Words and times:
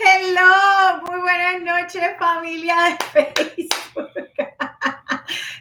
Hello, 0.00 1.00
muy 1.06 1.20
buenas 1.20 1.62
noches 1.62 2.02
familia 2.18 2.98
de 3.14 3.24
Facebook. 3.34 4.10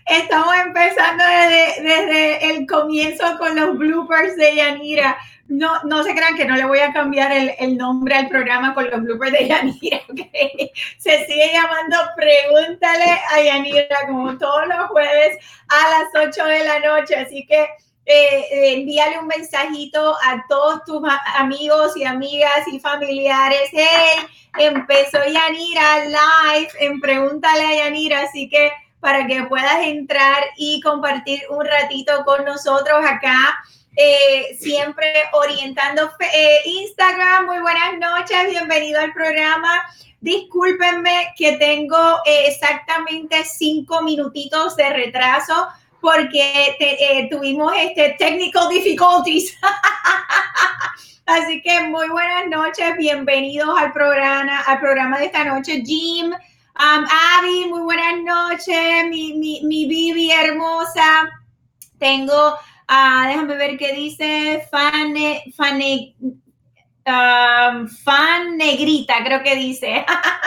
Estamos 0.05 0.53
empezando 0.65 1.23
desde, 1.23 1.81
desde, 1.81 2.49
el 2.57 2.67
comienzo 2.67 3.37
con 3.37 3.55
los 3.55 3.77
bloopers 3.77 4.35
de 4.35 4.55
Yanira. 4.55 5.17
No, 5.49 5.81
no 5.83 6.03
se 6.03 6.13
crean 6.13 6.35
que 6.35 6.45
no 6.45 6.55
le 6.55 6.65
voy 6.65 6.79
a 6.79 6.91
cambiar 6.91 7.31
el, 7.31 7.53
el 7.59 7.77
nombre 7.77 8.15
al 8.15 8.27
programa 8.27 8.73
con 8.73 8.89
los 8.89 9.01
bloopers 9.01 9.31
de 9.31 9.47
Yanira. 9.47 10.01
¿okay? 10.09 10.71
Se 10.97 11.25
sigue 11.25 11.51
llamando 11.53 11.97
Pregúntale 12.15 13.19
a 13.31 13.41
Yanira 13.41 14.07
como 14.07 14.37
todos 14.37 14.67
los 14.67 14.87
jueves 14.87 15.37
a 15.69 15.89
las 15.89 16.29
8 16.29 16.45
de 16.45 16.63
la 16.65 16.79
noche. 16.79 17.15
Así 17.15 17.45
que 17.45 17.67
eh, 18.09 18.73
envíale 18.73 19.19
un 19.19 19.27
mensajito 19.27 20.15
a 20.23 20.45
todos 20.47 20.85
tus 20.85 21.01
amigos 21.35 21.97
y 21.97 22.05
amigas 22.05 22.65
y 22.71 22.79
familiares. 22.79 23.69
Hey, 23.73 24.25
empezó 24.57 25.19
Yanira 25.25 26.05
live 26.05 26.69
en 26.79 27.01
Pregúntale 27.01 27.65
a 27.65 27.85
Yanira, 27.85 28.21
así 28.21 28.49
que 28.49 28.71
para 29.01 29.27
que 29.27 29.43
puedas 29.43 29.79
entrar 29.81 30.41
y 30.55 30.79
compartir 30.81 31.41
un 31.49 31.65
ratito 31.65 32.23
con 32.23 32.45
nosotros 32.45 32.97
acá. 33.05 33.61
Eh, 33.99 34.55
siempre 34.59 35.11
orientando 35.33 36.11
eh, 36.19 36.61
Instagram. 36.65 37.47
Muy 37.47 37.57
buenas 37.61 37.97
noches, 37.97 38.47
bienvenido 38.47 38.99
al 38.99 39.11
programa. 39.11 39.81
Discúlpenme 40.21 41.33
que 41.35 41.53
tengo 41.53 42.19
exactamente 42.23 43.43
cinco 43.43 44.03
minutitos 44.03 44.75
de 44.75 44.87
retraso 44.91 45.67
porque 45.99 46.77
eh, 46.79 47.27
tuvimos 47.31 47.73
este 47.75 48.15
technical 48.19 48.69
difficulties. 48.69 49.57
Así 51.25 51.59
que 51.63 51.81
muy 51.81 52.07
buenas 52.09 52.45
noches, 52.49 52.95
bienvenidos 52.97 53.75
al 53.79 53.91
programa, 53.93 54.59
al 54.59 54.79
programa 54.79 55.17
de 55.17 55.25
esta 55.25 55.43
noche. 55.43 55.81
Jim, 55.83 56.27
um, 56.27 56.35
Abby, 57.39 57.65
muy 57.67 57.81
buenas 57.81 58.21
noches, 58.23 59.07
mi, 59.09 59.33
mi, 59.33 59.61
mi 59.63 59.87
Bibi 59.87 60.31
hermosa. 60.31 61.31
Tengo, 61.97 62.59
uh, 62.89 63.27
déjame 63.27 63.55
ver 63.57 63.77
qué 63.77 63.93
dice, 63.93 64.67
fan, 64.71 65.15
fan, 65.55 65.81
um, 67.05 67.87
fan 67.87 68.57
negrita, 68.57 69.23
creo 69.23 69.43
que 69.43 69.55
dice. 69.55 70.05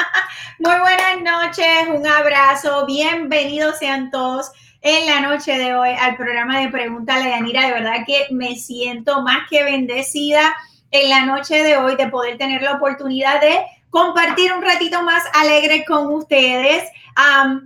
muy 0.58 0.78
buenas 0.78 1.22
noches, 1.22 1.88
un 1.88 2.06
abrazo, 2.06 2.86
bienvenidos 2.86 3.78
sean 3.78 4.10
todos 4.10 4.50
en 4.82 5.06
la 5.06 5.20
noche 5.20 5.58
de 5.58 5.74
hoy 5.74 5.90
al 5.90 6.16
programa 6.16 6.60
de 6.60 6.68
Pregúntale 6.68 7.32
a 7.32 7.38
Yanira. 7.38 7.66
De 7.66 7.72
verdad 7.72 8.04
que 8.06 8.26
me 8.30 8.56
siento 8.56 9.22
más 9.22 9.48
que 9.48 9.62
bendecida 9.62 10.54
en 10.90 11.10
la 11.10 11.26
noche 11.26 11.62
de 11.62 11.76
hoy 11.76 11.96
de 11.96 12.08
poder 12.08 12.38
tener 12.38 12.62
la 12.62 12.72
oportunidad 12.72 13.40
de 13.40 13.58
compartir 13.90 14.52
un 14.52 14.62
ratito 14.62 15.02
más 15.02 15.22
alegre 15.34 15.84
con 15.84 16.06
ustedes, 16.14 16.84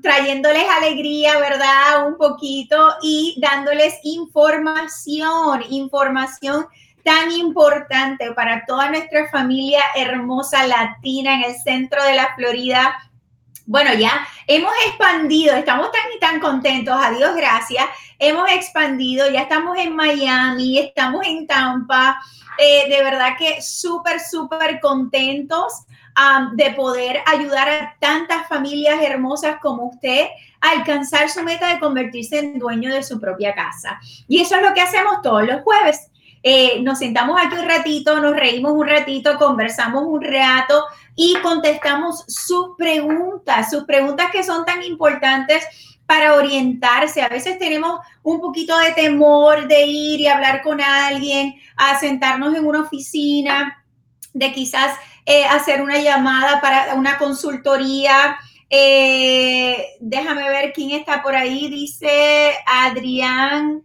trayéndoles 0.02 0.64
alegría, 0.68 1.38
¿verdad? 1.38 2.08
Un 2.08 2.16
poquito 2.16 2.94
y 3.02 3.36
dándoles 3.40 3.94
información, 4.02 5.62
información 5.70 6.66
tan 7.04 7.30
importante 7.30 8.32
para 8.32 8.64
toda 8.66 8.88
nuestra 8.88 9.28
familia 9.30 9.80
hermosa 9.94 10.66
latina 10.66 11.34
en 11.34 11.44
el 11.44 11.54
centro 11.56 12.02
de 12.02 12.14
la 12.14 12.34
Florida 12.34 12.96
bueno, 13.66 13.94
ya 13.94 14.26
hemos 14.46 14.72
expandido, 14.86 15.54
estamos 15.54 15.90
tan 15.90 16.12
y 16.14 16.20
tan 16.20 16.38
contentos, 16.38 16.94
a 17.00 17.10
Dios 17.12 17.34
gracias, 17.34 17.84
hemos 18.18 18.50
expandido, 18.50 19.30
ya 19.30 19.42
estamos 19.42 19.78
en 19.78 19.96
Miami, 19.96 20.78
estamos 20.78 21.24
en 21.24 21.46
Tampa, 21.46 22.20
eh, 22.58 22.88
de 22.90 23.02
verdad 23.02 23.36
que 23.38 23.62
súper, 23.62 24.20
súper 24.20 24.80
contentos 24.80 25.84
de 26.52 26.70
poder 26.70 27.18
ayudar 27.26 27.68
a 27.68 27.96
tantas 27.98 28.46
familias 28.48 29.02
hermosas 29.02 29.56
como 29.60 29.88
usted 29.88 30.26
a 30.60 30.70
alcanzar 30.70 31.28
su 31.28 31.42
meta 31.42 31.68
de 31.68 31.80
convertirse 31.80 32.38
en 32.38 32.58
dueño 32.58 32.94
de 32.94 33.02
su 33.02 33.20
propia 33.20 33.54
casa. 33.54 33.98
Y 34.28 34.40
eso 34.40 34.56
es 34.56 34.62
lo 34.62 34.72
que 34.74 34.80
hacemos 34.80 35.22
todos 35.22 35.44
los 35.44 35.62
jueves. 35.62 36.10
Eh, 36.46 36.82
nos 36.82 36.98
sentamos 36.98 37.40
aquí 37.40 37.56
un 37.56 37.66
ratito, 37.66 38.20
nos 38.20 38.36
reímos 38.36 38.72
un 38.72 38.86
ratito, 38.86 39.38
conversamos 39.38 40.04
un 40.06 40.22
rato 40.22 40.84
y 41.16 41.34
contestamos 41.42 42.24
sus 42.28 42.76
preguntas, 42.76 43.70
sus 43.70 43.84
preguntas 43.84 44.30
que 44.30 44.44
son 44.44 44.64
tan 44.64 44.82
importantes 44.82 45.64
para 46.06 46.34
orientarse. 46.34 47.22
A 47.22 47.28
veces 47.28 47.58
tenemos 47.58 47.98
un 48.22 48.40
poquito 48.40 48.78
de 48.78 48.92
temor 48.92 49.66
de 49.66 49.86
ir 49.86 50.20
y 50.20 50.26
hablar 50.26 50.62
con 50.62 50.80
alguien, 50.80 51.54
a 51.76 51.98
sentarnos 51.98 52.54
en 52.54 52.66
una 52.66 52.82
oficina, 52.82 53.83
de 54.34 54.52
quizás 54.52 54.98
eh, 55.24 55.46
hacer 55.46 55.80
una 55.80 55.98
llamada 55.98 56.60
para 56.60 56.94
una 56.94 57.16
consultoría. 57.16 58.36
Eh, 58.68 59.96
déjame 60.00 60.50
ver 60.50 60.72
quién 60.74 60.90
está 60.90 61.22
por 61.22 61.34
ahí. 61.34 61.68
Dice 61.70 62.54
Adrián 62.66 63.82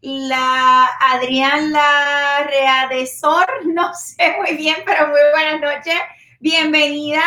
la 0.00 0.90
Adrián 1.12 1.72
la 1.72 2.44
Readesor, 2.48 3.46
no 3.66 3.92
sé 3.94 4.36
muy 4.38 4.56
bien, 4.56 4.76
pero 4.84 5.08
muy 5.08 5.20
buenas 5.32 5.60
noches, 5.60 5.94
bienvenida. 6.40 7.22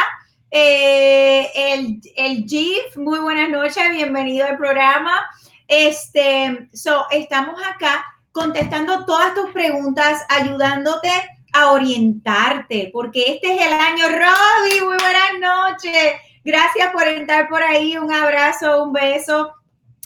Eh, 0.52 1.50
el, 1.56 2.02
el 2.16 2.46
GIF, 2.46 2.98
muy 2.98 3.20
buenas 3.20 3.50
noches, 3.50 3.92
bienvenido 3.92 4.46
al 4.46 4.58
programa. 4.58 5.26
Este, 5.68 6.70
so, 6.74 7.06
estamos 7.12 7.62
acá 7.66 8.06
contestando 8.32 9.06
todas 9.06 9.34
tus 9.34 9.52
preguntas, 9.52 10.26
ayudándote 10.30 11.10
a 11.56 11.72
orientarte, 11.72 12.90
porque 12.92 13.24
este 13.34 13.56
es 13.56 13.62
el 13.66 13.74
año, 13.74 14.10
Robbie, 14.10 14.82
muy 14.82 14.98
buenas 14.98 15.40
noches. 15.40 16.14
Gracias 16.44 16.92
por 16.92 17.08
entrar 17.08 17.48
por 17.48 17.64
ahí, 17.64 17.98
un 17.98 18.14
abrazo, 18.14 18.84
un 18.84 18.92
beso 18.92 19.54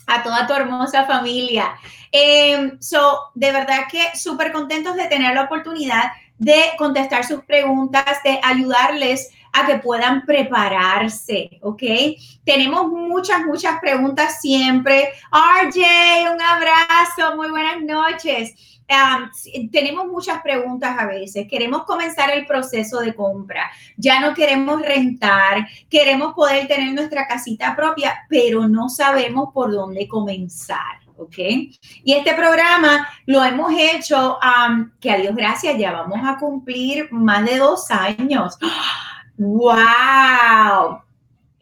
a 0.06 0.22
toda 0.22 0.46
tu 0.46 0.54
hermosa 0.54 1.06
familia. 1.06 1.74
Eh, 2.12 2.74
so, 2.80 3.32
de 3.34 3.52
verdad 3.52 3.86
que 3.92 4.16
súper 4.16 4.52
contentos 4.52 4.96
de 4.96 5.08
tener 5.08 5.34
la 5.34 5.44
oportunidad 5.44 6.12
de 6.38 6.72
contestar 6.78 7.26
sus 7.26 7.44
preguntas, 7.44 8.06
de 8.24 8.40
ayudarles 8.44 9.32
a 9.54 9.66
que 9.66 9.76
puedan 9.80 10.26
prepararse, 10.26 11.60
¿ok? 11.62 11.84
Tenemos 12.44 12.88
muchas, 12.88 13.46
muchas 13.46 13.80
preguntas 13.80 14.40
siempre. 14.42 15.10
RJ, 15.32 16.32
un 16.32 16.42
abrazo, 16.42 17.36
muy 17.36 17.50
buenas 17.50 17.82
noches. 17.82 18.54
tenemos 19.72 20.08
muchas 20.08 20.42
preguntas 20.42 20.96
a 20.98 21.06
veces. 21.06 21.48
Queremos 21.48 21.84
comenzar 21.84 22.32
el 22.32 22.46
proceso 22.46 23.00
de 23.00 23.14
compra. 23.14 23.70
Ya 23.98 24.20
no 24.20 24.34
queremos 24.34 24.82
rentar. 24.82 25.68
Queremos 25.90 26.34
poder 26.34 26.68
tener 26.68 26.94
nuestra 26.94 27.28
casita 27.28 27.76
propia, 27.76 28.26
pero 28.30 28.68
no 28.68 28.90
sabemos 28.90 29.50
por 29.54 29.72
dónde 29.72 30.08
comenzar. 30.08 31.00
¿ok? 31.20 31.38
Y 32.04 32.14
este 32.14 32.34
programa 32.34 33.08
lo 33.26 33.44
hemos 33.44 33.72
hecho, 33.78 34.40
que 35.00 35.12
a 35.12 35.18
Dios 35.18 35.36
gracias, 35.36 35.78
ya 35.78 35.92
vamos 35.92 36.20
a 36.24 36.38
cumplir 36.38 37.12
más 37.12 37.46
de 37.46 37.58
dos 37.58 37.92
años. 37.92 38.58
¡Wow! 39.40 41.02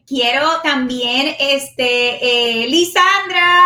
quiero 0.07 0.61
también, 0.63 1.35
este, 1.39 2.63
eh, 2.63 2.67
Lisandra, 2.67 3.61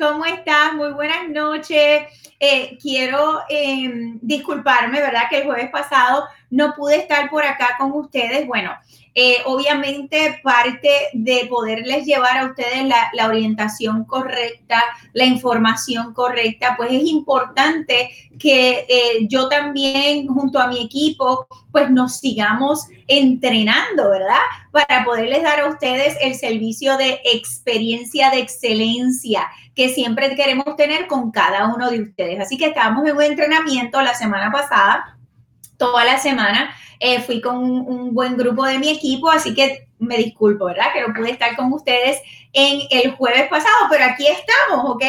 ¿cómo 0.00 0.24
estás? 0.24 0.72
Muy 0.74 0.92
buenas 0.92 1.28
noches. 1.28 2.04
Eh, 2.40 2.76
quiero 2.80 3.42
em, 3.48 4.18
disculparme, 4.20 5.00
¿verdad? 5.00 5.28
Que 5.30 5.38
el 5.38 5.44
jueves 5.44 5.70
pasado 5.70 6.24
no 6.50 6.74
pude 6.74 6.96
estar 6.96 7.30
por 7.30 7.44
acá 7.44 7.76
con 7.78 7.92
ustedes. 7.92 8.46
Bueno, 8.46 8.72
eh, 9.14 9.38
obviamente 9.44 10.40
parte 10.42 10.88
de 11.12 11.46
poderles 11.50 12.06
llevar 12.06 12.38
a 12.38 12.46
ustedes 12.46 12.86
la, 12.86 13.26
orientación 13.26 14.04
correcta, 14.04 14.82
la 15.12 15.24
información 15.24 16.14
correcta, 16.14 16.74
pues 16.76 16.92
es 16.92 17.04
importante 17.04 18.10
que 18.38 18.86
eh, 18.88 19.26
yo 19.28 19.48
también 19.48 20.26
junto 20.28 20.58
a 20.58 20.66
mi 20.66 20.82
equipo 20.82 21.46
pues 21.70 21.90
nos 21.90 22.18
sigamos 22.18 22.86
entrenando, 23.06 24.08
¿verdad? 24.10 24.40
Para 24.70 25.04
poderles 25.04 25.42
dar 25.42 25.60
a 25.60 25.68
ustedes 25.68 26.16
el 26.22 26.34
servicio 26.34 26.96
de 26.96 27.20
experiencia 27.24 28.30
de 28.30 28.38
excelencia 28.38 29.46
que 29.74 29.88
siempre 29.90 30.34
queremos 30.34 30.76
tener 30.76 31.06
con 31.06 31.30
cada 31.30 31.74
uno 31.74 31.90
de 31.90 32.02
ustedes. 32.02 32.40
Así 32.40 32.56
que 32.56 32.66
estábamos 32.66 33.06
en 33.06 33.16
un 33.16 33.22
entrenamiento 33.22 34.00
la 34.02 34.14
semana 34.14 34.50
pasada, 34.50 35.18
toda 35.82 36.04
la 36.04 36.16
semana, 36.16 36.72
eh, 37.00 37.20
fui 37.22 37.40
con 37.40 37.56
un, 37.56 38.14
buen 38.14 38.36
grupo 38.36 38.64
de 38.64 38.78
mi 38.78 38.88
equipo, 38.88 39.28
así 39.28 39.52
que 39.52 39.88
me 39.98 40.16
disculpo, 40.16 40.66
¿verdad? 40.66 40.92
Que 40.92 41.00
no 41.00 41.12
pude 41.12 41.32
estar 41.32 41.56
con 41.56 41.72
ustedes 41.72 42.20
en 42.52 42.82
el 42.88 43.16
jueves 43.16 43.48
pasado, 43.48 43.88
pero 43.90 44.04
aquí 44.04 44.24
estamos, 44.28 44.88
¿ok? 44.88 45.02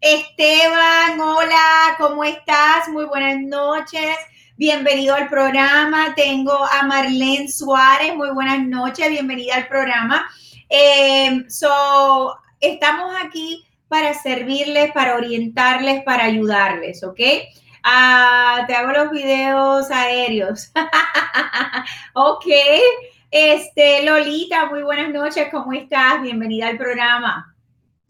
Esteban, 0.00 1.20
hola, 1.20 1.96
¿cómo 1.98 2.24
estás? 2.24 2.88
Muy 2.88 3.04
buenas 3.04 3.42
noches. 3.42 4.16
Bienvenido 4.56 5.14
al 5.14 5.28
programa. 5.28 6.14
Tengo 6.16 6.64
a 6.64 6.86
Marlene 6.86 7.48
Suárez. 7.48 8.16
Muy 8.16 8.30
buenas 8.30 8.66
noches. 8.66 9.10
Bienvenida 9.10 9.56
al 9.56 9.68
programa. 9.68 10.26
Eh, 10.70 11.44
so, 11.48 12.38
estamos 12.58 13.14
aquí 13.22 13.66
para 13.88 14.14
servirles, 14.14 14.92
para 14.92 15.16
orientarles, 15.16 16.02
para 16.04 16.24
ayudarles, 16.24 17.04
¿ok? 17.04 17.20
Ah, 17.88 18.64
te 18.66 18.74
hago 18.74 18.90
los 18.90 19.12
videos 19.12 19.92
aéreos. 19.92 20.72
ok. 22.14 22.44
Este, 23.30 24.02
Lolita, 24.02 24.66
muy 24.66 24.82
buenas 24.82 25.12
noches, 25.12 25.46
¿cómo 25.52 25.72
estás? 25.72 26.20
Bienvenida 26.20 26.66
al 26.66 26.78
programa. 26.78 27.54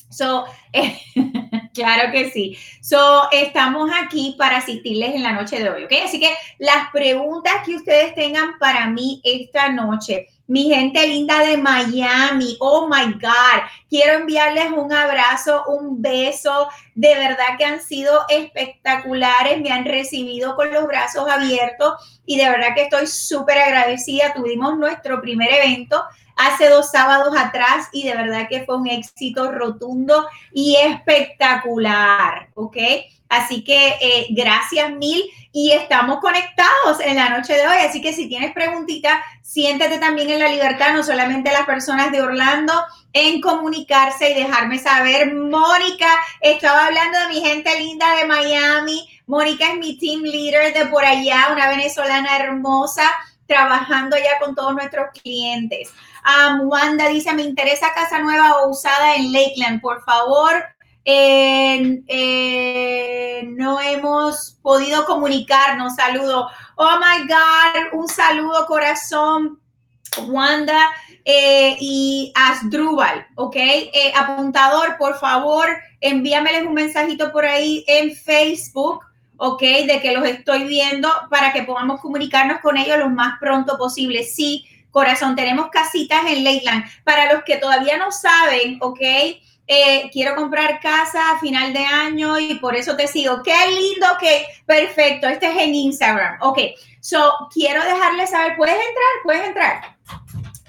So, 0.08 0.46
claro 1.76 2.11
que 2.11 2.31
sí. 2.31 2.58
So, 2.81 3.28
estamos 3.31 3.90
aquí 4.02 4.34
para 4.38 4.58
asistirles 4.58 5.14
en 5.14 5.23
la 5.23 5.32
noche 5.32 5.62
de 5.62 5.70
hoy, 5.70 5.84
¿ok? 5.84 5.93
Así 6.05 6.19
que 6.19 6.34
las 6.58 6.90
preguntas 6.93 7.52
que 7.64 7.76
ustedes 7.76 8.14
tengan 8.14 8.58
para 8.58 8.88
mí 8.88 9.20
esta 9.23 9.69
noche, 9.69 10.28
mi 10.49 10.70
gente 10.70 11.06
linda 11.06 11.40
de 11.40 11.56
Miami, 11.56 12.56
oh 12.61 12.88
my 12.88 13.12
God, 13.14 13.62
quiero 13.90 14.14
enviarles 14.14 14.70
un 14.70 14.93
abrazo, 14.93 15.64
un 15.67 16.00
beso, 16.00 16.69
de 16.94 17.14
verdad 17.14 17.58
que 17.58 17.64
han 17.64 17.81
sido 17.81 18.22
espectaculares, 18.29 19.61
me 19.61 19.70
han 19.70 19.84
recibido 19.84 20.55
con 20.55 20.72
los 20.72 20.87
brazos 20.87 21.29
abiertos 21.29 21.94
y 22.25 22.38
de 22.38 22.49
verdad 22.49 22.75
que 22.75 22.82
estoy 22.82 23.06
súper 23.06 23.58
agradecida. 23.58 24.34
Tuvimos 24.34 24.79
nuestro 24.79 25.20
primer 25.20 25.52
evento 25.52 26.02
hace 26.36 26.68
dos 26.68 26.90
sábados 26.90 27.34
atrás 27.36 27.88
y 27.92 28.04
de 28.04 28.14
verdad 28.14 28.46
que 28.48 28.64
fue 28.64 28.76
un 28.76 28.86
éxito 28.86 29.50
rotundo 29.50 30.26
y 30.52 30.76
espectacular, 30.76 32.50
¿ok? 32.54 32.76
Así 33.28 33.64
que 33.64 33.96
eh, 34.00 34.26
gracias 34.30 34.92
mil 34.92 35.22
y 35.50 35.72
estamos 35.72 36.20
conectados 36.20 37.00
en 37.00 37.16
la 37.16 37.30
noche 37.30 37.54
de 37.54 37.66
hoy. 37.66 37.78
Así 37.78 38.00
que 38.00 38.12
si 38.12 38.28
tienes 38.28 38.52
preguntitas, 38.52 39.18
siéntete 39.42 39.98
también 39.98 40.30
en 40.30 40.38
la 40.38 40.48
libertad, 40.48 40.92
no 40.92 41.02
solamente 41.02 41.50
las 41.50 41.66
personas 41.66 42.12
de 42.12 42.22
Orlando, 42.22 42.72
en 43.12 43.40
comunicarse 43.40 44.30
y 44.30 44.34
dejarme 44.34 44.78
saber. 44.78 45.34
Mónica, 45.34 46.08
estaba 46.40 46.86
hablando 46.86 47.18
de 47.18 47.28
mi 47.28 47.40
gente 47.40 47.80
linda 47.80 48.14
de 48.16 48.26
Miami. 48.26 49.08
Mónica 49.26 49.72
es 49.72 49.78
mi 49.78 49.98
team 49.98 50.22
leader 50.22 50.72
de 50.72 50.86
por 50.86 51.04
allá, 51.04 51.48
una 51.52 51.68
venezolana 51.68 52.36
hermosa, 52.36 53.10
trabajando 53.46 54.16
ya 54.16 54.38
con 54.38 54.54
todos 54.54 54.74
nuestros 54.74 55.06
clientes. 55.20 55.90
Um, 56.26 56.69
Wanda 56.69 57.08
dice, 57.08 57.32
me 57.32 57.43
interesa 57.43 57.94
casa 57.94 58.19
nueva 58.19 58.56
o 58.56 58.70
usada 58.70 59.14
en 59.14 59.32
Lakeland. 59.32 59.81
Por 59.81 60.02
favor, 60.05 60.52
eh, 61.05 62.02
no 63.49 63.81
hemos 63.81 64.58
podido 64.61 65.06
comunicarnos. 65.06 65.94
Saludo. 65.94 66.49
Oh 66.75 66.99
my 66.99 67.28
God, 67.28 67.93
un 67.99 68.08
saludo 68.08 68.67
corazón. 68.67 69.61
Wanda 70.28 70.90
eh, 71.25 71.76
y 71.81 72.32
Asdrúbal, 72.34 73.26
¿ok? 73.34 73.56
Eh, 73.56 74.12
apuntador, 74.14 74.96
por 74.96 75.19
favor, 75.19 75.69
envíameles 76.00 76.67
un 76.67 76.75
mensajito 76.75 77.32
por 77.32 77.44
ahí 77.44 77.84
en 77.88 78.14
Facebook, 78.14 79.00
¿ok? 79.37 79.61
De 79.61 80.00
que 80.00 80.12
los 80.12 80.25
estoy 80.25 80.64
viendo 80.64 81.08
para 81.31 81.52
que 81.52 81.64
podamos 81.64 82.00
comunicarnos 82.00 82.61
con 82.61 82.76
ellos 82.76 82.99
lo 82.99 83.11
más 83.11 83.38
pronto 83.40 83.76
posible. 83.76 84.22
Sí, 84.22 84.64
corazón, 84.96 85.37
tenemos 85.37 85.69
casitas 85.69 86.25
en 86.26 86.43
Leyland. 86.43 86.82
Para 87.04 87.31
los 87.31 87.44
que 87.44 87.58
todavía 87.58 87.98
no 87.98 88.10
saben, 88.10 88.78
¿ok? 88.81 88.98
Eh, 89.69 90.08
quiero 90.10 90.34
comprar 90.34 90.81
casa 90.81 91.32
a 91.32 91.38
final 91.38 91.75
de 91.75 91.84
año 91.84 92.38
y 92.38 92.54
por 92.54 92.75
eso 92.75 92.96
te 92.96 93.06
sigo. 93.06 93.43
Qué 93.43 93.52
lindo, 93.69 94.06
que 94.19 94.46
perfecto. 94.64 95.28
Este 95.28 95.48
es 95.50 95.56
en 95.58 95.75
Instagram. 95.75 96.38
Ok, 96.40 96.60
so 97.02 97.31
quiero 97.52 97.84
dejarles 97.84 98.31
saber, 98.31 98.56
¿puedes 98.56 98.76
entrar? 98.76 99.12
¿Puedes 99.22 99.46
entrar? 99.46 99.96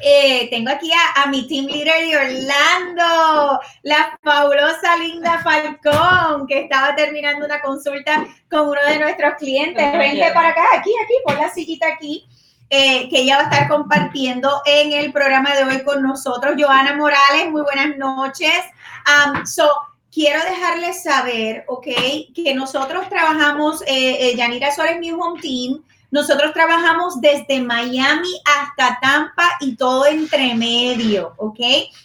Eh, 0.02 0.50
tengo 0.50 0.72
aquí 0.72 0.92
a, 1.16 1.26
mi 1.28 1.48
team 1.48 1.68
leader 1.68 2.06
de 2.06 2.18
Orlando, 2.18 3.62
la 3.84 4.20
fabulosa 4.22 4.98
Linda 4.98 5.40
Falcón, 5.40 6.46
que 6.48 6.64
estaba 6.64 6.94
terminando 6.96 7.46
una 7.46 7.62
consulta 7.62 8.28
con 8.52 8.68
uno 8.68 8.82
de 8.90 9.00
nuestros 9.00 9.36
clientes. 9.36 9.98
Vente 9.98 10.32
para 10.34 10.50
acá, 10.50 10.66
aquí, 10.74 10.92
aquí, 11.02 11.14
pon 11.26 11.38
la 11.38 11.50
sillita 11.50 11.88
aquí. 11.88 12.28
Que 12.70 13.10
ella 13.12 13.38
va 13.38 13.42
a 13.44 13.46
estar 13.46 13.68
compartiendo 13.70 14.62
en 14.66 14.92
el 14.92 15.14
programa 15.14 15.56
de 15.56 15.64
hoy 15.64 15.84
con 15.84 16.02
nosotros. 16.02 16.56
Joana 16.58 16.96
Morales, 16.96 17.50
muy 17.50 17.62
buenas 17.62 17.98
noches. 17.98 18.52
Um, 19.08 19.46
so, 19.46 19.70
quiero 20.12 20.44
dejarles 20.44 21.04
saber, 21.04 21.64
¿ok? 21.68 21.88
Que 22.34 22.54
nosotros 22.56 23.08
trabajamos, 23.08 23.82
eh, 23.84 24.18
eh 24.20 24.36
Yanira 24.36 24.70
New 25.00 25.22
Home 25.22 25.40
Team, 25.40 25.84
nosotros 26.10 26.54
trabajamos 26.54 27.20
desde 27.20 27.62
Miami 27.62 28.30
hasta 28.46 29.00
Tampa 29.02 29.58
y 29.60 29.76
todo 29.76 30.06
entre 30.06 30.56
medio, 30.56 31.34
¿ok? 31.38 31.60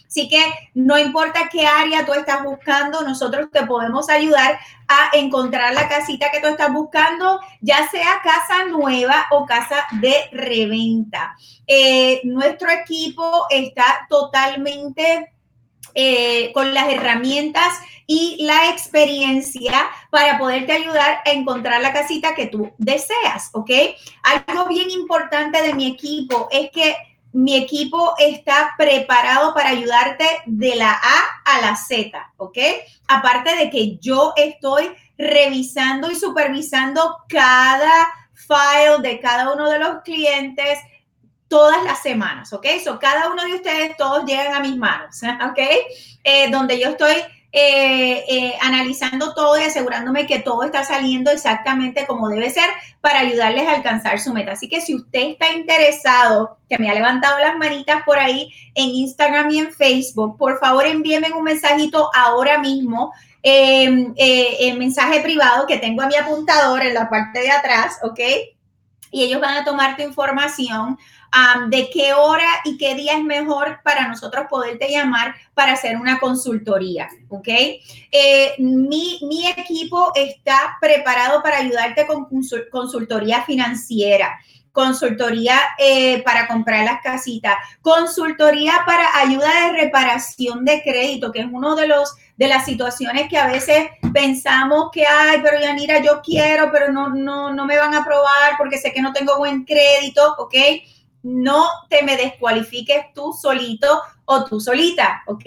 Así 0.07 0.29
que 0.29 0.43
no 0.75 0.99
importa 0.99 1.49
qué 1.51 1.67
área 1.67 2.05
tú 2.05 2.13
estás 2.13 2.43
buscando, 2.43 3.03
nosotros 3.03 3.49
te 3.51 3.65
podemos 3.65 4.09
ayudar 4.09 4.59
a 4.89 5.17
encontrar 5.17 5.73
la 5.73 5.89
casita 5.89 6.31
que 6.31 6.41
tú 6.41 6.49
estás 6.49 6.73
buscando, 6.73 7.41
ya 7.61 7.89
sea 7.89 8.21
casa 8.23 8.65
nueva 8.67 9.27
o 9.31 9.47
casa 9.47 9.87
de 10.01 10.15
reventa. 10.33 11.35
Eh, 11.67 12.21
nuestro 12.25 12.71
equipo 12.71 13.47
está 13.49 14.07
totalmente 14.09 15.33
eh, 15.95 16.53
con 16.53 16.75
las 16.75 16.93
herramientas 16.93 17.69
y 18.07 18.37
la 18.41 18.71
experiencia 18.71 19.87
para 20.11 20.39
poderte 20.39 20.73
ayudar 20.73 21.21
a 21.25 21.31
encontrar 21.31 21.81
la 21.81 21.93
casita 21.93 22.35
que 22.35 22.47
tú 22.47 22.73
deseas, 22.79 23.51
¿ok? 23.53 23.71
Algo 24.23 24.69
bien 24.69 24.91
importante 24.91 25.63
de 25.63 25.75
mi 25.75 25.87
equipo 25.87 26.49
es 26.51 26.71
que 26.71 26.97
mi 27.33 27.57
equipo 27.57 28.15
está 28.19 28.75
preparado 28.77 29.55
para 29.55 29.71
ayudarte 29.71 30.25
de 30.47 30.77
la 30.77 30.93
A 30.93 31.43
a 31.45 31.61
la 31.63 31.77
Z, 31.77 32.33
¿ok? 32.37 32.59
Aparte 33.09 33.57
de 33.57 33.71
que 33.71 33.97
yo 33.99 34.35
estoy 34.37 34.91
revisando 35.17 36.11
y 36.11 36.15
supervisando 36.15 37.17
cada 37.29 38.13
file 38.35 39.01
de 39.03 39.21
cada 39.21 39.53
uno 39.53 39.71
de 39.71 39.79
los 39.79 40.03
clientes 40.03 40.79
todas 41.53 41.85
las 41.85 42.01
semanas, 42.01 42.51
¿ok? 42.55 42.67
So, 42.83 42.99
cada 42.99 43.31
uno 43.31 43.45
de 43.45 43.57
ustedes, 43.57 43.95
todos 43.99 44.25
llegan 44.25 44.55
a 44.55 44.61
mis 44.61 44.75
manos, 44.75 45.21
¿ok? 45.51 45.59
Eh, 46.25 46.51
donde 46.51 46.81
yo 46.81 46.89
estoy 46.89 47.13
eh, 47.53 48.25
eh, 48.27 48.55
analizando 48.63 49.35
todo 49.35 49.61
y 49.61 49.65
asegurándome 49.65 50.27
que 50.27 50.39
todo 50.39 50.63
está 50.63 50.83
saliendo 50.83 51.31
exactamente 51.31 52.07
como 52.07 52.31
debe 52.31 52.49
ser 52.49 52.71
para 53.03 53.19
ayudarles 53.19 53.69
a 53.69 53.75
alcanzar 53.75 54.19
su 54.19 54.33
meta. 54.33 54.53
Así 54.53 54.67
que 54.67 54.81
si 54.81 54.95
usted 54.95 55.33
está 55.33 55.53
interesado, 55.53 56.57
que 56.71 56.79
me 56.79 56.91
ha 56.91 56.95
levantado 56.95 57.39
las 57.39 57.59
manitas 57.59 58.03
por 58.07 58.19
ahí 58.19 58.51
en 58.75 58.89
Instagram 58.89 59.51
y 59.51 59.59
en 59.59 59.75
Facebook, 59.75 60.39
por 60.39 60.59
favor 60.59 60.87
envíenme 60.87 61.35
un 61.35 61.45
mensajito 61.45 62.09
ahora 62.15 62.57
mismo. 62.61 63.13
en 63.43 64.79
mensaje 64.79 65.21
privado 65.21 65.67
que 65.67 65.77
tengo 65.77 66.01
a 66.01 66.07
mi 66.07 66.15
apuntador 66.15 66.83
en 66.83 66.95
la 66.95 67.11
parte 67.11 67.41
de 67.41 67.51
atrás, 67.51 67.99
¿ok? 68.03 68.21
Y 69.11 69.25
ellos 69.25 69.41
van 69.43 69.59
a 69.59 69.65
tomar 69.65 69.97
tu 69.97 70.03
información 70.03 70.97
de 71.69 71.89
qué 71.91 72.13
hora 72.13 72.47
y 72.65 72.77
qué 72.77 72.95
día 72.95 73.15
es 73.15 73.25
mejor 73.25 73.81
para 73.83 74.07
nosotros 74.07 74.47
poderte 74.51 74.91
llamar 74.91 75.35
para 75.55 75.73
hacer 75.73 75.97
una 75.97 76.21
consultoría, 76.21 77.09
¿ok? 77.29 77.49
Eh, 77.49 78.55
mi, 78.59 79.47
equipo 79.57 80.13
está 80.15 80.77
preparado 80.81 81.43
para 81.43 81.59
ayudarte 81.59 82.07
con 82.07 82.29
consultoría 82.71 83.43
financiera. 83.45 84.39
consultoría 84.73 85.59
eh, 85.79 86.23
para 86.23 86.47
comprar 86.47 86.85
las 86.85 87.03
casitas, 87.03 87.57
consultoría 87.83 88.73
para 88.87 89.19
ayuda 89.19 89.67
de 89.67 89.83
reparación 89.83 90.65
de 90.65 90.83
crédito, 90.83 91.31
que 91.31 91.41
es 91.41 91.47
uno 91.51 91.77
de 91.77 91.89
los 91.89 92.15
de 92.39 92.49
las 92.49 92.65
situaciones 92.65 93.29
que 93.29 93.37
a 93.37 93.47
veces 93.47 93.89
pensamos 94.13 94.91
que, 94.91 95.05
ay, 95.07 95.41
pero 95.43 95.61
Yanira, 95.61 96.03
yo 96.03 96.23
quiero, 96.25 96.71
pero 96.73 96.91
no, 96.91 97.11
no, 97.11 97.53
no 97.53 97.67
me 97.67 97.77
van 97.77 97.95
a 97.95 97.99
aprobar 97.99 98.57
porque 98.57 98.79
sé 98.79 98.93
que 98.93 99.03
no 99.03 99.13
tengo 99.13 99.37
buen 99.37 99.65
crédito, 99.65 100.35
¿ok? 100.39 100.55
No 101.23 101.67
te 101.89 102.03
me 102.03 102.17
descualifiques 102.17 103.13
tú 103.15 103.33
solito 103.33 104.03
o 104.25 104.45
tú 104.45 104.61
solita, 104.61 105.23
¿ok? 105.27 105.45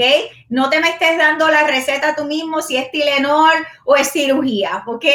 No 0.49 0.69
te 0.69 0.79
me 0.79 0.89
estés 0.89 1.17
dando 1.17 1.49
la 1.49 1.67
receta 1.67 2.15
tú 2.15 2.25
mismo 2.25 2.61
si 2.61 2.77
es 2.77 2.91
Tilenol 2.91 3.65
o 3.85 3.95
es 3.95 4.11
cirugía, 4.11 4.83
¿ok? 4.85 5.05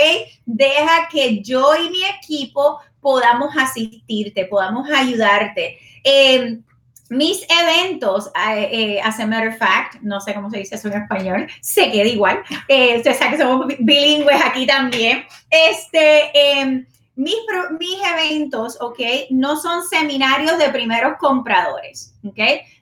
Deja 0.45 1.09
que 1.11 1.43
yo 1.43 1.75
y 1.77 1.91
mi 1.91 2.05
equipo 2.05 2.81
podamos 3.01 3.57
asistirte, 3.57 4.47
podamos 4.47 4.91
ayudarte. 4.91 5.79
Em, 6.05 6.63
mis 7.11 7.45
eventos, 7.49 8.31
eh, 8.57 9.01
as 9.03 9.19
a 9.19 9.27
matter 9.27 9.49
of 9.49 9.59
fact, 9.59 10.01
no 10.01 10.21
sé 10.21 10.33
cómo 10.33 10.49
se 10.49 10.59
dice 10.59 10.77
eso 10.77 10.89
en 10.89 11.03
español, 11.03 11.49
se 11.61 11.91
queda 11.91 12.07
igual. 12.07 12.43
Eh, 12.69 12.99
usted 12.99 13.17
sabe 13.17 13.37
que 13.37 13.43
somos 13.43 13.67
bilingües 13.81 14.41
aquí 14.45 14.67
también. 14.67 15.25
Este, 15.51 16.31
em, 16.35 16.87
mis, 17.21 17.37
mis 17.79 17.99
eventos, 18.15 18.79
¿ok? 18.81 18.99
No 19.29 19.61
son 19.61 19.87
seminarios 19.87 20.59
de 20.59 20.71
primeros 20.71 21.19
compradores, 21.19 22.15
¿ok? 22.27 22.39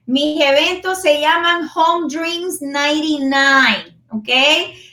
Mis 0.07 0.41
eventos 0.41 1.03
se 1.03 1.21
llaman 1.21 1.69
Home 1.75 2.07
Dreams 2.09 2.63
99, 2.63 3.97
¿ok? 4.11 4.29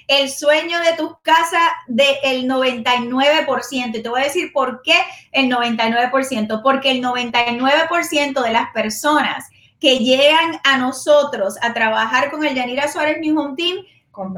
El 0.08 0.32
sueño 0.32 0.80
de 0.80 0.94
tus 0.98 1.20
casas 1.22 1.62
del 1.88 2.50
99%. 2.50 4.00
Y 4.00 4.02
te 4.02 4.10
voy 4.10 4.22
a 4.22 4.26
decir 4.26 4.52
por 4.52 4.82
qué 4.84 4.96
el 5.32 5.50
99%. 5.50 6.62
Porque 6.64 6.92
el 6.92 7.04
99% 7.04 8.44
de 8.44 8.52
las 8.52 8.72
personas 8.72 9.46
que 9.80 10.00
llegan 10.00 10.60
a 10.64 10.78
nosotros 10.78 11.56
a 11.62 11.74
trabajar 11.74 12.32
con 12.32 12.44
el 12.44 12.56
Yanira 12.56 12.92
Suárez 12.92 13.18
New 13.20 13.40
Home 13.40 13.56
Team 13.56 13.78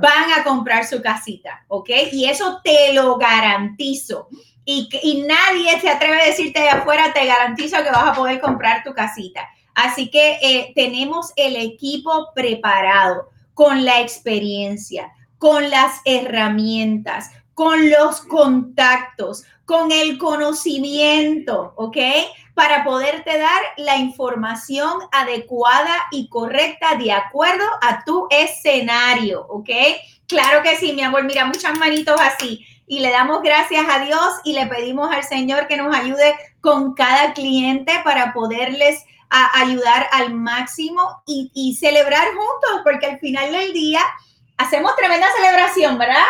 van 0.01 0.31
a 0.37 0.43
comprar 0.43 0.85
su 0.85 1.01
casita, 1.01 1.63
¿ok? 1.67 1.89
Y 2.11 2.25
eso 2.25 2.61
te 2.63 2.93
lo 2.93 3.17
garantizo. 3.17 4.27
Y, 4.69 5.23
nadie 5.25 5.79
se 5.79 5.89
atreve 5.89 6.21
a 6.21 6.25
decirte 6.25 6.59
de 6.59 6.67
afuera, 6.67 7.13
te 7.13 7.25
garantizo 7.25 7.77
que 7.77 7.89
vas 7.89 8.09
a 8.09 8.13
poder 8.13 8.41
comprar 8.41 8.83
tu 8.83 8.93
casita. 8.93 9.47
Así 9.73 10.09
que 10.09 10.39
eh, 10.41 10.73
tenemos 10.75 11.31
el 11.37 11.55
equipo 11.55 12.33
preparado 12.35 13.29
con 13.53 13.85
la 13.85 14.01
experiencia, 14.01 15.13
con 15.37 15.69
las 15.69 16.01
herramientas, 16.03 17.31
con 17.53 17.89
los 17.89 18.19
contactos, 18.19 19.45
con 19.63 19.93
el 19.93 20.17
conocimiento, 20.17 21.73
¿ok? 21.77 21.97
Para 22.53 22.83
poderte 22.83 23.37
dar 23.37 23.61
la 23.77 23.95
información 23.95 24.99
adecuada 25.13 25.95
y 26.11 26.27
correcta 26.27 26.97
de 26.97 27.13
acuerdo 27.13 27.63
a 27.81 28.03
tu 28.03 28.27
escenario, 28.29 29.45
¿ok? 29.47 29.69
Claro 30.27 30.61
que 30.61 30.75
sí, 30.75 30.91
mi 30.91 31.03
amor. 31.03 31.23
Mira, 31.23 31.45
muchas 31.45 31.79
manitos 31.79 32.19
así. 32.19 32.65
Y 32.89 33.01
le 33.01 33.11
damos 33.11 33.41
gracias 33.41 33.85
a 33.89 33.99
Dios 33.99 34.39
y 34.45 34.53
le 34.53 34.65
pedimos 34.65 35.13
al 35.13 35.23
Señor 35.23 35.67
que 35.67 35.75
nos 35.75 35.93
ayude 35.93 36.35
con 36.61 36.93
cada 36.93 37.33
cliente 37.33 37.91
para 38.03 38.31
poderles 38.31 39.03
a 39.29 39.59
ayudar 39.59 40.07
al 40.13 40.33
máximo 40.33 41.21
y, 41.25 41.75
celebrar 41.77 42.27
juntos, 42.29 42.81
porque 42.83 43.07
al 43.07 43.19
final 43.19 43.51
del 43.51 43.73
día 43.73 43.99
hacemos 44.57 44.95
tremenda 44.95 45.27
celebración, 45.35 45.97
¿verdad? 45.97 46.23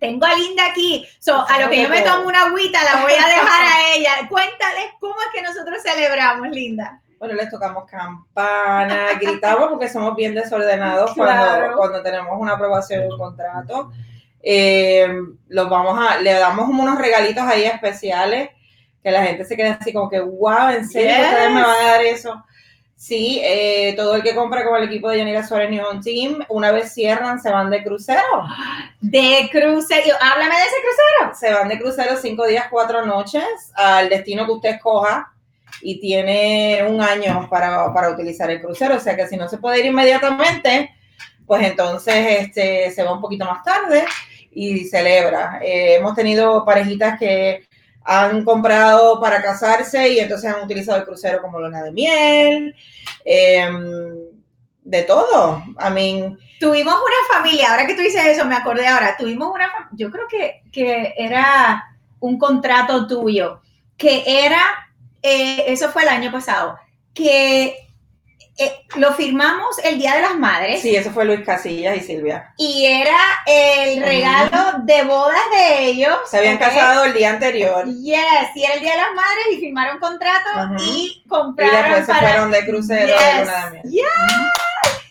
Tengo 0.00 0.26
a 0.26 0.34
Linda 0.34 0.66
aquí, 0.66 1.06
so, 1.20 1.44
a 1.48 1.60
lo 1.60 1.70
que 1.70 1.82
yo 1.82 1.88
me 1.88 2.00
tomo 2.02 2.26
una 2.26 2.46
agüita 2.46 2.82
la 2.82 3.02
voy 3.02 3.12
a 3.12 3.28
dejar 3.28 3.62
a 3.62 3.94
ella. 3.94 4.28
Cuéntales 4.28 4.92
cómo 4.98 5.14
es 5.20 5.28
que 5.32 5.42
nosotros 5.42 5.80
celebramos, 5.82 6.48
Linda. 6.48 7.00
Bueno, 7.18 7.34
les 7.34 7.50
tocamos 7.50 7.84
campana, 7.84 9.12
gritamos 9.20 9.68
porque 9.68 9.88
somos 9.88 10.16
bien 10.16 10.34
desordenados 10.34 11.12
cuando, 11.14 11.76
cuando 11.76 12.02
tenemos 12.02 12.32
una 12.38 12.54
aprobación 12.54 13.02
de 13.02 13.08
un 13.08 13.18
contrato. 13.18 13.92
Eh, 14.42 15.08
los 15.48 15.68
vamos 15.68 15.98
a, 15.98 16.18
le 16.20 16.32
damos 16.32 16.68
unos 16.68 16.98
regalitos 16.98 17.44
ahí 17.44 17.64
especiales 17.64 18.50
que 19.02 19.10
la 19.10 19.24
gente 19.24 19.44
se 19.44 19.56
quede 19.56 19.68
así 19.68 19.92
como 19.92 20.08
que, 20.08 20.20
wow, 20.20 20.70
¿en 20.70 20.88
serio 20.88 21.12
ustedes 21.12 21.50
me 21.50 21.62
van 21.62 21.86
a 21.86 21.90
dar 21.92 22.02
eso? 22.04 22.44
Sí, 22.96 23.40
eh, 23.42 23.94
todo 23.96 24.16
el 24.16 24.22
que 24.22 24.34
compra 24.34 24.62
con 24.62 24.76
el 24.76 24.84
equipo 24.84 25.08
de 25.08 25.18
Yanira 25.18 25.46
Suárez 25.46 25.70
New 25.70 26.02
Team, 26.02 26.44
una 26.50 26.70
vez 26.70 26.92
cierran, 26.92 27.40
se 27.40 27.50
van 27.50 27.70
de 27.70 27.82
crucero. 27.82 28.20
De 29.00 29.48
crucero, 29.50 30.16
háblame 30.20 30.54
de 30.54 30.60
ese 30.60 30.76
crucero. 30.82 31.34
Se 31.34 31.50
van 31.54 31.68
de 31.68 31.78
crucero 31.78 32.18
cinco 32.20 32.46
días, 32.46 32.66
cuatro 32.70 33.06
noches 33.06 33.72
al 33.74 34.10
destino 34.10 34.44
que 34.44 34.52
usted 34.52 34.70
escoja 34.74 35.32
y 35.80 35.98
tiene 35.98 36.84
un 36.86 37.00
año 37.00 37.48
para, 37.48 37.90
para 37.94 38.10
utilizar 38.10 38.50
el 38.50 38.60
crucero. 38.60 38.96
O 38.96 39.00
sea 39.00 39.16
que 39.16 39.26
si 39.26 39.38
no 39.38 39.48
se 39.48 39.56
puede 39.56 39.80
ir 39.80 39.86
inmediatamente, 39.86 40.94
pues 41.46 41.66
entonces 41.66 42.14
este, 42.40 42.90
se 42.90 43.02
va 43.02 43.14
un 43.14 43.22
poquito 43.22 43.46
más 43.46 43.64
tarde 43.64 44.04
y 44.50 44.84
celebra. 44.86 45.60
Eh, 45.62 45.96
hemos 45.96 46.14
tenido 46.14 46.64
parejitas 46.64 47.18
que 47.18 47.66
han 48.04 48.44
comprado 48.44 49.20
para 49.20 49.42
casarse 49.42 50.08
y 50.08 50.18
entonces 50.18 50.52
han 50.52 50.62
utilizado 50.62 50.98
el 50.98 51.04
crucero 51.04 51.42
como 51.42 51.60
luna 51.60 51.82
de 51.82 51.92
miel, 51.92 52.74
em, 53.24 54.16
de 54.82 55.02
todo. 55.02 55.62
I 55.78 55.90
mean, 55.92 56.38
tuvimos 56.58 56.94
una 56.94 57.38
familia, 57.38 57.70
ahora 57.70 57.86
que 57.86 57.94
tú 57.94 58.02
dices 58.02 58.24
eso, 58.26 58.44
me 58.44 58.56
acordé 58.56 58.86
ahora, 58.86 59.16
tuvimos 59.16 59.52
una, 59.54 59.70
yo 59.92 60.10
creo 60.10 60.26
que, 60.28 60.62
que 60.72 61.14
era 61.16 61.84
un 62.20 62.38
contrato 62.38 63.06
tuyo, 63.06 63.60
que 63.96 64.22
era, 64.26 64.60
eh, 65.22 65.64
eso 65.66 65.90
fue 65.90 66.02
el 66.02 66.08
año 66.08 66.32
pasado, 66.32 66.78
que 67.14 67.89
eh, 68.58 68.72
lo 68.96 69.14
firmamos 69.14 69.78
el 69.84 69.98
Día 69.98 70.16
de 70.16 70.22
las 70.22 70.36
Madres. 70.36 70.82
Sí, 70.82 70.94
eso 70.94 71.10
fue 71.10 71.24
Luis 71.24 71.40
Casillas 71.44 71.96
y 71.96 72.00
Silvia. 72.00 72.52
Y 72.56 72.84
era 72.84 73.18
el 73.46 74.02
regalo 74.02 74.80
de 74.84 75.02
bodas 75.04 75.40
de 75.56 75.84
ellos. 75.86 76.18
Se 76.26 76.38
habían 76.38 76.58
casado 76.58 77.04
el 77.04 77.14
día 77.14 77.30
anterior. 77.30 77.86
Yes, 77.86 78.50
y 78.54 78.64
era 78.64 78.74
el 78.74 78.80
Día 78.80 78.92
de 78.92 78.98
las 78.98 79.14
Madres 79.14 79.46
y 79.52 79.60
firmaron 79.60 79.98
contrato 79.98 80.50
y 80.84 81.24
compraron. 81.26 81.74
Y 81.74 81.82
después 81.82 82.06
se 82.06 82.14
fueron 82.14 82.50
de 82.50 82.66
crucero 82.66 83.14
luna 83.16 83.70
de. 83.70 83.82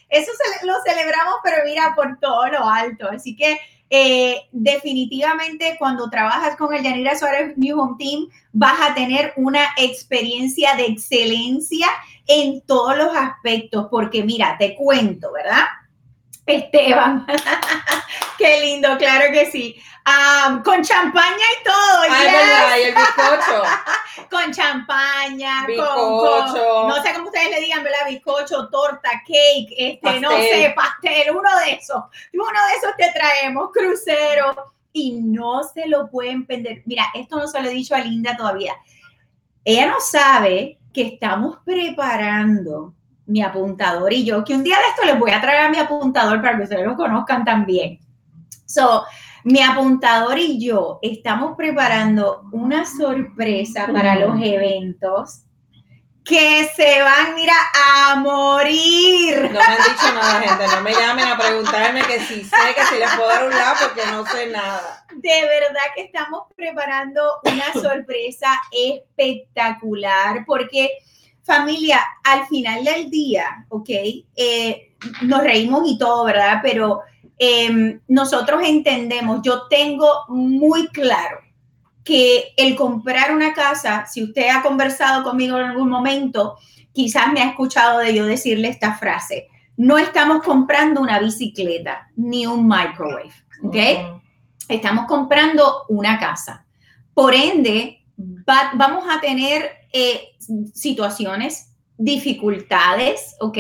Eso 0.10 0.31
lo 0.63 0.74
celebramos, 0.84 1.36
pero 1.43 1.58
mira, 1.65 1.93
por 1.96 2.19
todo 2.19 2.48
lo 2.48 2.67
alto. 2.67 3.08
Así 3.10 3.36
que 3.36 3.60
eh, 3.91 4.41
definitivamente 4.51 5.75
cuando 5.79 6.10
trabajas 6.12 6.55
con 6.55 6.74
el 6.74 6.84
Yanira 6.84 7.17
Suárez 7.17 7.58
New 7.58 7.79
Home 7.79 7.96
Team 7.98 8.27
vas 8.53 8.79
a 8.81 8.93
tener 8.93 9.34
una 9.36 9.62
experiencia 9.77 10.75
de 10.75 10.86
excelencia 10.86 11.88
en 12.29 12.62
todos 12.62 12.95
los 12.95 13.15
aspectos, 13.15 13.88
porque 13.89 14.24
mira, 14.24 14.55
te 14.57 14.75
cuento, 14.75 15.31
¿verdad? 15.33 15.65
Esteban, 16.45 17.25
qué 18.38 18.62
lindo, 18.62 18.98
claro 19.00 19.31
que 19.31 19.50
sí. 19.51 19.81
con 20.63 20.83
champaña 20.83 21.36
y 21.59 21.63
todo. 21.63 22.01
Ay, 22.07 22.83
el 22.83 22.95
bizcocho. 22.95 23.63
con 24.29 24.53
champaña, 24.53 25.65
con, 25.65 26.88
no 26.88 27.01
sé 27.01 27.13
cómo 27.15 27.25
ustedes 27.25 27.50
le 27.50 27.62
digan, 27.62 27.83
¿verdad? 27.83 28.07
Bizcocho, 28.07 28.69
torta, 28.69 29.09
cake, 29.25 29.74
este, 29.75 30.19
no 30.19 30.29
sé, 30.29 30.71
pastel, 30.75 31.36
uno 31.36 31.50
de 31.65 31.74
esos. 31.74 32.03
Uno 32.33 32.45
de 32.67 32.75
esos 32.77 32.95
te 32.95 33.12
traemos, 33.12 33.71
crucero. 33.74 34.74
Y 34.93 35.13
no 35.13 35.63
se 35.63 35.88
lo 35.88 36.09
pueden 36.09 36.45
perder. 36.45 36.83
Mira, 36.86 37.05
esto 37.15 37.38
no 37.38 37.48
se 37.48 37.59
lo 37.62 37.69
he 37.69 37.74
dicho 37.74 37.95
a 37.95 38.00
Linda 38.00 38.36
todavía. 38.38 38.75
Ella 39.63 39.88
no 39.88 40.00
sabe 40.00 40.78
que 40.93 41.01
estamos 41.03 41.58
preparando 41.63 42.93
mi 43.25 43.41
apuntador 43.41 44.12
y 44.12 44.25
yo, 44.25 44.43
que 44.43 44.55
un 44.55 44.63
día 44.63 44.75
de 44.75 44.89
esto 44.89 45.05
les 45.05 45.19
voy 45.19 45.31
a 45.31 45.41
traer 45.41 45.62
a 45.62 45.69
mi 45.69 45.77
apuntador 45.77 46.41
para 46.41 46.58
que 46.58 46.63
ustedes 46.63 46.86
lo 46.86 46.96
conozcan 46.96 47.46
también. 47.46 48.00
So, 48.65 49.03
mi 49.43 49.62
apuntador 49.62 50.38
y 50.38 50.60
yo 50.60 51.00
estamos 51.01 51.55
preparando 51.55 52.43
una 52.51 52.86
sorpresa 52.86 53.88
para 53.91 54.15
los 54.15 54.39
eventos 54.41 55.43
que 56.23 56.69
se 56.75 57.01
van, 57.01 57.35
mira, 57.35 57.53
a 57.73 58.15
morir. 58.15 59.41
No 59.41 59.59
me 59.59 59.65
han 59.65 59.77
dicho 59.77 60.13
nada, 60.13 60.41
gente. 60.41 60.75
No 60.75 60.81
me 60.81 60.93
llamen 60.93 61.27
a 61.27 61.38
preguntarme 61.38 62.01
que 62.03 62.19
si 62.19 62.43
sé, 62.43 62.57
que 62.75 62.85
si 62.85 62.99
les 62.99 63.09
puedo 63.15 63.27
dar 63.27 63.45
un 63.45 63.51
lado, 63.51 63.75
porque 63.88 64.05
no 64.11 64.25
sé 64.25 64.47
nada. 64.47 65.05
De 65.13 65.41
verdad 65.41 65.81
que 65.95 66.03
estamos 66.03 66.43
preparando 66.55 67.21
una 67.43 67.73
sorpresa 67.81 68.61
espectacular, 68.71 70.43
porque 70.45 70.99
familia, 71.43 71.99
al 72.23 72.45
final 72.47 72.83
del 72.83 73.09
día, 73.09 73.65
¿ok? 73.69 73.89
Eh, 74.35 74.93
nos 75.21 75.41
reímos 75.41 75.83
y 75.88 75.97
todo, 75.97 76.25
¿verdad? 76.25 76.59
Pero 76.61 77.01
em, 77.39 77.99
nosotros 78.07 78.61
entendemos, 78.63 79.41
yo 79.41 79.67
tengo 79.67 80.25
muy 80.27 80.88
claro 80.89 81.48
que 82.09 82.55
el 82.57 82.75
comprar 82.75 83.35
una 83.35 83.53
casa, 83.53 84.07
si 84.07 84.23
usted 84.23 84.49
ha 84.49 84.63
conversado 84.63 85.21
conmigo 85.21 85.59
en 85.59 85.65
algún 85.65 85.89
momento, 85.89 86.57
quizás 86.91 87.31
me 87.31 87.39
ha 87.39 87.49
escuchado 87.49 87.99
de 87.99 88.15
yo 88.15 88.25
decirle 88.25 88.67
esta 88.67 88.95
frase, 88.95 89.47
no 89.77 89.99
estamos 89.99 90.41
comprando 90.41 91.01
una 91.01 91.19
bicicleta 91.19 92.09
ni 92.15 92.47
un 92.47 92.67
microwave, 92.67 93.31
¿ok? 93.63 93.75
Estamos 94.67 95.05
comprando 95.05 95.83
una 95.87 96.17
casa. 96.17 96.65
Por 97.13 97.35
ende, 97.35 98.03
vamos 98.73 99.05
a 99.07 99.21
tener 99.21 99.69
eh, 99.93 100.29
situaciones, 100.73 101.75
dificultades, 101.95 103.35
¿ok? 103.39 103.59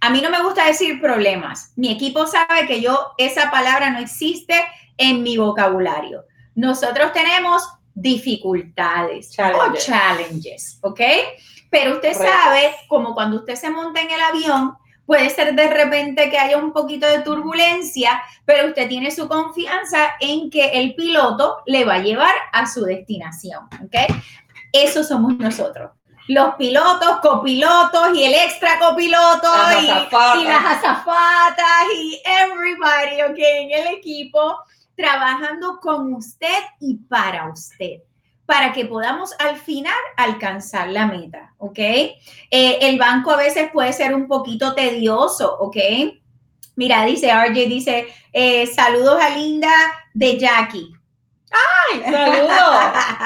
A 0.00 0.08
mí 0.08 0.22
no 0.22 0.30
me 0.30 0.42
gusta 0.42 0.64
decir 0.64 0.98
problemas. 0.98 1.74
Mi 1.76 1.92
equipo 1.92 2.26
sabe 2.26 2.66
que 2.66 2.80
yo, 2.80 3.12
esa 3.18 3.50
palabra 3.50 3.90
no 3.90 3.98
existe 3.98 4.54
en 4.96 5.22
mi 5.22 5.36
vocabulario. 5.36 6.24
Nosotros 6.54 7.12
tenemos 7.12 7.62
dificultades 7.94 9.36
o 9.38 9.74
challenges, 9.74 10.78
¿ok? 10.82 11.00
Pero 11.70 11.94
usted 11.94 12.14
sabe, 12.14 12.74
como 12.88 13.14
cuando 13.14 13.38
usted 13.38 13.54
se 13.54 13.70
monta 13.70 14.00
en 14.00 14.10
el 14.10 14.20
avión, 14.20 14.76
puede 15.06 15.30
ser 15.30 15.54
de 15.54 15.68
repente 15.68 16.30
que 16.30 16.38
haya 16.38 16.56
un 16.56 16.72
poquito 16.72 17.06
de 17.06 17.20
turbulencia, 17.20 18.22
pero 18.44 18.68
usted 18.68 18.88
tiene 18.88 19.10
su 19.10 19.28
confianza 19.28 20.12
en 20.20 20.50
que 20.50 20.68
el 20.70 20.94
piloto 20.94 21.62
le 21.66 21.84
va 21.84 21.94
a 21.94 22.02
llevar 22.02 22.34
a 22.52 22.66
su 22.66 22.84
destinación, 22.84 23.64
¿ok? 23.84 24.14
Eso 24.72 25.04
somos 25.04 25.36
nosotros. 25.36 25.90
Los 26.28 26.54
pilotos, 26.54 27.20
copilotos 27.20 28.14
y 28.14 28.24
el 28.24 28.34
extra 28.34 28.78
copiloto 28.78 29.48
y, 29.80 29.84
y, 29.84 30.44
las 30.44 30.64
azafatas 30.64 31.84
y 31.96 32.22
everybody, 32.24 33.22
¿ok? 33.22 33.38
En 33.38 33.70
el 33.72 33.94
equipo 33.94 34.56
trabajando 34.96 35.78
con 35.80 36.12
usted 36.14 36.58
y 36.80 36.96
para 36.96 37.48
usted 37.48 38.00
para 38.52 38.72
que 38.72 38.84
podamos 38.84 39.32
al 39.38 39.56
final 39.56 39.96
alcanzar 40.16 40.88
la 40.88 41.06
meta, 41.06 41.54
¿ok? 41.58 41.78
Eh, 41.78 42.14
el 42.50 42.98
banco 42.98 43.30
a 43.30 43.36
veces 43.36 43.70
puede 43.72 43.92
ser 43.92 44.14
un 44.14 44.26
poquito 44.26 44.74
tedioso, 44.74 45.56
¿ok? 45.58 45.76
Mira, 46.76 47.04
dice 47.04 47.32
RJ, 47.32 47.66
dice, 47.66 48.08
eh, 48.32 48.66
saludos 48.66 49.18
a 49.22 49.30
Linda 49.30 49.72
de 50.12 50.38
Jackie. 50.38 50.92
¡Ay, 51.50 52.02
saludos! 52.02 52.76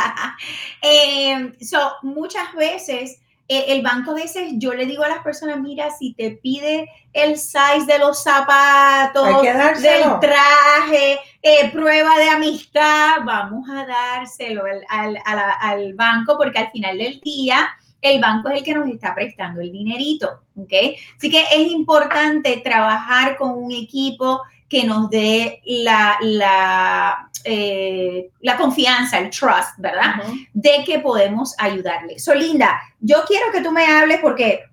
eh, 0.82 1.52
so, 1.60 1.92
muchas 2.02 2.52
veces 2.54 3.20
el 3.48 3.82
banco 3.82 4.10
a 4.10 4.14
veces 4.14 4.54
yo 4.56 4.74
le 4.74 4.86
digo 4.86 5.04
a 5.04 5.08
las 5.08 5.20
personas, 5.20 5.60
mira, 5.60 5.90
si 5.90 6.14
te 6.14 6.32
pide 6.32 6.88
el 7.12 7.38
size 7.38 7.86
de 7.86 7.98
los 7.98 8.22
zapatos, 8.22 9.42
del 9.42 10.20
traje, 10.20 11.18
eh, 11.42 11.70
prueba 11.72 12.18
de 12.18 12.28
amistad, 12.28 13.18
vamos 13.24 13.68
a 13.70 13.86
dárselo 13.86 14.64
al, 14.88 15.18
al, 15.24 15.94
banco 15.94 16.36
porque 16.36 16.58
al 16.58 16.70
final 16.70 16.98
del 16.98 17.20
día 17.20 17.68
el 18.02 18.20
banco 18.20 18.48
es 18.48 18.58
el 18.58 18.64
que 18.64 18.74
nos 18.74 18.88
está 18.88 19.14
prestando 19.14 19.60
el 19.60 19.72
dinerito, 19.72 20.42
¿ok? 20.56 20.72
Así 21.16 21.30
que 21.30 21.42
es 21.42 21.70
importante 21.70 22.60
trabajar 22.64 23.36
con 23.36 23.50
un 23.52 23.72
equipo 23.72 24.42
que 24.68 24.84
nos 24.84 25.08
dé 25.10 25.62
la, 25.64 26.16
la, 26.20 27.30
eh, 27.44 28.30
la 28.40 28.56
confianza, 28.56 29.18
el 29.18 29.30
trust, 29.30 29.78
¿verdad? 29.78 30.16
De 30.52 30.82
que 30.84 30.98
podemos 30.98 31.54
ayudarle. 31.58 32.18
So, 32.18 32.34
Linda, 32.34 32.80
yo 33.00 33.22
quiero 33.26 33.52
que 33.52 33.60
tú 33.60 33.70
me 33.70 33.86
hables 33.86 34.20
porque 34.20 34.64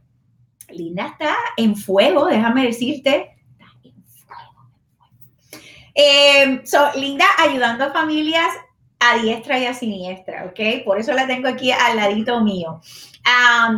Linda 0.70 1.08
está 1.08 1.36
en 1.58 1.76
fuego, 1.76 2.26
déjame 2.26 2.66
decirte. 2.66 3.36
Está 3.52 3.66
en 3.84 4.04
fuego. 4.04 4.72
Eh, 5.94 6.62
so, 6.66 6.90
Linda 6.96 7.26
ayudando 7.38 7.86
a 7.86 7.92
familias 7.92 8.50
a 9.00 9.18
diestra 9.18 9.60
y 9.60 9.66
a 9.66 9.74
siniestra, 9.74 10.46
¿ok? 10.46 10.86
Por 10.86 10.98
eso 10.98 11.14
la 11.14 11.28
tengo 11.28 11.48
aquí 11.48 11.72
al 11.72 11.98
ladito 11.98 12.42
mío. 12.42 12.82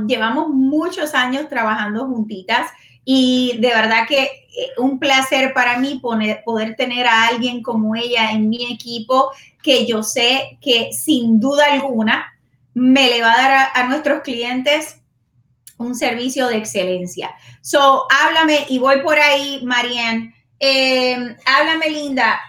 llevamos 0.08 0.50
muchos 0.50 1.14
años 1.14 1.50
trabajando 1.50 2.06
juntitas 2.06 2.72
y 3.04 3.58
de 3.60 3.70
verdad 3.70 4.08
que 4.08 4.45
un 4.78 5.00
placer 5.00 5.54
para 5.54 5.78
mí 5.78 6.00
poner, 6.02 6.44
poder 6.44 6.76
tener 6.76 7.08
a 7.08 7.28
alguien 7.28 7.62
como 7.62 7.96
ella 7.96 8.32
en 8.32 8.50
mi 8.50 8.72
equipo 8.72 9.32
que 9.62 9.86
yo 9.86 10.04
sé 10.04 10.58
que 10.62 10.92
sin 10.94 11.40
duda 11.40 11.66
alguna 11.72 12.34
me 12.74 13.10
le 13.10 13.22
va 13.22 13.34
a 13.34 13.38
dar 13.38 13.70
a, 13.74 13.88
nuestros 13.88 14.22
clientes 14.22 15.02
un 15.78 15.96
servicio 15.96 16.48
de 16.48 16.58
excelencia. 16.58 17.36
So, 17.62 18.06
háblame 18.10 18.66
y 18.70 18.80
voy 18.80 19.02
por 19.02 19.18
ahí, 19.18 19.62
Marianne. 19.64 20.34
Em, 20.60 21.36
háblame, 21.46 21.90
Linda, 21.90 22.40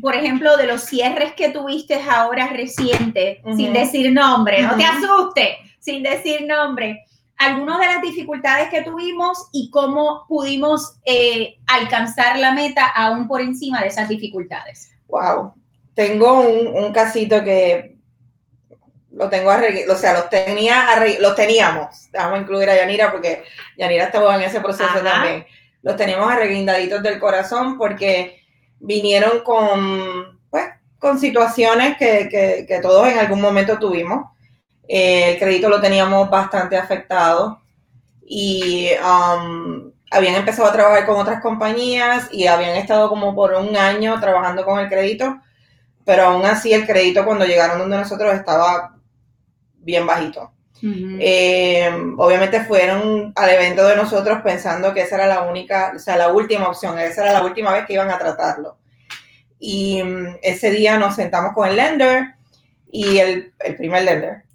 por 0.00 0.14
ejemplo, 0.14 0.56
de 0.56 0.66
los 0.66 0.82
cierres 0.82 1.32
que 1.34 1.48
tuviste 1.48 1.94
ahora 1.94 2.48
reciente, 2.48 3.42
sin 3.56 3.72
decir 3.72 4.12
nombre, 4.12 4.62
no 4.62 4.76
te 4.76 4.84
asustes, 4.84 5.56
sin 5.80 6.02
decir 6.02 6.46
nombre 6.46 7.06
algunas 7.38 7.78
de 7.80 7.86
las 7.86 8.02
dificultades 8.02 8.68
que 8.70 8.82
tuvimos 8.82 9.48
y 9.52 9.70
cómo 9.70 10.24
pudimos 10.28 10.96
eh, 11.04 11.58
alcanzar 11.66 12.38
la 12.38 12.52
meta 12.52 12.86
aún 12.86 13.28
por 13.28 13.40
encima 13.40 13.80
de 13.82 13.88
esas 13.88 14.08
dificultades. 14.08 14.90
Wow, 15.08 15.54
tengo 15.94 16.40
un, 16.40 16.92
casito 16.92 17.44
que 17.44 17.96
lo 19.12 19.28
tengo 19.28 19.50
arreglado, 19.50 19.94
o 19.94 19.96
sea, 19.96 20.14
los 20.14 20.30
tenía 20.30 20.86
los 21.20 21.34
teníamos, 21.34 22.08
vamos 22.12 22.38
a 22.38 22.42
incluir 22.42 22.70
a 22.70 22.76
Yanira 22.76 23.12
porque 23.12 23.44
Yanira 23.76 24.04
estaba 24.04 24.36
en 24.36 24.42
ese 24.42 24.60
proceso 24.60 25.00
también. 25.02 25.46
Los 25.82 25.96
teníamos 25.96 26.30
arreglindaditos 26.30 27.02
del 27.02 27.20
corazón 27.20 27.78
porque 27.78 28.42
vinieron 28.80 29.40
con, 29.44 30.40
pues, 30.50 30.64
con 30.98 31.18
situaciones 31.18 31.96
que, 31.96 32.28
que, 32.28 32.66
que 32.66 32.80
todos 32.80 33.08
en 33.08 33.18
algún 33.18 33.40
momento 33.40 33.78
tuvimos 33.78 34.26
eh, 34.88 35.32
el 35.32 35.38
crédito 35.38 35.68
lo 35.68 35.80
teníamos 35.80 36.30
bastante 36.30 36.76
afectado 36.76 37.60
y 38.24 38.90
um, 39.00 39.90
habían 40.10 40.36
empezado 40.36 40.68
a 40.68 40.72
trabajar 40.72 41.06
con 41.06 41.16
otras 41.16 41.40
compañías 41.40 42.28
y 42.32 42.46
habían 42.46 42.76
estado 42.76 43.08
como 43.08 43.34
por 43.34 43.54
un 43.54 43.76
año 43.76 44.18
trabajando 44.20 44.64
con 44.64 44.78
el 44.78 44.88
crédito, 44.88 45.40
pero 46.04 46.24
aún 46.24 46.44
así 46.44 46.72
el 46.72 46.86
crédito 46.86 47.24
cuando 47.24 47.44
llegaron 47.44 47.78
donde 47.78 47.96
nosotros 47.96 48.34
estaba 48.34 48.96
bien 49.76 50.06
bajito. 50.06 50.52
Eh, 50.82 51.90
obviamente 52.18 52.62
fueron 52.62 53.32
al 53.34 53.50
evento 53.50 53.84
de 53.86 53.96
nosotros 53.96 54.40
pensando 54.44 54.92
que 54.92 55.00
esa 55.00 55.16
era 55.16 55.26
la 55.26 55.42
única, 55.42 55.92
o 55.96 55.98
sea, 55.98 56.16
la 56.16 56.28
última 56.28 56.68
opción, 56.68 56.98
esa 56.98 57.22
era 57.22 57.32
la 57.32 57.44
última 57.44 57.72
vez 57.72 57.86
que 57.86 57.94
iban 57.94 58.10
a 58.10 58.18
tratarlo. 58.18 58.76
Y 59.58 60.02
um, 60.02 60.36
ese 60.42 60.70
día 60.70 60.98
nos 60.98 61.16
sentamos 61.16 61.54
con 61.54 61.66
el 61.66 61.76
lender 61.76 62.34
y 62.92 63.18
el, 63.18 63.54
el 63.58 63.76
primer 63.76 64.04
lender 64.04 64.45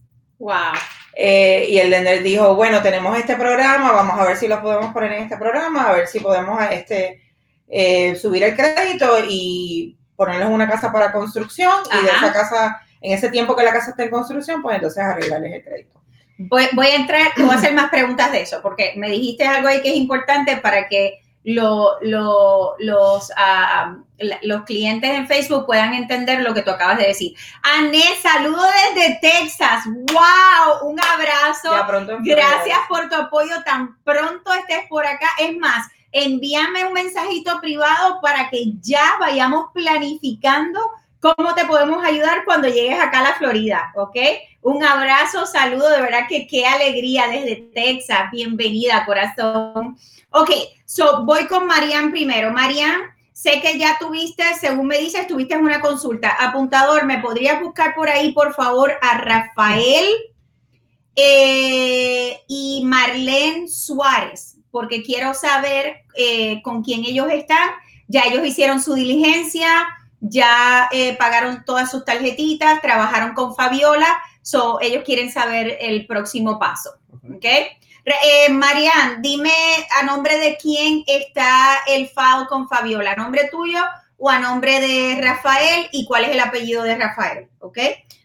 Wow. 0.41 0.73
Eh, 1.15 1.67
y 1.69 1.77
el 1.77 1.91
lender 1.91 2.23
dijo, 2.23 2.55
bueno, 2.55 2.81
tenemos 2.81 3.15
este 3.15 3.35
programa, 3.35 3.91
vamos 3.91 4.19
a 4.19 4.25
ver 4.25 4.37
si 4.37 4.47
lo 4.47 4.59
podemos 4.59 4.91
poner 4.91 5.13
en 5.13 5.23
este 5.23 5.37
programa, 5.37 5.83
a 5.83 5.93
ver 5.93 6.07
si 6.07 6.19
podemos 6.19 6.59
este, 6.71 7.21
eh, 7.67 8.15
subir 8.15 8.41
el 8.43 8.55
crédito 8.55 9.17
y 9.29 9.95
ponerles 10.15 10.47
una 10.47 10.67
casa 10.67 10.91
para 10.91 11.11
construcción 11.11 11.71
y 11.93 12.05
de 12.05 12.11
esa 12.11 12.33
casa, 12.33 12.81
en 13.01 13.13
ese 13.13 13.29
tiempo 13.29 13.55
que 13.55 13.63
la 13.63 13.71
casa 13.71 13.91
está 13.91 14.03
en 14.03 14.09
construcción, 14.09 14.63
pues 14.63 14.77
entonces 14.77 15.03
arreglarles 15.03 15.53
el 15.53 15.63
crédito. 15.63 16.01
Voy, 16.39 16.67
voy 16.73 16.87
a 16.87 16.95
entrar, 16.95 17.31
voy 17.37 17.51
a 17.51 17.53
hacer 17.53 17.75
más 17.75 17.91
preguntas 17.91 18.31
de 18.31 18.41
eso, 18.41 18.61
porque 18.63 18.93
me 18.97 19.09
dijiste 19.09 19.45
algo 19.45 19.67
ahí 19.67 19.83
que 19.83 19.89
es 19.89 19.95
importante 19.95 20.57
para 20.57 20.87
que 20.87 21.20
lo, 21.43 21.97
los, 22.01 23.31
ah, 23.35 23.97
los 24.43 24.63
clientes 24.63 25.09
en 25.09 25.27
Facebook 25.27 25.65
puedan 25.65 25.93
entender 25.93 26.41
lo 26.41 26.53
que 26.53 26.61
tú 26.61 26.71
acabas 26.71 26.99
de 26.99 27.07
decir. 27.07 27.35
Ané, 27.63 28.03
saludo 28.21 28.63
desde 28.95 29.19
Texas. 29.21 29.85
¡Wow! 29.85 30.89
Un 30.89 30.99
abrazo. 30.99 31.71
Gracias 32.21 32.79
por 32.87 33.09
tu 33.09 33.15
apoyo. 33.15 33.63
Tan 33.65 33.97
pronto 34.03 34.53
estés 34.53 34.85
por 34.87 35.05
acá. 35.05 35.27
Es 35.39 35.57
más, 35.57 35.87
envíame 36.11 36.85
un 36.85 36.93
mensajito 36.93 37.59
privado 37.59 38.19
para 38.21 38.49
que 38.49 38.73
ya 38.81 39.03
vayamos 39.19 39.67
planificando 39.73 40.79
cómo 41.21 41.53
te 41.53 41.65
podemos 41.65 42.03
ayudar 42.03 42.43
cuando 42.45 42.67
llegues 42.67 42.99
acá 42.99 43.19
a 43.19 43.23
la 43.23 43.35
Florida, 43.35 43.93
¿ok? 43.95 44.17
Un 44.63 44.83
abrazo, 44.83 45.45
saludo, 45.45 45.89
de 45.89 46.01
verdad 46.01 46.25
que 46.27 46.47
qué 46.47 46.65
alegría 46.65 47.27
desde 47.27 47.57
Texas. 47.73 48.31
Bienvenida, 48.31 49.05
corazón. 49.05 49.97
Ok, 50.31 50.49
so 50.85 51.23
voy 51.23 51.45
con 51.45 51.67
Marian 51.67 52.11
primero. 52.11 52.51
Marian, 52.51 53.01
sé 53.31 53.61
que 53.61 53.77
ya 53.77 53.97
tuviste, 53.99 54.43
según 54.59 54.87
me 54.87 54.97
dices, 54.97 55.27
tuviste 55.27 55.55
una 55.57 55.79
consulta. 55.79 56.29
Apuntador, 56.29 57.05
¿me 57.05 57.19
podrías 57.19 57.61
buscar 57.61 57.93
por 57.93 58.09
ahí, 58.09 58.31
por 58.31 58.55
favor, 58.55 58.91
a 59.01 59.19
Rafael 59.19 60.05
eh, 61.15 62.39
y 62.47 62.81
Marlene 62.83 63.67
Suárez? 63.67 64.57
Porque 64.71 65.03
quiero 65.03 65.35
saber 65.35 66.03
eh, 66.15 66.63
con 66.63 66.83
quién 66.83 67.05
ellos 67.05 67.27
están. 67.29 67.69
Ya 68.07 68.23
ellos 68.23 68.45
hicieron 68.45 68.81
su 68.81 68.95
diligencia, 68.95 69.87
ya 70.21 70.87
eh, 70.91 71.17
pagaron 71.17 71.65
todas 71.65 71.89
sus 71.91 72.05
tarjetitas, 72.05 72.81
trabajaron 72.81 73.33
con 73.33 73.55
Fabiola, 73.55 74.21
so 74.41 74.79
ellos 74.79 75.03
quieren 75.03 75.31
saber 75.31 75.77
el 75.81 76.05
próximo 76.05 76.57
paso. 76.59 76.91
¿Ok? 77.35 77.45
Eh, 77.45 78.49
Marian, 78.51 79.21
dime 79.21 79.53
a 79.99 80.03
nombre 80.03 80.39
de 80.39 80.57
quién 80.57 81.03
está 81.05 81.81
el 81.87 82.07
FAO 82.07 82.47
con 82.47 82.67
Fabiola, 82.67 83.11
¿a 83.11 83.15
nombre 83.15 83.49
tuyo 83.51 83.79
o 84.17 84.29
a 84.29 84.39
nombre 84.39 84.79
de 84.79 85.19
Rafael 85.21 85.87
y 85.91 86.05
cuál 86.05 86.25
es 86.25 86.31
el 86.31 86.39
apellido 86.39 86.83
de 86.83 86.95
Rafael? 86.95 87.49
¿Ok? 87.59 87.77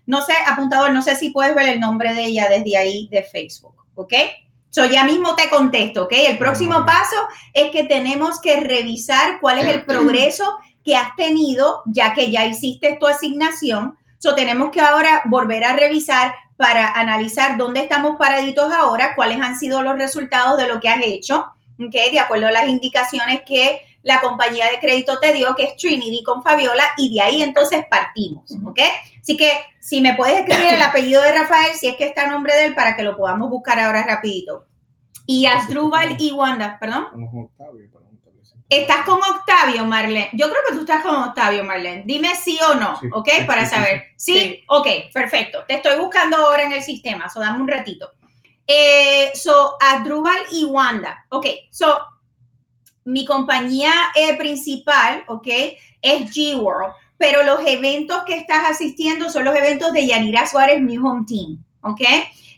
No 0.06 0.22
sé, 0.22 0.34
apuntador, 0.46 0.92
no 0.92 1.02
sé 1.02 1.16
si 1.16 1.30
puedes 1.30 1.54
ver 1.54 1.68
el 1.68 1.80
nombre 1.80 2.14
de 2.14 2.24
ella 2.24 2.48
desde 2.48 2.76
ahí 2.76 3.08
de 3.10 3.22
Facebook, 3.24 3.74
¿ok? 3.96 4.14
So, 4.70 4.84
ya 4.84 5.04
mismo 5.04 5.34
te 5.34 5.48
contesto, 5.48 6.04
¿ok? 6.04 6.12
El 6.12 6.38
próximo 6.38 6.84
paso 6.84 7.16
es 7.54 7.70
que 7.70 7.84
tenemos 7.84 8.40
que 8.40 8.60
revisar 8.60 9.40
cuál 9.40 9.58
es 9.58 9.68
el 9.68 9.84
progreso 9.86 10.58
que 10.86 10.96
has 10.96 11.14
tenido, 11.16 11.82
ya 11.84 12.14
que 12.14 12.30
ya 12.30 12.46
hiciste 12.46 12.96
tu 12.98 13.06
asignación, 13.06 13.98
So, 14.18 14.34
tenemos 14.34 14.70
que 14.70 14.80
ahora 14.80 15.22
volver 15.26 15.62
a 15.64 15.74
revisar 15.74 16.34
para 16.56 16.92
analizar 16.92 17.56
dónde 17.58 17.80
estamos 17.80 18.16
paraditos 18.16 18.72
ahora, 18.72 19.14
cuáles 19.14 19.40
han 19.40 19.58
sido 19.58 19.82
los 19.82 19.96
resultados 19.96 20.56
de 20.58 20.66
lo 20.66 20.80
que 20.80 20.88
has 20.88 21.00
hecho, 21.04 21.46
¿okay? 21.78 22.10
de 22.10 22.20
acuerdo 22.20 22.46
a 22.46 22.52
las 22.52 22.66
indicaciones 22.66 23.42
que 23.46 23.82
la 24.02 24.20
compañía 24.20 24.70
de 24.70 24.78
crédito 24.78 25.18
te 25.18 25.32
dio, 25.32 25.54
que 25.54 25.64
es 25.64 25.76
Trinity 25.76 26.22
con 26.22 26.42
Fabiola, 26.42 26.84
y 26.96 27.14
de 27.14 27.20
ahí 27.20 27.42
entonces 27.42 27.84
partimos, 27.90 28.50
¿ok? 28.64 28.80
Así 29.20 29.36
que 29.36 29.50
si 29.80 30.00
me 30.00 30.14
puedes 30.14 30.40
escribir 30.40 30.74
el 30.74 30.82
apellido 30.90 31.20
de 31.22 31.32
Rafael, 31.32 31.74
si 31.74 31.88
es 31.88 31.96
que 31.96 32.06
está 32.06 32.22
a 32.22 32.30
nombre 32.30 32.54
de 32.54 32.66
él, 32.66 32.74
para 32.74 32.96
que 32.96 33.02
lo 33.02 33.16
podamos 33.16 33.50
buscar 33.50 33.78
ahora 33.78 34.04
rapidito. 34.04 34.64
Y 35.26 35.46
Asdrúbal 35.46 36.16
y 36.18 36.32
Wanda, 36.32 36.78
perdón. 36.80 37.08
Estás 38.68 39.04
con 39.04 39.18
Octavio, 39.18 39.84
Marlene. 39.84 40.30
Yo 40.32 40.48
creo 40.50 40.60
que 40.68 40.74
tú 40.74 40.80
estás 40.80 41.02
con 41.02 41.14
Octavio, 41.14 41.62
Marlene. 41.62 42.02
Dime 42.04 42.34
sí 42.34 42.58
o 42.68 42.74
no, 42.74 42.98
¿ok? 43.12 43.28
Para 43.46 43.64
saber. 43.64 44.04
¿Sí? 44.16 44.64
Ok, 44.68 44.86
perfecto. 45.12 45.64
Te 45.68 45.74
estoy 45.74 45.98
buscando 45.98 46.36
ahora 46.36 46.64
en 46.64 46.72
el 46.72 46.82
sistema, 46.82 47.28
so 47.28 47.38
dame 47.38 47.60
un 47.60 47.68
ratito. 47.68 48.10
Eh, 48.66 49.30
so, 49.34 49.76
Asdrúbal 49.80 50.38
y 50.50 50.64
Wanda. 50.64 51.24
Ok, 51.28 51.46
so 51.70 51.96
mi 53.04 53.24
compañía 53.24 53.92
eh, 54.16 54.36
principal, 54.36 55.22
¿ok? 55.28 55.46
Es 56.02 56.30
G-World, 56.32 56.92
pero 57.16 57.44
los 57.44 57.60
eventos 57.64 58.24
que 58.24 58.34
estás 58.34 58.68
asistiendo 58.68 59.30
son 59.30 59.44
los 59.44 59.54
eventos 59.54 59.92
de 59.92 60.08
Yanira 60.08 60.44
Suárez 60.46 60.82
New 60.82 61.06
Home 61.06 61.24
Team, 61.26 61.64
¿ok? 61.82 62.00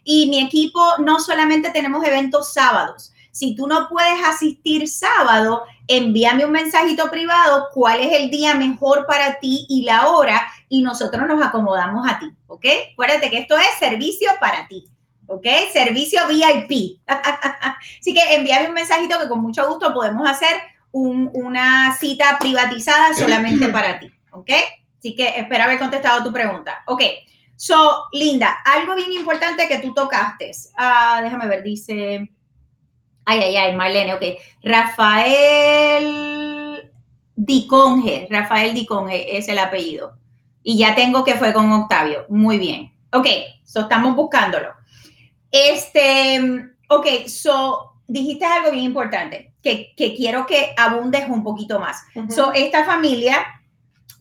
Y 0.04 0.30
mi 0.30 0.42
equipo 0.42 0.82
no 1.00 1.20
solamente 1.20 1.70
tenemos 1.70 2.02
eventos 2.06 2.54
sábados. 2.54 3.12
Si 3.30 3.54
tú 3.54 3.66
no 3.66 3.88
puedes 3.88 4.24
asistir 4.24 4.88
sábado, 4.88 5.64
envíame 5.86 6.44
un 6.44 6.52
mensajito 6.52 7.10
privado 7.10 7.68
cuál 7.72 8.00
es 8.00 8.12
el 8.12 8.30
día 8.30 8.54
mejor 8.54 9.06
para 9.06 9.38
ti 9.38 9.66
y 9.68 9.82
la 9.82 10.08
hora 10.08 10.46
y 10.68 10.82
nosotros 10.82 11.26
nos 11.26 11.44
acomodamos 11.44 12.06
a 12.08 12.18
ti, 12.18 12.30
¿ok? 12.46 12.66
Acuérdate 12.92 13.30
que 13.30 13.38
esto 13.38 13.56
es 13.56 13.78
servicio 13.78 14.30
para 14.40 14.66
ti. 14.68 14.88
¿ok? 15.28 15.46
Servicio 15.72 16.20
VIP. 16.26 17.00
Así 17.06 18.12
que 18.12 18.34
envíame 18.34 18.68
un 18.68 18.74
mensajito 18.74 19.18
que 19.18 19.28
con 19.28 19.40
mucho 19.40 19.68
gusto 19.68 19.94
podemos 19.94 20.28
hacer 20.28 20.60
una 20.90 21.94
cita 21.96 22.38
privatizada 22.40 23.14
solamente 23.14 23.68
para 23.72 24.00
ti, 24.00 24.10
¿ok? 24.32 24.50
Así 24.98 25.14
que 25.14 25.28
espero 25.28 25.64
haber 25.64 25.78
contestado 25.78 26.24
tu 26.24 26.32
pregunta. 26.32 26.82
Ok, 26.86 27.02
so, 27.54 28.06
Linda, 28.12 28.58
algo 28.64 28.96
bien 28.96 29.12
importante 29.12 29.68
que 29.68 29.78
tú 29.78 29.94
tocaste. 29.94 30.50
Ah, 30.76 31.20
déjame 31.22 31.46
ver, 31.46 31.62
dice... 31.62 32.30
Ay, 33.30 33.40
ay, 33.40 33.56
ay, 33.58 33.76
Marlene, 33.76 34.14
ok. 34.14 34.22
Rafael 34.62 36.08
Diconge, 37.36 38.26
Rafael 38.30 38.72
Diconge 38.72 39.36
es 39.36 39.48
el 39.48 39.58
apellido. 39.58 40.14
Y 40.62 40.78
ya 40.78 40.94
tengo 40.94 41.24
que 41.24 41.34
fue 41.34 41.52
con 41.52 41.70
Octavio. 41.70 42.24
Muy 42.30 42.56
bien. 42.56 42.90
Ok, 43.12 43.26
so 43.64 43.80
estamos 43.80 44.16
buscándolo. 44.16 44.70
Este, 45.52 46.70
ok, 46.88 47.06
so 47.26 48.00
dijiste 48.06 48.46
algo 48.46 48.70
bien 48.70 48.84
importante 48.84 49.52
que, 49.62 49.92
quiero 49.94 50.46
que 50.46 50.72
abundes 50.78 51.28
un 51.28 51.44
poquito 51.44 51.78
más. 51.78 52.02
So, 52.34 52.54
esta 52.54 52.86
familia, 52.86 53.57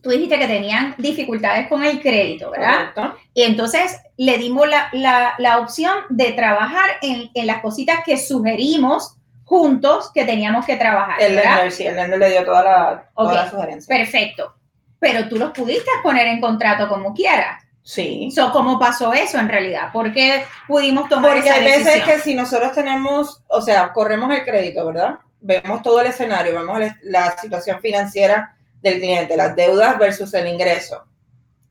tú 0.08 0.14
dijiste 0.14 0.38
que 0.38 0.46
tenían 0.46 0.94
dificultades 0.96 1.68
con 1.68 1.84
el 1.84 2.00
crédito, 2.00 2.50
¿verdad? 2.50 2.92
Y 3.34 3.42
entonces 3.42 4.00
le 4.16 4.38
dimos 4.38 4.66
la, 4.92 5.58
opción 5.60 5.92
de 6.08 6.32
trabajar 6.32 6.92
en, 7.02 7.30
las 7.46 7.60
cositas 7.60 8.00
que 8.06 8.16
sugerimos 8.16 9.16
juntos 9.44 10.10
que 10.14 10.24
teníamos 10.24 10.64
que 10.64 10.76
trabajar. 10.76 11.20
El 11.20 11.36
lender, 11.36 11.70
sí, 11.70 11.86
el 11.86 11.96
lender 11.96 12.18
le 12.18 12.30
dio 12.30 12.44
toda 12.44 12.64
la, 12.64 13.10
toda 13.14 13.50
sugerencia. 13.50 13.94
Perfecto. 13.94 14.54
Pero 14.98 15.28
tú 15.28 15.36
los 15.36 15.50
pudiste 15.50 15.90
poner 16.02 16.26
en 16.26 16.40
contrato 16.40 16.88
como 16.88 17.12
quieras. 17.12 17.62
Sí. 17.82 18.30
So, 18.30 18.50
¿Cómo 18.50 18.78
pasó 18.78 19.12
eso 19.12 19.38
en 19.38 19.48
realidad? 19.50 19.92
¿Por 19.92 20.12
qué 20.14 20.44
pudimos 20.66 21.08
tomar 21.10 21.34
Porque 21.34 21.50
hay 21.50 21.64
veces 21.64 22.02
que 22.02 22.18
si 22.18 22.34
nosotros 22.34 22.72
tenemos, 22.72 23.42
o 23.48 23.60
sea, 23.60 23.92
corremos 23.92 24.30
el 24.34 24.42
crédito, 24.42 24.86
¿verdad? 24.86 25.18
Vemos 25.40 25.82
todo 25.82 26.00
el 26.00 26.06
escenario, 26.06 26.54
vemos 26.54 26.80
la 27.02 27.36
situación 27.36 27.80
financiera 27.80 28.54
del 28.80 28.98
cliente, 28.98 29.36
las 29.36 29.54
deudas 29.56 29.98
versus 29.98 30.32
el 30.34 30.46
ingreso. 30.46 31.04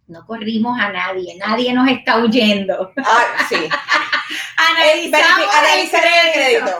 No 0.08 0.26
corrimos 0.26 0.80
a 0.80 0.92
nadie, 0.92 1.36
nadie 1.38 1.74
nos 1.74 1.90
está 1.90 2.18
huyendo. 2.20 2.94
Ah, 2.98 3.46
sí. 3.50 3.56
Analizamos 4.58 5.48
el 5.76 5.90
crédito. 6.34 6.80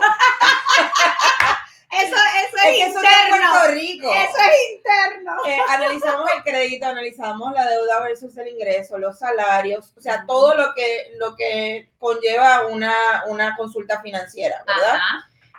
Eso, 1.90 2.14
eso 2.14 2.56
es, 2.68 2.78
interno. 2.78 3.50
Puerto 3.50 3.72
Rico. 3.72 4.12
Eso 4.12 4.36
es 4.36 4.76
interno. 4.76 5.32
Eh, 5.46 5.58
analizamos 5.68 6.30
el 6.36 6.42
crédito, 6.42 6.86
analizamos 6.86 7.52
la 7.54 7.66
deuda 7.66 8.00
versus 8.00 8.36
el 8.36 8.48
ingreso, 8.48 8.98
los 8.98 9.18
salarios, 9.18 9.94
o 9.96 10.00
sea, 10.00 10.24
todo 10.26 10.54
lo 10.54 10.74
que, 10.74 11.12
lo 11.16 11.34
que 11.34 11.88
conlleva 11.98 12.66
una, 12.66 12.94
una 13.28 13.56
consulta 13.56 14.02
financiera, 14.02 14.62
¿verdad? 14.66 14.98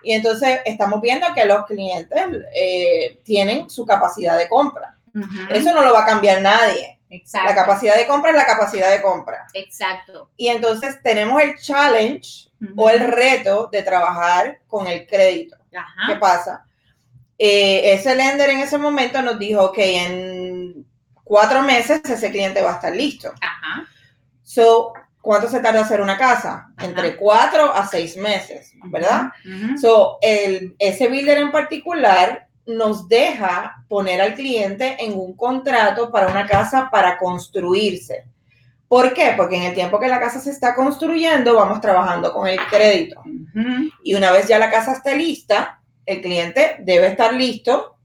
Y 0.03 0.13
entonces 0.13 0.59
estamos 0.65 1.01
viendo 1.01 1.27
que 1.33 1.45
los 1.45 1.65
clientes 1.65 2.21
eh, 2.53 3.19
tienen 3.23 3.69
su 3.69 3.85
capacidad 3.85 4.37
de 4.37 4.47
compra. 4.47 4.95
Eso 5.49 5.73
no 5.73 5.81
lo 5.81 5.93
va 5.93 6.03
a 6.03 6.05
cambiar 6.05 6.41
nadie. 6.41 6.99
Exacto. 7.09 7.49
La 7.49 7.55
capacidad 7.55 7.95
de 7.95 8.05
compra 8.05 8.31
es 8.31 8.37
la 8.37 8.45
capacidad 8.45 8.91
de 8.91 9.01
compra. 9.01 9.47
Exacto. 9.53 10.29
Y 10.37 10.47
entonces 10.47 11.01
tenemos 11.01 11.41
el 11.41 11.57
challenge 11.57 12.49
o 12.75 12.89
el 12.89 12.99
reto 12.99 13.67
de 13.71 13.81
trabajar 13.83 14.59
con 14.67 14.87
el 14.87 15.07
crédito. 15.07 15.57
¿Qué 16.07 16.15
pasa? 16.15 16.65
Eh, 17.37 17.93
ese 17.93 18.15
lender 18.15 18.49
en 18.49 18.59
ese 18.59 18.77
momento 18.77 19.21
nos 19.21 19.39
dijo 19.39 19.71
que 19.71 20.03
en 20.03 20.85
cuatro 21.23 21.61
meses 21.61 22.01
ese 22.03 22.31
cliente 22.31 22.61
va 22.61 22.71
a 22.71 22.75
estar 22.75 22.95
listo. 22.95 23.33
Ajá. 23.41 23.87
So, 24.43 24.93
¿cuánto 25.21 25.49
se 25.49 25.59
tarda 25.59 25.81
hacer 25.81 26.01
una 26.01 26.17
casa? 26.17 26.71
Entre 26.79 27.15
cuatro 27.15 27.73
a 27.73 27.85
seis 27.87 28.17
meses, 28.17 28.73
¿verdad? 28.85 29.31
So, 29.79 30.17
el, 30.21 30.75
ese 30.79 31.07
builder 31.07 31.37
en 31.37 31.51
particular 31.51 32.47
nos 32.65 33.07
deja 33.07 33.83
poner 33.87 34.21
al 34.21 34.35
cliente 34.35 34.97
en 34.99 35.13
un 35.13 35.35
contrato 35.35 36.11
para 36.11 36.27
una 36.27 36.45
casa 36.45 36.89
para 36.91 37.17
construirse. 37.17 38.25
¿Por 38.87 39.13
qué? 39.13 39.33
Porque 39.37 39.55
en 39.55 39.63
el 39.63 39.75
tiempo 39.75 39.99
que 39.99 40.07
la 40.07 40.19
casa 40.19 40.39
se 40.39 40.49
está 40.49 40.73
construyendo, 40.73 41.55
vamos 41.55 41.79
trabajando 41.81 42.33
con 42.33 42.47
el 42.47 42.59
crédito. 42.69 43.21
Y 44.03 44.15
una 44.15 44.31
vez 44.31 44.47
ya 44.47 44.57
la 44.57 44.71
casa 44.71 44.93
esté 44.93 45.15
lista, 45.15 45.81
el 46.05 46.21
cliente 46.21 46.77
debe 46.79 47.07
estar 47.07 47.33
listo 47.33 47.97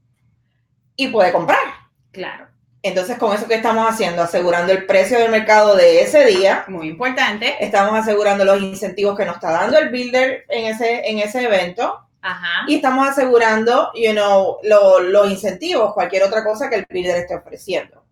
y 0.95 1.07
puede 1.07 1.31
comprar. 1.31 1.65
Claro. 2.11 2.47
Entonces, 2.85 3.17
con 3.17 3.33
eso 3.33 3.47
que 3.47 3.55
estamos 3.55 3.89
haciendo, 3.89 4.21
asegurando 4.21 4.71
el 4.71 4.85
precio 4.85 5.17
del 5.17 5.31
mercado 5.31 5.75
de 5.75 6.01
ese 6.01 6.23
día. 6.23 6.65
Muy 6.67 6.87
importante. 6.87 7.55
Estamos 7.59 7.97
asegurando 7.97 8.45
los 8.45 8.61
incentivos 8.61 9.17
que 9.17 9.25
nos 9.25 9.37
está 9.37 9.49
dando 9.53 9.79
el 9.79 9.89
builder 9.89 10.45
en 10.49 10.65
ese, 10.65 11.09
en 11.09 11.17
ese 11.17 11.45
evento. 11.45 12.07
Ajá. 12.21 12.63
Y 12.67 12.75
estamos 12.75 13.09
asegurando, 13.09 13.91
you 13.95 14.11
know, 14.11 14.59
los 14.61 15.31
incentivos, 15.31 15.95
cualquier 15.95 16.25
otra 16.25 16.43
cosa 16.43 16.69
que 16.69 16.75
el 16.75 16.85
builder 16.87 17.15
esté 17.15 17.33
ofreciendo. 17.33 18.05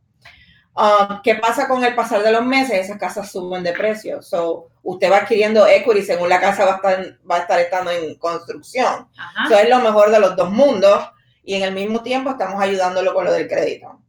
Um, 0.76 1.22
¿Qué 1.24 1.36
pasa 1.36 1.68
con 1.68 1.84
el 1.84 1.94
pasar 1.94 2.24
de 2.24 2.32
los 2.32 2.44
meses? 2.44 2.80
Esas 2.80 2.98
casas 2.98 3.32
suben 3.32 3.62
de 3.62 3.74
precio. 3.74 4.24
So, 4.24 4.70
usted 4.82 5.12
va 5.12 5.18
adquiriendo 5.18 5.68
equity 5.68 6.02
según 6.02 6.30
la 6.30 6.40
casa 6.40 6.66
va 6.66 6.72
a 6.72 6.76
estar, 6.78 7.20
va 7.30 7.36
a 7.36 7.40
estar 7.42 7.60
estando 7.60 7.92
en 7.92 8.16
construcción. 8.16 9.08
Eso 9.46 9.56
es 9.56 9.70
lo 9.70 9.82
mejor 9.82 10.10
de 10.10 10.20
los 10.20 10.36
dos 10.36 10.50
mundos 10.50 11.12
y 11.44 11.54
en 11.54 11.62
el 11.62 11.76
mismo 11.76 12.02
tiempo 12.02 12.32
estamos 12.32 12.60
ayudándolo 12.60 13.14
con 13.14 13.26
lo 13.26 13.32
del 13.32 13.48
crédito. 13.48 14.00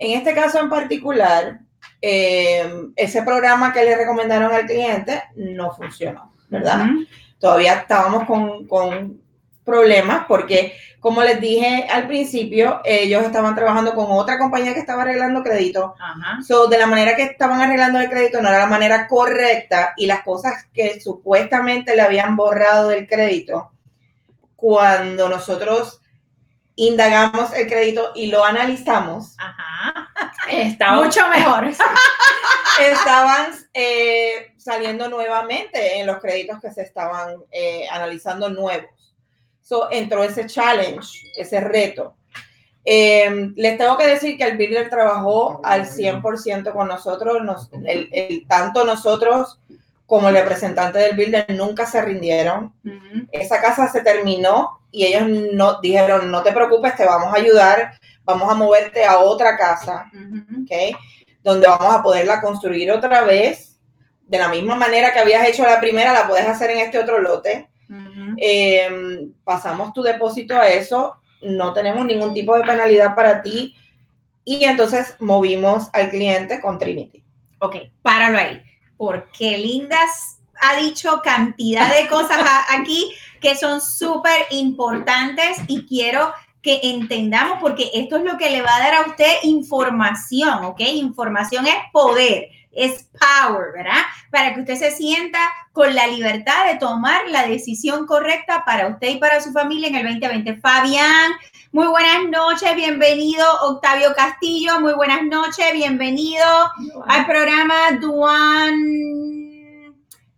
En 0.00 0.18
este 0.18 0.34
caso 0.34 0.58
en 0.58 0.70
particular, 0.70 1.60
eh, 2.00 2.66
ese 2.96 3.22
programa 3.22 3.70
que 3.70 3.84
le 3.84 3.94
recomendaron 3.94 4.50
al 4.50 4.64
cliente 4.64 5.22
no 5.36 5.72
funcionó, 5.72 6.32
¿verdad? 6.48 6.86
Todavía 7.38 7.74
estábamos 7.74 8.24
con, 8.24 8.66
con 8.66 9.20
problemas 9.62 10.24
porque, 10.26 10.72
como 11.00 11.22
les 11.22 11.38
dije 11.38 11.86
al 11.90 12.06
principio, 12.06 12.80
ellos 12.82 13.24
estaban 13.24 13.54
trabajando 13.54 13.94
con 13.94 14.06
otra 14.08 14.38
compañía 14.38 14.72
que 14.72 14.80
estaba 14.80 15.02
arreglando 15.02 15.42
crédito. 15.42 15.94
So, 16.46 16.66
de 16.66 16.78
la 16.78 16.86
manera 16.86 17.14
que 17.14 17.24
estaban 17.24 17.60
arreglando 17.60 18.00
el 18.00 18.08
crédito 18.08 18.40
no 18.40 18.48
era 18.48 18.60
la 18.60 18.66
manera 18.66 19.06
correcta 19.06 19.92
y 19.98 20.06
las 20.06 20.22
cosas 20.22 20.66
que 20.72 20.98
supuestamente 20.98 21.94
le 21.94 22.00
habían 22.00 22.36
borrado 22.36 22.88
del 22.88 23.06
crédito, 23.06 23.70
cuando 24.56 25.28
nosotros 25.28 25.99
indagamos 26.86 27.52
el 27.52 27.66
crédito 27.66 28.12
y 28.14 28.26
lo 28.26 28.44
analizamos, 28.44 29.36
estaba 30.50 31.02
mucho 31.02 31.26
mejor. 31.28 31.68
estaban 32.80 33.52
eh, 33.74 34.54
saliendo 34.56 35.08
nuevamente 35.08 35.98
en 35.98 36.06
los 36.06 36.18
créditos 36.18 36.60
que 36.60 36.70
se 36.70 36.82
estaban 36.82 37.36
eh, 37.50 37.86
analizando 37.90 38.48
nuevos 38.48 38.88
entró 39.90 40.24
ese 40.24 40.46
challenge, 40.46 41.32
ese 41.36 41.60
reto. 41.60 42.16
Em, 42.84 43.52
les 43.56 43.76
tengo 43.76 43.96
que 43.96 44.06
decir 44.06 44.38
que 44.38 44.44
el 44.44 44.56
builder 44.56 44.88
trabajó 44.88 45.60
al 45.62 45.86
100% 45.86 46.72
con 46.72 46.88
nosotros, 46.88 47.68
el, 47.84 48.46
tanto 48.48 48.84
nosotros 48.84 49.60
como 50.10 50.28
el 50.28 50.34
representante 50.34 50.98
del 50.98 51.14
builder 51.14 51.46
nunca 51.50 51.86
se 51.86 52.02
rindieron. 52.02 52.74
Esa 53.30 53.60
casa 53.60 53.86
se 53.86 54.00
terminó 54.00 54.80
y 54.90 55.06
ellos 55.06 55.28
no 55.52 55.80
dijeron, 55.80 56.32
no 56.32 56.42
te 56.42 56.50
preocupes, 56.50 56.96
te 56.96 57.04
vamos 57.04 57.32
a 57.32 57.36
ayudar, 57.36 57.92
vamos 58.24 58.50
a 58.50 58.56
moverte 58.56 59.04
a 59.04 59.20
otra 59.20 59.56
casa. 59.56 60.10
donde 61.44 61.68
vamos 61.68 61.94
a 61.94 62.02
poderla 62.02 62.40
construir 62.40 62.90
otra 62.90 63.22
vez. 63.22 63.78
De 64.26 64.36
la 64.36 64.48
misma 64.48 64.74
manera 64.74 65.12
que 65.12 65.20
habías 65.20 65.48
hecho 65.48 65.62
la 65.62 65.78
primera, 65.78 66.12
la 66.12 66.26
puedes 66.26 66.48
hacer 66.48 66.70
en 66.70 66.78
este 66.78 66.98
otro 66.98 67.20
lote. 67.20 67.70
Em, 68.36 69.32
pasamos 69.44 69.92
tu 69.92 70.02
depósito 70.02 70.56
a 70.56 70.68
eso, 70.68 71.20
no 71.40 71.72
tenemos 71.72 72.04
ningún 72.04 72.34
tipo 72.34 72.56
de 72.56 72.64
penalidad 72.64 73.14
para 73.14 73.42
ti 73.42 73.76
y 74.44 74.64
entonces 74.64 75.14
movimos 75.20 75.88
al 75.92 76.10
cliente 76.10 76.60
con 76.60 76.80
Trinity. 76.80 77.22
Ok, 77.60 77.76
páralo 78.02 78.38
ahí, 78.38 78.60
porque 79.00 79.56
Lindas 79.56 80.40
ha 80.60 80.76
dicho 80.76 81.22
cantidad 81.24 81.90
de 81.90 82.06
cosas 82.06 82.38
aquí 82.68 83.10
que 83.40 83.56
son 83.56 83.80
súper 83.80 84.44
importantes 84.50 85.56
y 85.68 85.86
quiero 85.86 86.34
que 86.60 86.80
entendamos 86.82 87.56
porque 87.62 87.90
esto 87.94 88.18
es 88.18 88.24
lo 88.24 88.36
que 88.36 88.50
le 88.50 88.60
va 88.60 88.76
a 88.76 88.80
dar 88.80 88.94
a 88.96 89.08
usted 89.08 89.36
información, 89.44 90.64
¿ok? 90.64 90.80
Información 90.80 91.66
es 91.66 91.76
poder, 91.94 92.50
es 92.72 93.08
power, 93.18 93.72
¿verdad? 93.74 94.02
Para 94.30 94.52
que 94.52 94.60
usted 94.60 94.76
se 94.76 94.90
sienta 94.90 95.38
con 95.72 95.94
la 95.94 96.06
libertad 96.06 96.66
de 96.66 96.78
tomar 96.78 97.26
la 97.28 97.46
decisión 97.46 98.04
correcta 98.06 98.66
para 98.66 98.88
usted 98.88 99.08
y 99.08 99.16
para 99.16 99.40
su 99.40 99.50
familia 99.50 99.88
en 99.88 99.96
el 99.96 100.20
2020. 100.20 100.60
Fabián, 100.60 101.32
muy 101.72 101.86
buenas 101.86 102.28
noches, 102.28 102.74
bienvenido. 102.74 103.46
Octavio 103.62 104.12
Castillo, 104.16 104.80
muy 104.80 104.92
buenas 104.94 105.22
noches, 105.22 105.72
bienvenido 105.72 106.44
al 107.06 107.26
programa 107.26 107.92
Duan. 108.00 108.74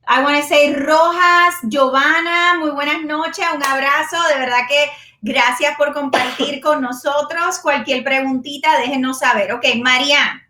I 0.07 0.23
want 0.23 0.43
to 0.43 0.47
say 0.47 0.75
Rojas, 0.75 1.55
Giovanna, 1.69 2.57
muy 2.59 2.71
buenas 2.71 3.03
noches, 3.05 3.47
un 3.55 3.65
abrazo, 3.65 4.17
de 4.29 4.41
verdad 4.41 4.67
que 4.69 4.91
gracias 5.23 5.75
por 5.79 5.95
compartir 5.95 6.61
con 6.61 6.83
nosotros. 6.83 7.61
Cualquier 7.61 8.05
preguntita, 8.05 8.79
déjenos 8.79 9.21
saber. 9.21 9.53
Ok, 9.53 9.65
María, 9.83 10.47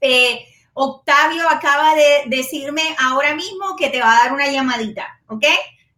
eh, 0.00 0.46
Octavio 0.72 1.46
acaba 1.46 1.94
de 1.94 2.22
decirme 2.26 2.82
ahora 2.98 3.34
mismo 3.34 3.76
que 3.76 3.90
te 3.90 4.00
va 4.00 4.12
a 4.12 4.22
dar 4.24 4.32
una 4.32 4.46
llamadita, 4.48 5.20
¿ok? 5.26 5.44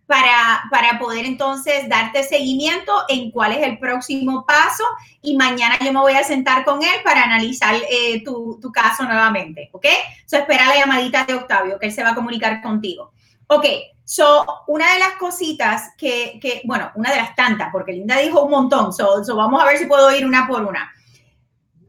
Para, 0.09 0.63
para 0.71 0.99
poder 0.99 1.27
entonces 1.27 1.87
darte 1.87 2.25
seguimiento 2.25 2.93
en 3.09 3.31
cuál 3.31 3.53
es 3.53 3.63
el 3.63 3.79
próximo 3.79 4.47
paso 4.47 4.83
y 5.21 5.37
mañana 5.37 5.79
yo 5.85 5.93
me 5.93 6.01
voy 6.01 6.15
a 6.15 6.25
sentar 6.25 6.65
con 6.65 6.83
él 6.83 7.03
para 7.05 7.25
analizar 7.25 7.75
eh, 7.75 8.25
tu, 8.25 8.59
tu, 8.59 8.73
caso 8.73 9.05
nuevamente, 9.05 9.69
¿ok? 9.71 9.85
So, 10.25 10.39
espera 10.39 10.65
la 10.65 10.79
llamadita 10.79 11.25
de 11.25 11.35
Octavio, 11.35 11.79
que 11.79 11.87
él 11.87 11.93
se 11.93 12.03
va 12.03 12.13
a 12.13 12.15
comunicar 12.15 12.63
contigo. 12.63 13.13
Ok, 13.49 13.67
so, 14.03 14.47
una 14.67 14.95
de 14.95 14.99
las 14.99 15.17
cositas 15.17 15.91
que, 15.99 16.39
que 16.41 16.63
bueno, 16.65 16.91
una 16.95 17.11
de 17.11 17.19
las 17.19 17.35
tantas, 17.35 17.69
porque 17.71 17.93
Linda 17.93 18.17
dijo 18.17 18.43
un 18.43 18.51
montón, 18.51 18.95
so, 18.95 19.23
so 19.23 19.37
vamos 19.37 19.63
a 19.63 19.67
ver 19.67 19.77
si 19.77 19.85
puedo 19.85 20.11
ir 20.17 20.25
una 20.25 20.49
por 20.49 20.65
una. 20.65 20.91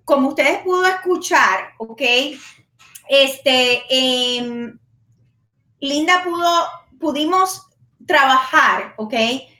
Como 0.03 0.27
ustedes 0.27 0.59
pudo 0.59 0.85
escuchar, 0.85 1.73
¿ok? 1.77 2.01
Este, 3.07 3.81
eh, 3.89 4.73
Linda 5.79 6.21
pudo, 6.21 6.67
pudimos 6.99 7.68
trabajar, 8.09 8.95
¿ok? 8.97 9.13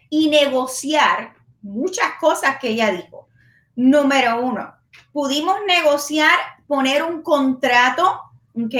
Y 0.10 0.28
negociar 0.28 1.36
muchas 1.62 2.16
cosas 2.20 2.58
que 2.60 2.70
ella 2.70 2.92
dijo. 2.92 3.28
Número 3.76 4.42
uno, 4.42 4.74
pudimos 5.14 5.56
negociar, 5.68 6.36
poner 6.68 7.04
un 7.04 7.22
contrato, 7.22 8.22
¿ok? 8.56 8.76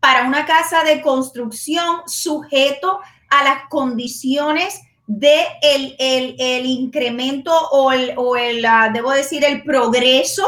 Para 0.00 0.24
una 0.24 0.44
casa 0.44 0.82
de 0.82 1.00
construcción 1.00 2.02
sujeto 2.06 2.98
a 3.30 3.44
las 3.44 3.68
condiciones 3.68 4.80
de 5.06 5.46
el, 5.62 5.94
el, 6.00 6.66
incremento 6.66 7.52
o 7.70 7.92
el, 7.92 8.14
o 8.16 8.36
el 8.36 8.64
uh, 8.64 8.92
debo 8.92 9.12
decir, 9.12 9.44
el 9.44 9.62
progreso 9.62 10.44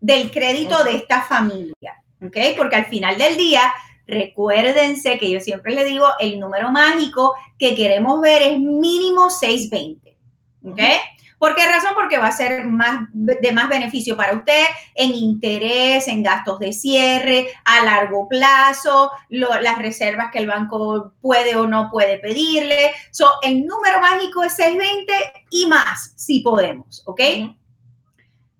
del 0.00 0.30
crédito 0.30 0.82
de 0.82 0.96
esta 0.96 1.22
familia, 1.22 2.02
¿ok? 2.22 2.36
Porque 2.56 2.76
al 2.76 2.86
final 2.86 3.18
del 3.18 3.36
día 3.36 3.70
Recuérdense 4.08 5.18
que 5.18 5.30
yo 5.30 5.38
siempre 5.38 5.74
le 5.74 5.84
digo, 5.84 6.06
el 6.18 6.40
número 6.40 6.72
mágico 6.72 7.34
que 7.58 7.74
queremos 7.74 8.20
ver 8.22 8.40
es 8.40 8.58
mínimo 8.58 9.28
620. 9.28 10.16
¿Ok? 10.64 10.80
¿Por 11.38 11.54
qué 11.54 11.66
razón? 11.66 11.92
Porque 11.94 12.18
va 12.18 12.28
a 12.28 12.32
ser 12.32 12.64
más, 12.64 13.06
de 13.12 13.52
más 13.52 13.68
beneficio 13.68 14.16
para 14.16 14.34
usted 14.34 14.64
en 14.94 15.14
interés, 15.14 16.08
en 16.08 16.22
gastos 16.22 16.58
de 16.58 16.72
cierre, 16.72 17.48
a 17.64 17.84
largo 17.84 18.26
plazo, 18.28 19.12
las 19.28 19.78
reservas 19.78 20.32
que 20.32 20.38
el 20.38 20.48
banco 20.48 21.12
puede 21.20 21.54
o 21.54 21.66
no 21.66 21.90
puede 21.90 22.18
pedirle. 22.18 22.92
So, 23.12 23.30
el 23.42 23.66
número 23.66 24.00
mágico 24.00 24.42
es 24.42 24.54
620 24.56 25.12
y 25.50 25.66
más, 25.66 26.14
si 26.16 26.40
podemos, 26.40 27.02
¿ok? 27.06 27.20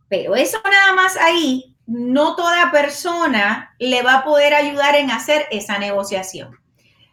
Pero 0.09 0.37
eso 0.37 0.61
nada 0.63 0.93
más 0.95 1.17
ahí 1.17 1.75
no 1.89 2.37
toda 2.37 2.71
persona 2.71 3.75
le 3.79 4.03
va 4.03 4.17
a 4.17 4.25
poder 4.25 4.53
ayudar 4.53 4.95
en 4.95 5.11
hacer 5.11 5.47
esa 5.51 5.79
negociación. 5.79 6.55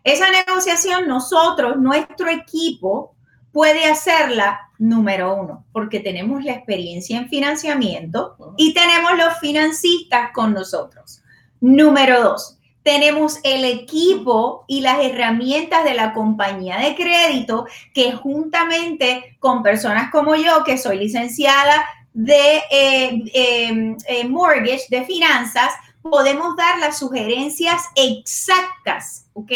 Esa 0.03 0.29
negociación 0.29 1.07
nosotros, 1.07 1.77
nuestro 1.77 2.29
equipo, 2.29 3.15
puede 3.53 3.85
hacerla 3.85 4.69
número 4.77 5.33
uno, 5.33 5.65
porque 5.71 6.01
tenemos 6.01 6.43
la 6.43 6.51
experiencia 6.51 7.17
en 7.17 7.29
financiamiento 7.29 8.35
y 8.57 8.73
tenemos 8.73 9.17
los 9.17 9.39
financistas 9.39 10.31
con 10.33 10.53
nosotros. 10.53 11.23
Número 11.61 12.21
dos, 12.21 12.59
tenemos 12.83 13.39
el 13.43 13.63
equipo 13.63 14.65
y 14.67 14.81
las 14.81 14.99
herramientas 14.99 15.85
de 15.85 15.93
la 15.93 16.13
compañía 16.13 16.77
de 16.79 16.95
crédito 16.95 17.65
que 17.93 18.11
juntamente 18.11 19.37
con 19.39 19.63
personas 19.63 20.11
como 20.11 20.35
yo, 20.35 20.65
que 20.65 20.77
soy 20.77 20.97
licenciada 20.97 21.85
de 22.15 22.63
eh, 22.71 23.23
em, 23.33 23.97
eh, 24.07 24.25
mortgage, 24.25 24.85
de 24.89 25.03
finanzas, 25.03 25.73
podemos 26.01 26.55
dar 26.55 26.79
las 26.79 26.97
sugerencias 26.97 27.83
exactas, 27.93 29.27
¿ok? 29.33 29.51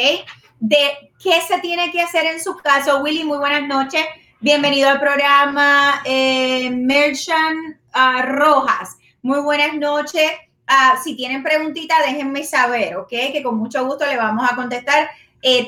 De 0.60 1.12
qué 1.24 1.40
se 1.48 1.60
tiene 1.62 1.90
que 1.90 2.02
hacer 2.02 2.26
en 2.26 2.44
su 2.44 2.58
caso. 2.58 3.00
Willy, 3.00 3.24
muy 3.24 3.38
buenas 3.38 3.66
noches. 3.66 4.06
Bienvenido 4.42 4.90
al 4.90 5.00
programa 5.00 6.02
eh, 6.04 6.70
Merchant 6.70 7.78
ah, 7.94 8.24
Rojas. 8.24 8.98
Muy 9.22 9.40
buenas 9.40 9.74
noches. 9.76 10.30
Ah, 10.68 11.00
si 11.02 11.16
tienen 11.16 11.42
preguntitas, 11.42 12.00
déjenme 12.06 12.44
saber, 12.44 12.98
¿ok? 12.98 13.10
Que 13.10 13.42
con 13.42 13.58
mucho 13.58 13.86
gusto 13.86 14.06
le 14.06 14.18
vamos 14.18 14.46
a 14.52 14.56
contestar 14.58 15.10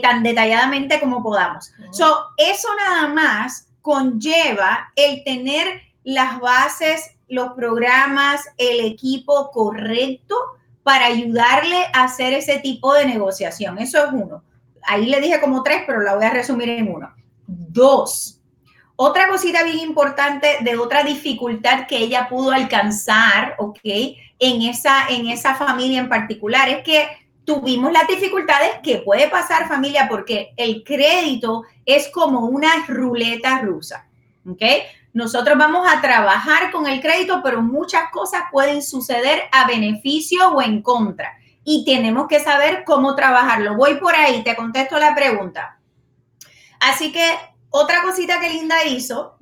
tan 0.01 0.21
detalladamente 0.23 0.99
como 0.99 1.23
podamos. 1.23 1.71
So, 1.93 2.25
eso 2.36 2.67
nada 2.75 3.08
más 3.08 3.69
conlleva 3.82 4.91
el 4.97 5.23
tener 5.23 5.90
las 6.03 6.39
bases, 6.39 7.11
los 7.27 7.53
programas, 7.53 8.41
el 8.57 8.85
equipo 8.85 9.51
correcto 9.51 10.35
para 10.83 11.05
ayudarle 11.05 11.85
a 11.93 12.03
hacer 12.03 12.33
ese 12.33 12.59
tipo 12.59 12.93
de 12.93 13.05
negociación. 13.05 13.77
Eso 13.77 14.03
es 14.03 14.11
uno. 14.11 14.43
Ahí 14.83 15.05
le 15.05 15.21
dije 15.21 15.39
como 15.39 15.63
tres, 15.63 15.83
pero 15.85 16.01
la 16.01 16.15
voy 16.15 16.25
a 16.25 16.31
resumir 16.31 16.69
en 16.69 16.91
uno. 16.93 17.13
Dos. 17.47 18.39
Otra 18.95 19.27
cosita 19.29 19.63
bien 19.63 19.79
importante 19.79 20.57
de 20.61 20.77
otra 20.77 21.03
dificultad 21.03 21.87
que 21.87 21.97
ella 21.97 22.27
pudo 22.29 22.51
alcanzar, 22.51 23.55
¿ok? 23.57 23.79
En 23.83 24.61
esa, 24.63 25.07
en 25.09 25.27
esa 25.27 25.55
familia 25.55 25.99
en 25.99 26.09
particular 26.09 26.69
es 26.69 26.83
que 26.83 27.07
tuvimos 27.43 27.91
las 27.91 28.07
dificultades 28.07 28.71
que 28.83 28.97
puede 28.99 29.27
pasar 29.27 29.67
familia 29.67 30.07
porque 30.09 30.53
el 30.57 30.83
crédito 30.83 31.63
es 31.85 32.09
como 32.09 32.45
una 32.45 32.85
ruleta 32.87 33.59
rusa, 33.61 34.07
¿ok? 34.47 34.61
Nosotros 35.13 35.58
vamos 35.58 35.88
a 35.91 36.02
trabajar 36.02 36.71
con 36.71 36.88
el 36.88 37.02
crédito, 37.02 37.41
pero 37.43 37.62
muchas 37.62 38.10
cosas 38.12 38.43
pueden 38.52 38.82
suceder 38.82 39.43
a 39.52 39.67
beneficio 39.67 40.50
o 40.52 40.62
en 40.62 40.82
contra. 40.82 41.34
Y 41.63 41.86
tenemos 41.86 42.28
que 42.28 42.39
saber 42.39 42.84
cómo 42.86 43.15
trabajarlo. 43.15 43.76
Voy 43.76 43.95
por 43.95 44.15
ahí, 44.15 44.43
te 44.43 44.56
contesto 44.56 44.97
la 44.97 45.13
pregunta. 45.13 45.80
Así 46.80 47.12
que 47.12 47.24
otra 47.69 48.02
cosita 48.02 48.39
que 48.39 48.50
Linda 48.50 48.86
hizo. 48.86 49.38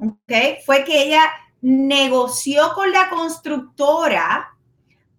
Fue 0.66 0.84
que 0.84 1.04
ella 1.04 1.32
negoció 1.62 2.74
con 2.74 2.92
la 2.92 3.10
constructora 3.10 4.56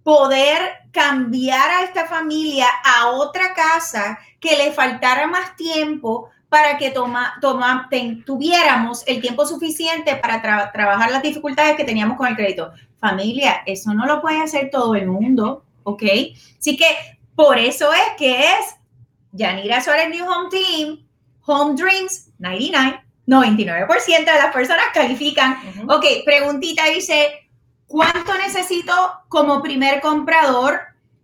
poder 0.02 0.60
cambiar 0.92 1.70
a 1.70 1.82
esta 1.82 2.06
familia 2.06 2.66
a 2.84 3.08
otra 3.10 3.54
casa 3.54 4.18
que 4.40 4.56
le 4.56 4.72
faltara 4.72 5.26
más 5.26 5.56
tiempo 5.56 6.30
para 6.50 6.76
que 6.76 6.90
toma, 6.90 7.38
toma, 7.40 7.88
tuviéramos 8.26 9.06
el 9.06 9.20
tiempo 9.22 9.46
suficiente 9.46 10.16
para 10.16 10.42
trabajar 10.72 11.10
las 11.10 11.22
dificultades 11.22 11.76
que 11.76 11.84
teníamos 11.84 12.18
con 12.18 12.26
el 12.26 12.34
crédito. 12.34 12.72
Familia, 12.98 13.62
eso 13.64 13.94
no 13.94 14.04
lo 14.04 14.20
puede 14.20 14.42
hacer 14.42 14.68
todo 14.68 14.96
el 14.96 15.06
mundo, 15.06 15.64
¿ok? 15.84 16.02
Así 16.58 16.76
que 16.76 16.86
por 17.36 17.56
eso 17.56 17.92
es 17.92 18.16
que 18.18 18.40
es 18.40 18.76
Yanira 19.32 19.80
Suárez 19.80 20.10
New 20.10 20.28
Home 20.28 20.50
Team, 20.50 21.06
Home 21.46 21.76
Dreams 21.76 22.32
99, 22.38 23.00
99% 23.28 24.18
de 24.18 24.24
las 24.24 24.52
personas 24.52 24.86
califican. 24.92 25.56
Ok, 25.88 26.04
preguntita 26.24 26.84
dice, 26.86 27.48
¿cuánto 27.86 28.36
necesito 28.36 28.92
como 29.28 29.62
primer 29.62 30.00
comprador? 30.00 30.80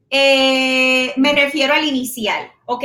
Eh, 0.09 1.13
me 1.17 1.33
refiero 1.33 1.75
al 1.75 1.85
inicial. 1.85 2.49
Ok, 2.67 2.85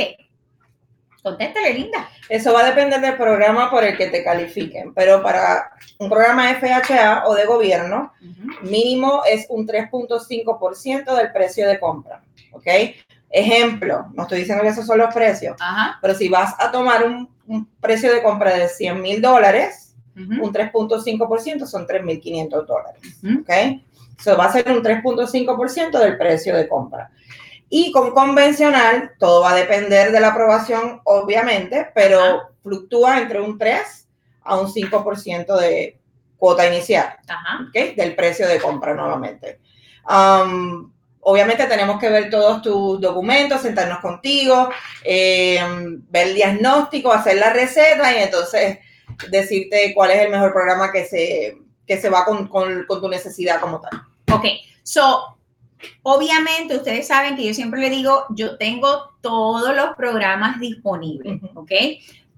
Contéstale, 1.22 1.74
linda. 1.74 2.10
Eso 2.28 2.52
va 2.52 2.60
a 2.60 2.70
depender 2.70 3.00
del 3.00 3.16
programa 3.16 3.70
por 3.70 3.84
el 3.84 3.96
que 3.96 4.08
te 4.08 4.24
califiquen, 4.24 4.92
pero 4.92 5.22
para 5.22 5.70
un 5.98 6.08
programa 6.08 6.52
FHA 6.54 7.24
o 7.26 7.34
de 7.34 7.44
gobierno, 7.46 8.12
mínimo 8.62 9.22
es 9.24 9.46
un 9.48 9.66
3.5% 9.66 11.14
del 11.14 11.32
precio 11.32 11.68
de 11.68 11.78
compra, 11.78 12.22
¿ok? 12.50 12.66
Ejemplo, 13.30 14.06
no 14.14 14.24
estoy 14.24 14.40
diciendo 14.40 14.62
que 14.62 14.70
esos 14.70 14.84
son 14.84 14.98
los 14.98 15.14
precios, 15.14 15.56
pero 16.00 16.14
si 16.14 16.28
vas 16.28 16.54
a 16.58 16.72
tomar 16.72 17.04
un, 17.04 17.30
precio 17.80 18.12
de 18.12 18.22
compra 18.22 18.54
de 18.54 18.68
100 18.68 19.00
mil 19.00 19.20
dólares, 19.20 19.94
un 20.16 20.52
3.5% 20.52 21.66
son 21.66 21.86
3.500 21.86 22.66
dólares, 22.66 23.02
¿ok? 23.40 23.50
Eso 24.18 24.36
va 24.36 24.46
a 24.46 24.52
ser 24.52 24.70
un 24.70 24.82
3.5% 24.82 25.98
del 25.98 26.18
precio 26.18 26.56
de 26.56 26.68
compra. 26.68 27.10
Y 27.74 27.90
con 27.90 28.10
convencional, 28.10 29.12
todo 29.18 29.40
va 29.40 29.52
a 29.52 29.54
depender 29.54 30.12
de 30.12 30.20
la 30.20 30.28
aprobación, 30.28 31.00
obviamente, 31.04 31.88
pero 31.94 32.50
fluctúa 32.62 33.18
entre 33.18 33.40
un 33.40 33.56
3 33.56 34.08
a 34.42 34.58
un 34.58 34.66
5% 34.70 35.56
de 35.56 35.98
cuota 36.36 36.66
inicial, 36.66 37.16
del 37.72 38.14
precio 38.14 38.46
de 38.46 38.60
compra 38.60 38.92
nuevamente. 38.92 39.58
Um, 40.06 40.92
obviamente 41.20 41.64
tenemos 41.64 41.98
que 41.98 42.10
ver 42.10 42.28
todos 42.28 42.60
tus 42.60 43.00
documentos, 43.00 43.62
sentarnos 43.62 44.00
contigo, 44.00 44.68
eh, 45.02 45.58
ver 46.10 46.28
el 46.28 46.34
diagnóstico, 46.34 47.10
hacer 47.10 47.36
la 47.36 47.54
receta 47.54 48.12
y 48.12 48.22
entonces 48.22 48.80
decirte 49.30 49.94
cuál 49.94 50.10
es 50.10 50.20
el 50.20 50.30
mejor 50.30 50.52
programa 50.52 50.92
que 50.92 51.06
se, 51.06 51.56
que 51.86 51.98
se 51.98 52.10
va 52.10 52.26
con, 52.26 52.48
con, 52.48 52.84
con 52.84 53.00
tu 53.00 53.08
necesidad 53.08 53.62
como 53.62 53.80
tal. 53.80 54.02
Ok, 54.30 54.44
so 54.82 55.38
Obviamente, 56.02 56.76
ustedes 56.76 57.06
saben 57.06 57.36
que 57.36 57.44
yo 57.44 57.54
siempre 57.54 57.80
le 57.80 57.90
digo, 57.90 58.26
yo 58.30 58.56
tengo 58.56 59.14
todos 59.20 59.74
los 59.74 59.94
programas 59.96 60.58
disponibles, 60.60 61.40
¿ok? 61.54 61.72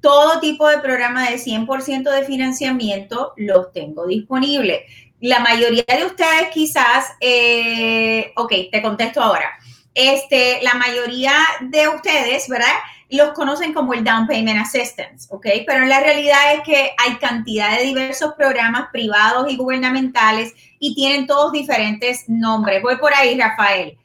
Todo 0.01 0.41
tipo 0.41 0.69
de 0.69 0.79
programa 0.79 1.31
de 1.31 1.39
100% 1.39 2.11
de 2.11 2.25
financiamiento 2.25 3.33
los 3.37 3.73
tengo 3.73 4.07
disponibles. 4.07 4.83
La 5.21 5.41
mayoría 5.41 5.85
de 5.87 6.05
ustedes 6.05 6.49
quizás, 6.53 7.13
eh, 7.21 8.33
ok, 8.37 8.53
te 8.71 8.83
contesto 8.83 9.23
ahora. 9.23 9.51
Este, 9.95 10.61
la 10.63 10.75
mayoría 10.75 11.35
de 11.63 11.89
ustedes, 11.89 12.49
¿verdad? 12.49 12.75
Los 13.11 13.33
conocen 13.33 13.73
como 13.75 13.95
el 13.95 14.05
Down 14.05 14.27
Payment 14.27 14.61
Assistance, 14.61 15.29
¿ok? 15.31 15.47
Pero 15.67 15.87
la 15.87 16.01
realidad 16.01 16.55
es 16.55 16.61
que 16.63 16.93
hay 16.99 17.17
cantidad 17.17 17.77
de 17.77 17.85
diversos 17.85 18.35
programas 18.35 18.89
privados 18.93 19.51
y 19.51 19.57
gubernamentales 19.57 20.55
y 20.79 20.95
tienen 20.95 21.27
todos 21.27 21.53
diferentes 21.53 22.29
nombres. 22.29 22.83
Voy 22.83 22.97
por 22.97 23.15
ahí, 23.15 23.39
Rafael. 23.39 23.99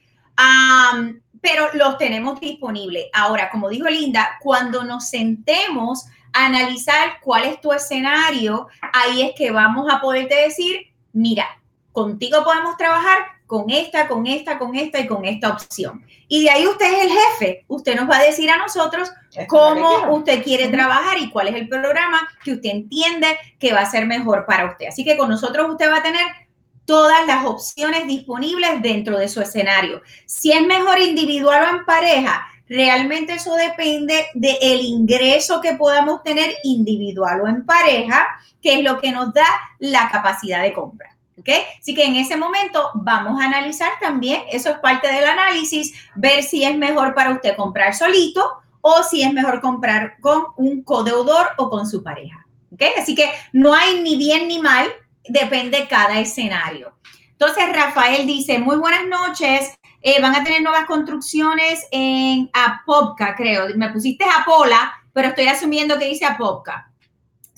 pero 1.41 1.69
los 1.73 1.97
tenemos 1.97 2.39
disponibles. 2.39 3.05
Ahora, 3.13 3.49
como 3.49 3.69
dijo 3.69 3.87
Linda, 3.87 4.37
cuando 4.41 4.83
nos 4.83 5.09
sentemos 5.09 6.05
a 6.33 6.45
analizar 6.45 7.19
cuál 7.21 7.45
es 7.45 7.61
tu 7.61 7.71
escenario, 7.71 8.67
ahí 8.93 9.21
es 9.23 9.31
que 9.35 9.51
vamos 9.51 9.91
a 9.91 10.01
poderte 10.01 10.35
decir, 10.35 10.87
mira, 11.13 11.45
contigo 11.91 12.43
podemos 12.43 12.77
trabajar 12.77 13.38
con 13.49 13.67
esta, 13.71 14.07
con 14.07 14.27
esta, 14.27 14.59
con 14.59 14.75
esta 14.75 14.99
y 14.99 15.07
con 15.07 15.25
esta 15.25 15.49
opción. 15.49 16.05
Y 16.27 16.43
de 16.43 16.51
ahí 16.51 16.67
usted 16.67 16.85
es 16.85 17.01
el 17.05 17.09
jefe. 17.09 17.65
Usted 17.67 17.95
nos 17.95 18.07
va 18.07 18.17
a 18.17 18.23
decir 18.23 18.47
a 18.47 18.57
nosotros 18.57 19.11
cómo 19.47 20.11
usted 20.11 20.43
quiere 20.43 20.67
trabajar 20.67 21.17
y 21.17 21.31
cuál 21.31 21.47
es 21.47 21.55
el 21.55 21.67
programa 21.67 22.29
que 22.43 22.53
usted 22.53 22.69
entiende 22.69 23.25
que 23.57 23.73
va 23.73 23.79
a 23.79 23.89
ser 23.89 24.05
mejor 24.05 24.45
para 24.45 24.67
usted. 24.67 24.85
Así 24.85 25.03
que 25.03 25.17
con 25.17 25.29
nosotros 25.29 25.67
usted 25.67 25.89
va 25.89 25.97
a 25.97 26.03
tener 26.03 26.21
todas 26.85 27.25
las 27.25 27.43
opciones 27.43 28.05
disponibles 28.05 28.83
dentro 28.83 29.17
de 29.17 29.27
su 29.27 29.41
escenario. 29.41 30.03
Si 30.27 30.51
es 30.51 30.61
mejor 30.61 30.99
individual 30.99 31.63
o 31.63 31.77
en 31.77 31.85
pareja, 31.85 32.45
realmente 32.67 33.33
eso 33.33 33.55
depende 33.55 34.27
del 34.35 34.81
ingreso 34.81 35.59
que 35.59 35.73
podamos 35.73 36.21
tener 36.21 36.53
individual 36.63 37.41
o 37.41 37.47
en 37.47 37.65
pareja, 37.65 38.27
que 38.61 38.75
es 38.75 38.83
lo 38.83 38.99
que 38.99 39.11
nos 39.11 39.33
da 39.33 39.47
la 39.79 40.07
capacidad 40.11 40.61
de 40.61 40.71
compra. 40.71 41.15
¿Ok? 41.39 41.49
Así 41.79 41.95
que 41.95 42.03
en 42.03 42.15
ese 42.17 42.35
momento 42.35 42.91
vamos 42.95 43.41
a 43.41 43.45
analizar 43.45 43.91
también, 44.01 44.43
eso 44.51 44.69
es 44.69 44.77
parte 44.79 45.07
del 45.07 45.23
análisis, 45.23 45.93
ver 46.15 46.43
si 46.43 46.63
es 46.63 46.75
mejor 46.77 47.13
para 47.15 47.31
usted 47.31 47.55
comprar 47.55 47.95
solito 47.95 48.45
o 48.81 49.03
si 49.03 49.23
es 49.23 49.31
mejor 49.31 49.61
comprar 49.61 50.19
con 50.19 50.47
un 50.57 50.83
codeudor 50.83 51.51
o 51.57 51.69
con 51.69 51.87
su 51.87 52.03
pareja. 52.03 52.45
¿Ok? 52.73 52.83
Así 52.97 53.15
que 53.15 53.29
no 53.53 53.73
hay 53.73 54.01
ni 54.01 54.17
bien 54.17 54.47
ni 54.47 54.59
mal, 54.59 54.87
depende 55.27 55.87
cada 55.87 56.19
escenario. 56.19 56.93
Entonces, 57.31 57.73
Rafael 57.73 58.27
dice, 58.27 58.59
muy 58.59 58.75
buenas 58.75 59.07
noches, 59.07 59.73
eh, 60.01 60.21
van 60.21 60.35
a 60.35 60.43
tener 60.43 60.61
nuevas 60.61 60.85
construcciones 60.85 61.87
en 61.91 62.49
Apopka, 62.53 63.33
creo. 63.35 63.67
Me 63.75 63.89
pusiste 63.89 64.25
Apola, 64.25 64.93
pero 65.13 65.29
estoy 65.29 65.47
asumiendo 65.47 65.97
que 65.97 66.05
dice 66.05 66.25
Apopka. 66.25 66.88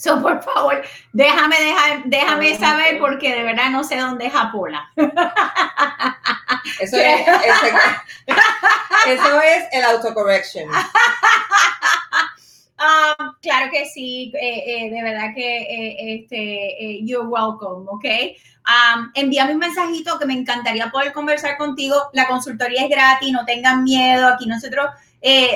So, 0.01 0.19
por 0.19 0.41
favor, 0.41 0.81
déjame, 1.13 1.55
dejar, 1.61 2.03
déjame 2.05 2.57
saber 2.57 2.97
porque 2.97 3.35
de 3.35 3.43
verdad 3.43 3.69
no 3.69 3.83
sé 3.83 3.97
dónde 3.97 4.25
es 4.25 4.33
Apola. 4.33 4.89
Eso 6.79 6.97
es, 6.97 7.27
eso 9.07 9.41
es 9.41 9.65
el 9.71 9.83
autocorrection. 9.83 10.69
Um, 12.81 13.35
claro 13.43 13.69
que 13.71 13.85
sí, 13.85 14.31
eh, 14.33 14.63
eh, 14.65 14.89
de 14.89 15.03
verdad 15.03 15.35
que 15.35 15.57
eh, 15.61 16.15
este, 16.15 16.99
you're 17.03 17.27
welcome, 17.27 17.85
¿ok? 17.87 18.05
Um, 18.65 19.11
envíame 19.13 19.53
un 19.53 19.59
mensajito 19.59 20.17
que 20.17 20.25
me 20.25 20.33
encantaría 20.33 20.89
poder 20.89 21.13
conversar 21.13 21.57
contigo. 21.57 22.09
La 22.13 22.27
consultoría 22.27 22.85
es 22.85 22.89
gratis, 22.89 23.31
no 23.31 23.45
tengan 23.45 23.83
miedo. 23.83 24.27
Aquí 24.27 24.47
nosotros 24.47 24.87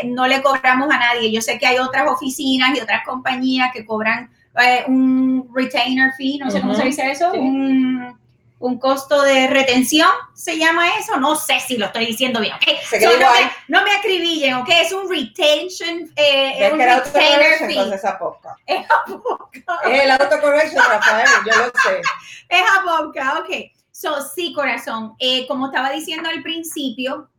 no 0.06 0.28
le 0.28 0.42
cobramos 0.42 0.90
a 0.92 1.00
nadie. 1.00 1.32
Yo 1.32 1.42
sé 1.42 1.58
que 1.58 1.66
hay 1.66 1.78
otras 1.78 2.08
oficinas 2.08 2.78
y 2.78 2.82
otras 2.82 3.04
compañías 3.06 3.72
que 3.74 3.86
cobran 3.86 4.30
eh, 4.62 4.86
un 4.88 5.50
retainer 5.54 6.14
fee, 6.14 6.40
no 6.40 6.50
sé 6.50 6.62
cómo 6.62 6.76
se 6.76 6.84
dice 6.84 7.12
eso, 7.12 7.32
un, 7.34 8.18
un, 8.60 8.80
costo 8.80 9.22
de 9.22 9.48
retención, 9.48 10.08
se 10.34 10.58
llama 10.58 10.98
eso, 10.98 11.20
no 11.20 11.36
sé 11.36 11.60
si 11.60 11.76
lo 11.78 11.88
estoy 11.88 12.06
diciendo 12.06 12.40
bien, 12.40 12.54
¿ok? 12.54 12.64
no, 13.02 13.10
me, 13.10 13.52
no, 13.68 13.84
me, 13.84 13.92
acribillen, 13.92 14.54
¿ok? 14.56 14.70
Es 14.70 14.94
un 14.94 15.10
retention, 15.10 16.10
eh, 16.16 16.70
un 16.72 16.80
retainer 16.80 17.58
fee. 17.68 17.78
Entonces 17.78 18.06
a 18.06 18.18
poca. 18.18 18.56
Es 18.66 18.86
a 18.86 19.04
poca. 19.06 19.60
Es 19.92 20.04
el 20.04 20.12
autocorrection, 20.12 20.84
Rafael, 20.90 21.28
yo 21.46 21.58
lo 21.58 21.66
sé. 21.66 22.02
Es 22.50 22.62
a 22.62 22.84
poca, 22.84 23.40
ok. 23.40 23.72
So, 23.92 24.22
sí, 24.22 24.54
corazón, 24.54 25.16
eh, 25.20 25.46
como 25.48 25.68
estaba 25.68 25.90
diciendo 25.92 26.30
al 26.30 26.42
principio, 26.42 27.30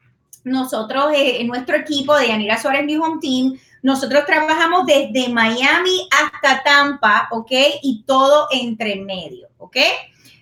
nosotros, 0.46 1.12
eh, 1.14 1.40
en 1.40 1.48
nuestro 1.48 1.76
equipo 1.76 2.16
de 2.16 2.28
Yanira 2.28 2.60
Suárez 2.60 2.84
New 2.86 3.02
Home 3.02 3.20
Team, 3.20 3.58
nosotros 3.82 4.24
trabajamos 4.26 4.86
desde 4.86 5.28
Miami 5.28 6.08
hasta 6.10 6.62
Tampa, 6.62 7.28
¿ok? 7.30 7.52
Y 7.82 8.04
todo 8.06 8.46
entre 8.50 8.96
medio, 8.96 9.48
¿ok? 9.58 9.76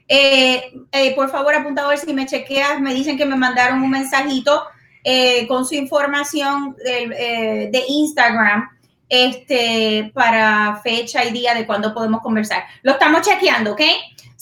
Eh, 0.06 0.72
eh, 0.92 1.14
por 1.14 1.30
favor, 1.30 1.54
apunta 1.54 1.84
a 1.84 1.88
ver 1.88 1.98
si 1.98 2.12
me 2.12 2.26
chequeas. 2.26 2.80
Me 2.80 2.94
dicen 2.94 3.16
que 3.16 3.24
me 3.24 3.36
mandaron 3.36 3.82
un 3.82 3.90
mensajito 3.90 4.64
eh, 5.02 5.46
con 5.46 5.66
su 5.66 5.74
información 5.74 6.76
de, 6.84 7.70
de, 7.70 7.84
Instagram 7.88 8.68
este, 9.08 10.10
para 10.14 10.80
fecha 10.82 11.24
y 11.24 11.32
día 11.32 11.54
de 11.54 11.66
cuándo 11.66 11.92
podemos 11.94 12.20
conversar. 12.20 12.64
Lo 12.82 12.92
estamos 12.92 13.22
chequeando, 13.22 13.72
¿ok? 13.72 13.82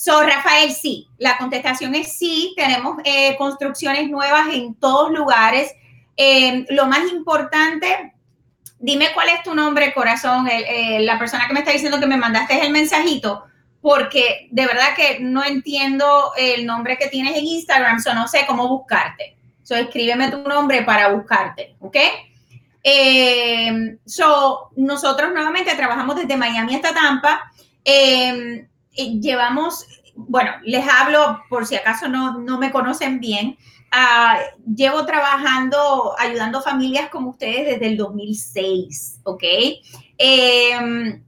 So, 0.05 0.21
Rafael, 0.21 0.73
sí, 0.73 1.07
la 1.17 1.39
contestación 1.39 1.95
es 1.95 2.19
sí. 2.19 2.55
Tenemos 2.57 2.97
construcciones 3.39 4.11
nuevas 4.11 4.49
en 4.53 4.75
todos 4.75 5.13
lugares. 5.13 5.73
lo 6.71 6.87
más 6.87 7.13
importante 7.13 8.13
dime 8.81 9.11
cuál 9.15 9.29
es 9.29 9.45
tu 9.45 9.55
nombre, 9.55 9.95
corazón, 9.95 10.49
la 10.99 11.19
persona 11.21 11.47
que 11.47 11.55
me 11.55 11.61
está 11.61 11.71
diciendo 11.71 12.01
que 12.01 12.07
me 12.09 12.17
mandaste 12.17 12.61
el 12.67 12.73
mensajito, 12.73 13.45
porque 13.81 14.49
de 14.51 14.67
verdad 14.67 14.97
que 14.97 15.21
no 15.21 15.45
entiendo 15.45 16.33
el 16.37 16.67
nombre 16.67 16.99
que 16.99 17.07
tienes 17.07 17.37
en 17.37 17.47
Instagram, 17.47 18.01
so 18.01 18.13
no 18.13 18.27
sé 18.27 18.45
cómo 18.47 18.67
buscarte. 18.67 19.37
So, 19.63 19.77
escríbeme 19.77 20.33
tu 20.33 20.39
nombre 20.39 20.83
para 20.83 21.11
buscarte, 21.11 21.77
¿ok? 21.79 21.97
Eh, 22.83 23.99
so, 24.05 24.71
nosotros 24.75 25.33
nuevamente 25.33 25.77
trabajamos 25.77 26.17
desde 26.17 26.37
Miami 26.37 26.75
hasta 26.75 26.93
Tampa. 26.93 27.53
Eh, 27.85 28.67
llevamos, 28.95 29.87
bueno, 30.15 30.53
les 30.65 30.87
hablo 30.89 31.43
por 31.49 31.67
si 31.67 31.77
acaso 31.77 32.09
no, 32.09 32.39
no 32.39 32.59
me 32.59 32.71
conocen 32.71 33.21
bien. 33.21 33.57
Ah, 33.91 34.39
llevo 34.75 35.05
trabajando, 35.05 36.15
ayudando 36.19 36.63
familias 36.63 37.11
como 37.11 37.31
ustedes 37.31 37.67
desde 37.67 37.89
el 37.89 37.97
2006, 37.99 39.21
¿ok? 39.25 39.43
Em, 40.17 41.23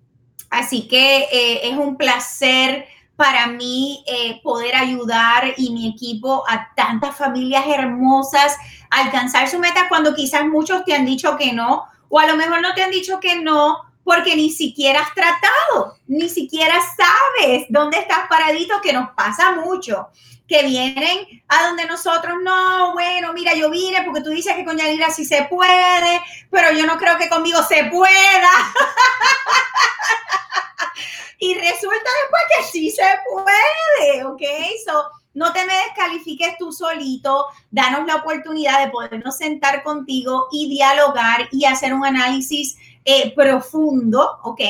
así 0.49 0.89
que 0.89 1.25
eh, 1.31 1.69
es 1.69 1.77
un 1.77 1.97
placer 1.97 2.87
para 3.17 3.47
mí 3.47 4.03
eh, 4.07 4.41
poder 4.43 4.75
ayudar 4.75 5.55
y 5.57 5.71
mi 5.71 5.89
equipo 5.89 6.43
a 6.49 6.73
tantas 6.75 7.17
familias 7.17 7.65
hermosas 7.67 8.57
a 8.91 9.05
alcanzar 9.05 9.49
su 9.49 9.59
meta 9.59 9.89
cuando 9.89 10.15
quizás 10.15 10.45
muchos 10.47 10.85
te 10.85 10.95
han 10.95 11.05
dicho 11.05 11.37
que 11.37 11.53
no, 11.53 11.85
o 12.09 12.19
a 12.19 12.27
lo 12.27 12.37
mejor 12.37 12.61
no 12.61 12.75
te 12.75 12.83
han 12.83 12.91
dicho 12.91 13.21
que 13.21 13.41
no 13.41 13.77
porque 14.05 14.37
ni 14.37 14.51
siquiera 14.51 15.01
has 15.01 15.13
tratado, 15.15 15.97
ni 16.07 16.29
siquiera 16.29 16.75
sabes 16.97 17.67
dónde 17.71 17.99
estás 17.99 18.29
paradito, 18.29 18.81
que 18.83 18.93
nos 18.93 19.11
pasa 19.11 19.53
mucho, 19.53 20.09
que 20.47 20.63
vienen 20.63 21.43
a 21.49 21.67
donde 21.67 21.87
nosotros, 21.87 22.35
no, 22.43 22.93
bueno, 22.93 23.33
mira, 23.33 23.55
yo 23.55 23.71
vine 23.71 24.03
porque 24.03 24.21
tú 24.21 24.29
dices 24.31 24.55
que 24.55 24.65
con 24.65 24.77
Yanira 24.77 25.11
sí 25.11 25.25
se 25.25 25.45
puede, 25.45 26.21
pero 26.51 26.73
yo 26.73 26.87
no 26.87 26.99
creo 26.99 27.17
que 27.17 27.31
conmigo 27.31 27.63
se 27.63 27.85
pueda. 27.85 28.11
y 31.39 31.55
resulta 31.55 32.11
después 32.23 32.43
que 32.57 32.65
sí 32.65 32.91
se 32.91 33.07
puede, 33.31 34.25
¿ok? 34.25 34.43
So, 34.87 35.05
no 35.35 35.53
te 35.53 35.67
me 35.67 35.75
descalifiques 35.75 36.57
tú 36.59 36.73
solito, 36.73 37.47
danos 37.71 38.07
la 38.07 38.17
oportunidad 38.17 38.85
de 38.85 38.91
podernos 38.91 39.37
sentar 39.37 39.83
contigo 39.83 40.49
y 40.53 40.69
dialogar 40.69 41.49
y 41.51 41.65
hacer 41.65 41.93
un 41.93 42.07
análisis 42.07 42.77
eh, 43.05 43.35
profundo, 43.35 44.39
¿ok? 44.45 44.61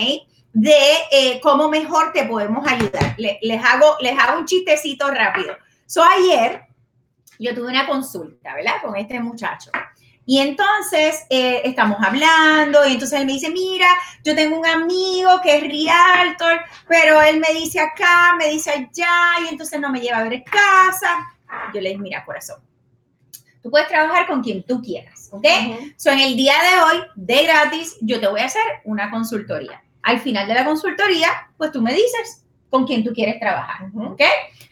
De 0.53 0.93
eh, 1.11 1.41
cómo 1.43 1.69
mejor 1.69 2.13
te 2.13 2.25
podemos 2.25 2.67
ayudar. 2.67 3.15
les, 3.19 3.65
hago, 3.65 3.97
les 4.01 4.19
hago 4.19 4.39
un 4.39 4.47
chistecito 4.47 5.11
rápido. 5.11 5.57
So, 5.87 6.03
ayer 6.03 6.63
yo 7.39 7.55
tuve 7.55 7.69
una 7.69 7.87
consulta, 7.87 8.55
¿verdad? 8.55 8.75
Con 8.83 8.97
este 8.97 9.21
muchacho. 9.21 9.71
Y 10.27 10.39
entonces 10.39 11.27
eh, 11.29 11.61
estamos 11.65 11.99
hablando 12.01 12.87
y 12.87 12.95
entonces 12.95 13.21
él 13.21 13.27
me 13.27 13.35
dice, 13.35 13.51
mira, 13.51 13.89
yo 14.25 14.35
tengo 14.35 14.59
un 14.59 14.67
amigo 14.67 15.41
que 15.43 15.57
es 15.57 15.63
realtor, 15.63 16.61
pero 16.89 17.21
él 17.21 17.41
me 17.41 17.53
dice 17.53 17.81
acá, 17.81 18.35
me 18.39 18.49
dice 18.49 18.71
allá 18.71 19.45
y 19.45 19.49
entonces 19.49 19.79
no 19.81 19.91
me 19.91 20.01
lleva 20.01 20.19
a 20.19 20.25
ver 20.25 20.43
casa. 20.45 21.31
Yo 21.75 21.81
le 21.81 21.91
dije, 21.91 22.01
mira, 22.01 22.25
corazón, 22.25 22.59
tú 23.65 23.71
puedes 23.71 23.89
trabajar 23.89 24.27
con 24.27 24.43
quien 24.43 24.63
tú 24.63 24.83
quieras, 24.83 25.31
¿ok? 25.33 25.47
So, 25.97 26.11
en 26.11 26.21
el 26.21 26.37
día 26.37 26.53
de 26.53 26.83
hoy, 26.83 27.07
de 27.15 27.45
gratis, 27.45 27.97
yo 28.03 28.21
te 28.21 28.29
voy 28.29 28.41
a 28.41 28.45
hacer 28.45 28.63
una 28.85 29.11
consultoría. 29.11 29.83
Al 30.03 30.21
final 30.21 30.47
de 30.47 30.53
la 30.53 30.67
consultoría, 30.67 31.31
pues 31.57 31.73
tú 31.73 31.81
me 31.81 31.95
dices 31.95 32.45
con 32.69 32.87
quién 32.87 33.03
tú 33.03 33.15
quieres 33.15 33.41
trabajar, 33.41 33.89
¿ok? 33.97 34.21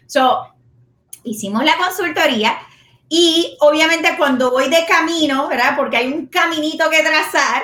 So, 0.06 0.46
hicimos 1.24 1.64
la 1.64 1.74
consultoría 1.78 2.58
y 3.08 3.56
obviamente 3.60 4.14
cuando 4.18 4.50
voy 4.50 4.68
de 4.68 4.84
camino, 4.84 5.48
¿verdad? 5.48 5.74
Porque 5.74 5.96
hay 5.96 6.12
un 6.12 6.26
caminito 6.26 6.90
que 6.90 7.02
trazar, 7.02 7.62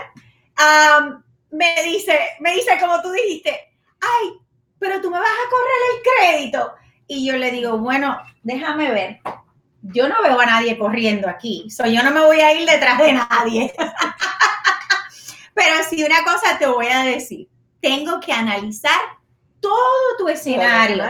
me 1.51 1.83
dice, 1.85 2.19
me 2.41 2.55
dice 2.55 2.79
como 2.81 3.03
tú 3.03 3.11
dijiste, 3.13 3.51
ay, 4.01 4.31
pero 4.79 5.03
tú 5.03 5.11
me 5.11 5.19
vas 5.19 5.29
a 5.29 5.51
correr 5.51 5.81
el 5.93 6.39
crédito. 6.41 6.73
Y 7.07 7.27
yo 7.27 7.37
le 7.37 7.51
digo, 7.51 7.77
bueno, 7.77 8.19
déjame 8.43 8.91
ver. 8.93 9.21
Yo 9.83 10.09
no 10.09 10.17
veo 10.23 10.39
a 10.41 10.47
nadie 10.47 10.77
corriendo 10.77 11.29
aquí, 11.29 11.71
so, 11.71 11.87
yo 11.87 12.03
no 12.03 12.11
me 12.11 12.21
voy 12.21 12.41
a 12.41 12.53
ir 12.53 12.69
detrás 12.69 12.99
de 12.99 13.13
nadie. 13.13 13.73
pero 15.55 15.75
sí 15.89 16.05
una 16.05 16.25
cosa 16.25 16.59
te 16.59 16.67
voy 16.67 16.87
a 16.87 17.03
decir, 17.03 17.49
tengo 17.81 18.21
que 18.21 18.33
analizar 18.33 19.01
todo 19.61 20.17
tu 20.19 20.29
escenario. 20.29 21.05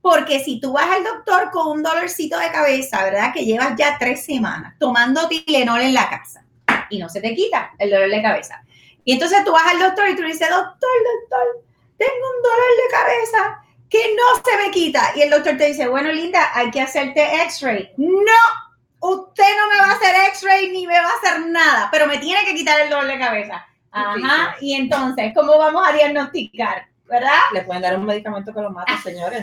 Porque 0.00 0.42
si 0.42 0.60
tú 0.60 0.72
vas 0.72 0.90
al 0.90 1.04
doctor 1.04 1.50
con 1.52 1.68
un 1.68 1.82
dolorcito 1.82 2.36
de 2.38 2.50
cabeza, 2.50 3.04
¿verdad? 3.04 3.32
Que 3.32 3.44
llevas 3.44 3.74
ya 3.76 3.96
tres 3.98 4.24
semanas 4.24 4.74
tomando 4.78 5.28
Tilenol 5.28 5.80
en 5.80 5.94
la 5.94 6.10
casa 6.10 6.44
y 6.90 6.98
no 6.98 7.08
se 7.08 7.20
te 7.20 7.34
quita 7.34 7.72
el 7.78 7.90
dolor 7.90 8.10
de 8.10 8.22
cabeza. 8.22 8.62
Y 9.04 9.12
entonces 9.12 9.44
tú 9.44 9.52
vas 9.52 9.66
al 9.66 9.78
doctor 9.78 10.08
y 10.08 10.16
tú 10.16 10.22
le 10.22 10.28
dices, 10.28 10.48
doctor, 10.48 10.90
doctor, 11.20 11.64
tengo 11.96 12.26
un 12.36 12.42
dolor 12.42 12.72
de 12.76 12.90
cabeza 12.90 13.61
que 13.92 14.14
no 14.16 14.42
se 14.42 14.56
me 14.56 14.70
quita. 14.70 15.12
Y 15.14 15.22
el 15.22 15.30
doctor 15.30 15.56
te 15.58 15.66
dice, 15.66 15.86
bueno, 15.86 16.10
Linda, 16.10 16.50
hay 16.54 16.70
que 16.70 16.80
hacerte 16.80 17.42
x-ray. 17.44 17.92
No, 17.98 19.08
usted 19.08 19.44
no 19.60 19.68
me 19.70 19.78
va 19.78 19.92
a 19.92 19.96
hacer 19.96 20.14
x-ray 20.30 20.70
ni 20.70 20.86
me 20.86 20.98
va 20.98 21.08
a 21.10 21.16
hacer 21.16 21.46
nada, 21.46 21.88
pero 21.92 22.06
me 22.06 22.16
tiene 22.18 22.44
que 22.46 22.54
quitar 22.54 22.80
el 22.80 22.88
dolor 22.88 23.06
de 23.06 23.18
cabeza. 23.18 23.66
Ajá, 23.90 24.56
y 24.62 24.72
entonces, 24.74 25.32
¿cómo 25.34 25.58
vamos 25.58 25.86
a 25.86 25.92
diagnosticar? 25.92 26.86
¿verdad? 27.12 27.40
Le 27.52 27.62
pueden 27.62 27.82
dar 27.82 27.98
un 27.98 28.06
medicamento 28.06 28.54
que 28.54 28.60
lo 28.62 28.70
mate, 28.70 28.96
señores. 29.02 29.42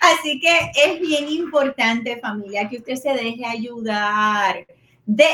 Así 0.00 0.40
que 0.40 0.72
es 0.74 1.00
bien 1.00 1.28
importante, 1.28 2.18
familia, 2.18 2.68
que 2.68 2.78
usted 2.78 2.96
se 2.96 3.12
deje 3.12 3.44
ayudar. 3.44 4.66
De, 5.08 5.26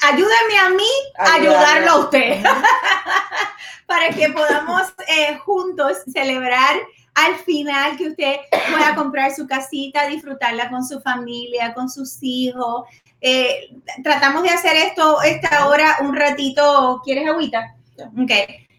ayúdeme 0.00 0.58
a 0.64 0.68
mí 0.68 0.88
a 1.18 1.34
ayudarlo 1.34 1.90
a 1.90 1.98
usted. 2.04 2.40
Para 3.86 4.10
que 4.10 4.28
podamos 4.28 4.94
eh, 5.08 5.36
juntos 5.38 5.98
celebrar 6.12 6.76
al 7.14 7.34
final 7.34 7.96
que 7.96 8.10
usted 8.10 8.36
pueda 8.70 8.94
comprar 8.94 9.34
su 9.34 9.48
casita, 9.48 10.06
disfrutarla 10.06 10.70
con 10.70 10.84
su 10.84 11.00
familia, 11.00 11.74
con 11.74 11.90
sus 11.90 12.16
hijos. 12.22 12.84
Eh, 13.20 13.74
tratamos 14.04 14.44
de 14.44 14.50
hacer 14.50 14.76
esto 14.76 15.20
esta 15.20 15.66
hora 15.66 15.96
un 16.02 16.14
ratito. 16.14 17.02
¿Quieres 17.04 17.28
agüita? 17.28 17.74
Ok. 17.98 18.30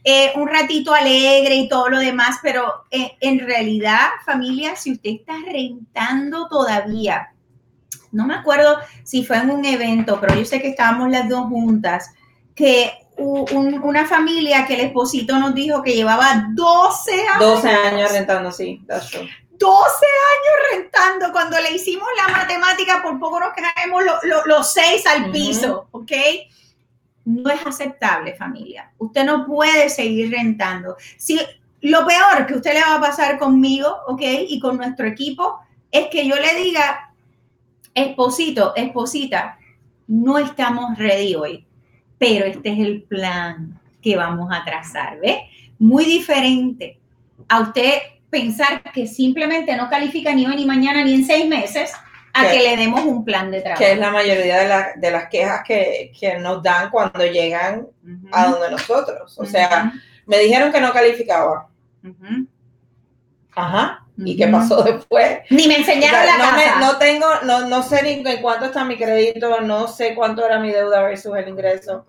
Eh, 0.05 0.32
un 0.36 0.47
ratito 0.47 0.93
alegre 0.93 1.55
y 1.55 1.67
todo 1.67 1.89
lo 1.89 1.99
demás, 1.99 2.38
pero 2.41 2.86
en 2.89 3.39
realidad, 3.39 4.11
familia, 4.26 4.78
si 4.78 4.93
usted 4.93 5.09
está 5.09 5.34
rentando 5.45 6.47
todavía, 6.47 7.32
no 8.14 8.26
me 8.26 8.36
acuerdo 8.36 8.78
si 9.03 9.26
fue 9.26 9.38
en 9.38 9.51
un 9.51 9.66
evento, 9.66 10.20
pero 10.22 10.36
yo 10.36 10.45
sé 10.45 10.61
que 10.61 10.70
estábamos 10.70 11.09
las 11.09 11.28
dos 11.28 11.47
juntas, 11.47 12.11
que 12.55 12.91
una 13.18 14.07
familia 14.07 14.66
que 14.66 14.76
el 14.76 14.82
esposito 14.82 15.38
nos 15.38 15.53
dijo 15.53 15.84
que 15.84 15.93
llevaba 15.93 16.47
12 16.53 17.11
años. 17.11 17.39
12 17.39 17.70
años 17.70 18.11
rentando, 18.11 18.51
sí. 18.51 18.82
12 18.88 19.05
años 19.05 20.55
rentando. 20.72 21.32
Cuando 21.32 21.59
le 21.59 21.74
hicimos 21.74 22.07
la 22.18 22.34
matemática, 22.34 23.01
por 23.03 23.20
poco 23.20 23.39
nos 23.39 23.53
caemos 23.53 24.03
los 24.45 24.74
seis 24.74 25.05
al 25.05 25.30
piso, 25.30 25.88
¿ok? 25.91 26.11
no 27.26 27.49
es 27.49 27.66
aceptable, 27.66 28.36
familia. 28.36 28.91
Usted 28.97 29.24
no 29.24 29.45
puede 29.45 29.89
seguir 29.89 30.32
rentando. 30.32 30.97
Si 31.18 31.39
lo 31.82 32.05
peor 32.05 32.45
que 32.45 32.55
usted 32.55 32.74
le 32.74 32.82
va 32.82 32.95
a 32.95 33.01
pasar 33.01 33.38
conmigo, 33.38 33.88
¿ok? 34.07 34.22
Y 34.47 34.59
con 34.59 34.78
nuestro 34.78 35.07
equipo, 35.07 35.59
es 35.91 36.07
que 36.07 36.28
yo 36.28 36.36
le 36.36 36.55
diga, 36.55 37.12
esposito, 37.93 38.73
esposita, 38.75 39.57
no 40.07 40.37
estamos 40.37 40.97
ready 40.97 41.35
hoy, 41.35 41.65
pero 42.17 42.45
este 42.45 42.71
es 42.71 42.79
el 42.79 43.03
plan 43.03 43.79
que 44.01 44.15
vamos 44.15 44.49
a 44.51 44.63
trazar, 44.65 45.19
¿ve? 45.19 45.43
Muy 45.79 46.05
diferente 46.05 46.99
a 47.47 47.61
usted 47.61 47.93
pensar 48.29 48.81
que 48.93 49.07
simplemente 49.07 49.75
no 49.75 49.89
califica 49.89 50.33
ni 50.33 50.45
hoy, 50.45 50.55
ni 50.55 50.65
mañana, 50.65 51.03
ni 51.03 51.13
en 51.13 51.25
seis 51.25 51.47
meses, 51.47 51.91
a 52.33 52.49
que, 52.49 52.57
le 52.57 52.77
demos 52.77 53.05
un 53.05 53.23
plan 53.23 53.51
de 53.51 53.61
trabajo. 53.61 53.83
Que 53.83 53.91
es 53.91 53.99
la 53.99 54.09
mayoría 54.09 54.59
de, 54.59 54.99
de 54.99 55.11
las 55.11 55.29
quejas 55.29 55.61
que, 55.65 56.11
que, 56.19 56.39
nos 56.39 56.63
dan 56.63 56.89
cuando 56.89 57.25
llegan 57.25 57.87
a 58.31 58.47
donde 58.47 58.71
nosotros. 58.71 59.37
O 59.37 59.45
sea, 59.45 59.93
me 60.25 60.39
dijeron 60.39 60.71
que 60.71 60.81
no 60.81 60.91
calificaba. 60.91 61.67
Ajá. 63.55 64.05
¿Y 64.17 64.37
qué 64.37 64.47
pasó 64.47 64.83
después? 64.83 65.39
Ni 65.49 65.67
me 65.67 65.77
enseñaron 65.77 66.25
la 66.25 66.37
no 66.37 66.43
casa. 66.43 66.79
no 66.79 66.97
tengo, 66.97 67.27
no, 67.43 67.67
no 67.67 67.83
sé 67.83 68.03
ni 68.03 68.29
en 68.29 68.41
cuánto 68.41 68.65
está 68.65 68.83
mi 68.83 68.97
crédito, 68.97 69.61
no 69.61 69.87
sé 69.87 70.13
cuánto 70.13 70.45
era 70.45 70.59
mi 70.59 70.71
deuda 70.71 71.01
versus 71.01 71.35
el 71.35 71.47
ingreso. 71.47 72.05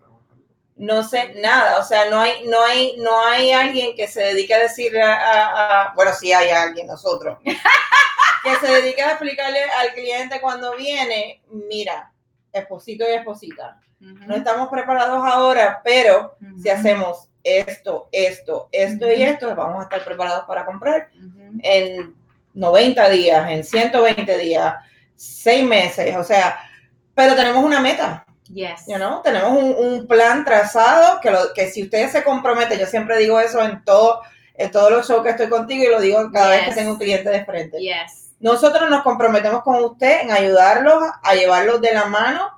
No 0.76 1.04
sé 1.04 1.34
nada, 1.36 1.78
o 1.78 1.84
sea, 1.84 2.10
no 2.10 2.20
hay, 2.20 2.44
no 2.46 2.62
hay, 2.64 2.96
no 2.98 3.24
hay 3.26 3.52
alguien 3.52 3.94
que 3.94 4.08
se 4.08 4.22
dedique 4.22 4.52
a 4.54 4.58
decirle 4.58 5.02
a, 5.02 5.84
a 5.84 5.94
bueno, 5.94 6.10
sí 6.12 6.32
hay 6.32 6.50
alguien, 6.50 6.88
nosotros, 6.88 7.38
que 7.44 8.56
se 8.56 8.72
dedique 8.72 9.00
a 9.00 9.12
explicarle 9.12 9.62
al 9.62 9.94
cliente 9.94 10.40
cuando 10.40 10.74
viene, 10.74 11.42
mira, 11.48 12.12
esposito 12.52 13.04
y 13.08 13.12
esposita, 13.12 13.80
no 14.00 14.34
estamos 14.34 14.68
preparados 14.68 15.24
ahora, 15.24 15.80
pero 15.84 16.36
si 16.60 16.68
hacemos 16.68 17.28
esto, 17.44 18.08
esto, 18.10 18.68
esto 18.72 19.12
y 19.12 19.22
esto, 19.22 19.54
vamos 19.54 19.80
a 19.80 19.82
estar 19.84 20.04
preparados 20.04 20.44
para 20.46 20.64
comprar 20.64 21.10
en 21.62 22.14
90 22.54 23.10
días, 23.10 23.50
en 23.50 23.62
120 23.62 24.38
días, 24.38 24.74
6 25.14 25.64
meses, 25.64 26.16
o 26.16 26.24
sea, 26.24 26.58
pero 27.14 27.36
tenemos 27.36 27.62
una 27.62 27.80
meta. 27.80 28.24
Yes. 28.52 28.86
You 28.86 28.96
Tenemos 29.22 29.52
un, 29.78 30.06
plan 30.06 30.44
trazado 30.44 31.20
que, 31.20 31.30
lo, 31.30 31.52
que 31.54 31.70
si 31.70 31.84
ustedes 31.84 32.12
se 32.12 32.22
comprometen, 32.22 32.78
yo 32.78 32.86
siempre 32.86 33.18
digo 33.18 33.40
eso 33.40 33.62
en, 33.62 33.82
todo, 33.84 34.20
en 34.54 34.70
todos 34.70 34.90
los 34.90 35.08
shows 35.08 35.22
que 35.22 35.30
estoy 35.30 35.48
contigo 35.48 35.84
y 35.84 35.88
lo 35.88 36.00
digo 36.00 36.30
cada 36.32 36.50
vez 36.50 36.68
que 36.68 36.74
tengo 36.74 36.92
un 36.92 36.98
cliente 36.98 37.30
de 37.30 37.44
frente. 37.44 37.78
Yes. 37.78 38.32
Nosotros 38.40 38.90
nos 38.90 39.02
comprometemos 39.02 39.62
con 39.62 39.82
usted 39.82 40.22
en 40.22 40.30
ayudarlos 40.30 41.02
a 41.22 41.34
llevarlos 41.34 41.80
de 41.80 41.94
la 41.94 42.04
mano 42.06 42.50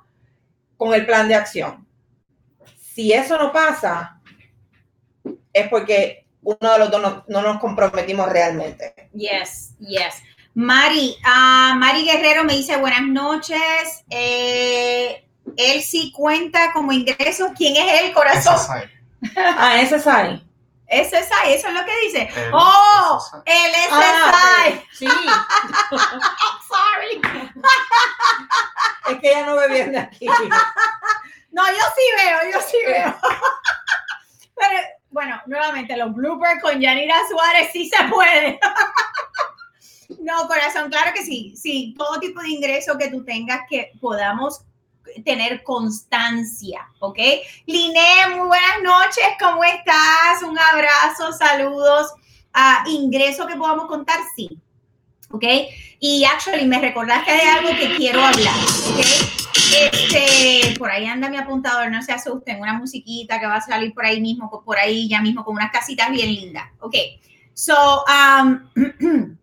con 0.75 0.93
el 0.93 1.05
plan 1.05 1.27
de 1.27 1.35
acción. 1.35 1.87
Si 2.77 3.13
eso 3.13 3.37
no 3.37 3.51
pasa, 3.51 4.16
es 5.53 5.67
porque 5.69 6.25
uno 6.41 6.71
de 6.73 6.79
los 6.79 6.91
dos 6.91 7.23
no, 7.27 7.41
nos 7.41 7.59
comprometimos 7.59 8.29
realmente. 8.29 9.09
Yes, 9.13 9.75
yes. 9.79 10.23
Mari, 10.53 11.15
uh, 11.23 11.75
Mari 11.75 12.03
Guerrero 12.03 12.43
me 12.43 12.53
dice 12.53 12.77
buenas 12.77 13.03
noches. 13.03 14.03
Eh, 14.09 15.27
él 15.55 15.81
sí 15.81 16.11
cuenta 16.15 16.71
como 16.73 16.91
ingreso. 16.91 17.51
¿Quién 17.55 17.75
es 17.75 18.01
el 18.03 18.13
corazón? 18.13 18.57
ah, 19.37 19.79
ese 19.81 19.97
es 19.97 20.07
ahí. 20.07 20.43
SSI, 20.89 21.53
eso 21.53 21.67
es 21.67 21.73
lo 21.73 21.85
que 21.85 21.99
dice. 22.05 22.29
oh, 22.53 23.21
el 23.45 23.73
SSI. 23.73 23.91
Ah, 23.91 24.63
sí. 24.93 25.07
Sorry. 26.67 27.21
es 29.09 29.19
que 29.19 29.29
ella 29.29 29.45
no 29.45 29.55
ve 29.57 29.67
bien 29.67 29.91
de 29.91 29.99
aquí. 29.99 30.27
No, 31.49 31.65
yo 31.65 31.73
sí 31.73 32.01
veo, 32.23 32.51
yo 32.53 32.61
sí 32.61 32.77
veo. 32.85 33.15
Pero 34.55 34.79
bueno, 35.09 35.41
nuevamente, 35.47 35.97
con 36.61 36.79
Yanira 36.79 37.15
Suárez 37.29 37.69
sí 37.71 37.89
se 37.89 38.03
puede. 38.05 38.59
No, 40.19 40.47
corazón, 40.47 40.89
claro 40.89 41.11
que 41.13 41.23
sí. 41.23 41.53
Sí, 41.55 41.93
todo 41.97 42.19
tipo 42.19 42.41
de 42.41 42.49
ingreso 42.49 42.97
que 42.97 43.09
tú 43.09 43.23
tengas 43.23 43.61
que 43.69 43.91
podamos 43.99 44.61
tener 45.23 45.63
constancia, 45.63 46.87
¿ok? 46.99 47.19
Liné, 47.65 48.27
muy 48.35 48.47
buenas 48.47 48.81
noches, 48.83 49.25
¿cómo 49.39 49.63
estás? 49.63 50.43
Un 50.43 50.57
abrazo, 50.57 51.31
saludos. 51.33 52.13
a 52.53 52.83
ingreso 52.87 53.45
que 53.45 53.55
podamos 53.55 53.87
contar, 53.87 54.19
sí. 54.35 54.49
¿Ok? 55.29 55.43
Y 55.99 56.25
actually 56.25 56.65
me 56.65 56.79
recordaste 56.79 57.31
de 57.31 57.41
algo 57.41 57.69
que 57.69 57.95
quiero 57.97 58.21
hablar, 58.21 58.55
¿ok? 58.55 59.36
Este, 59.77 60.75
por 60.77 60.89
ahí 60.89 61.05
anda 61.05 61.29
mi 61.29 61.37
apuntador, 61.37 61.91
no 61.91 62.01
se 62.01 62.11
asusten, 62.11 62.59
una 62.59 62.73
musiquita 62.73 63.39
que 63.39 63.45
va 63.45 63.57
a 63.57 63.61
salir 63.61 63.93
por 63.93 64.05
ahí 64.05 64.19
mismo, 64.19 64.49
por 64.63 64.77
ahí 64.77 65.07
ya 65.07 65.21
mismo, 65.21 65.43
con 65.43 65.55
unas 65.55 65.71
casitas 65.71 66.11
bien 66.11 66.27
lindas. 66.27 66.65
Ok, 66.79 66.95
so, 67.53 68.03
um, 68.05 68.69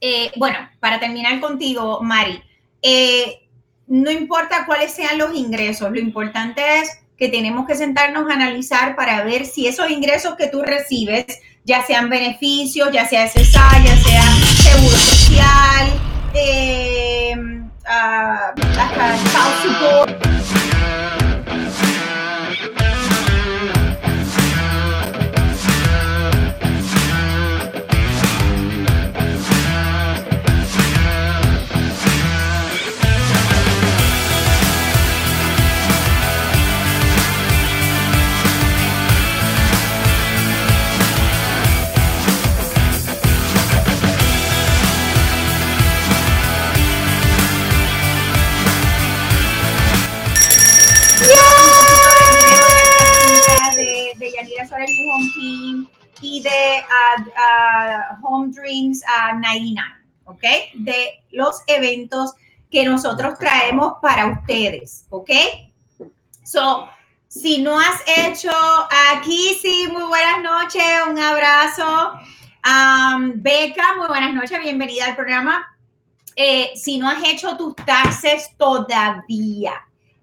eh, 0.00 0.30
bueno, 0.36 0.58
para 0.80 1.00
terminar 1.00 1.40
contigo, 1.40 2.00
Mari, 2.02 2.42
eh, 2.82 3.48
no 3.86 4.10
importa 4.10 4.66
cuáles 4.66 4.92
sean 4.92 5.18
los 5.18 5.34
ingresos, 5.34 5.90
lo 5.90 5.98
importante 5.98 6.80
es 6.80 6.90
que 7.16 7.28
tenemos 7.28 7.66
que 7.66 7.74
sentarnos 7.74 8.30
a 8.30 8.34
analizar 8.34 8.94
para 8.94 9.24
ver 9.24 9.44
si 9.44 9.66
esos 9.66 9.90
ingresos 9.90 10.36
que 10.36 10.46
tú 10.46 10.62
recibes, 10.62 11.26
ya 11.64 11.84
sean 11.84 12.08
beneficios, 12.08 12.90
ya 12.92 13.06
sea 13.08 13.26
SSA, 13.26 13.84
ya 13.84 13.96
sea 13.96 14.22
seguro 14.62 14.96
social, 14.96 16.00
eh, 16.34 17.57
a, 17.88 17.94
a, 17.94 18.52
a 18.52 19.16
calça 19.32 19.68
do... 19.68 21.17
y 56.20 56.42
de 56.42 56.84
Home 58.22 58.52
Drinks 58.52 59.02
a 59.06 59.32
99, 59.34 59.88
¿ok? 60.24 60.44
De 60.74 61.24
los 61.30 61.62
eventos 61.66 62.34
que 62.70 62.84
nosotros 62.84 63.38
traemos 63.38 63.94
para 64.02 64.26
ustedes, 64.26 65.06
¿ok? 65.10 65.30
So, 66.44 66.88
si 67.28 67.60
no 67.62 67.78
has 67.78 68.02
hecho 68.06 68.50
aquí, 69.12 69.58
sí, 69.60 69.88
muy 69.92 70.04
buenas 70.04 70.42
noches, 70.42 70.82
un 71.08 71.18
abrazo. 71.18 72.12
Um, 72.64 73.32
Beca, 73.36 73.96
muy 73.96 74.08
buenas 74.08 74.34
noches, 74.34 74.58
bienvenida 74.60 75.06
al 75.06 75.16
programa. 75.16 75.66
Eh, 76.36 76.70
si 76.74 76.98
no 76.98 77.08
has 77.08 77.22
hecho 77.24 77.56
tus 77.56 77.74
taxes 77.76 78.50
todavía, 78.56 79.74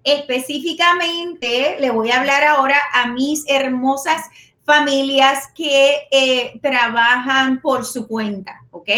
específicamente 0.02 1.76
le 1.78 1.90
voy 1.90 2.10
a 2.10 2.20
hablar 2.20 2.44
ahora 2.44 2.78
a 2.92 3.08
mis 3.08 3.44
hermosas 3.48 4.22
familias 4.66 5.48
que 5.54 6.08
eh, 6.10 6.58
trabajan 6.60 7.60
por 7.60 7.84
su 7.84 8.08
cuenta, 8.08 8.62
¿ok? 8.72 8.90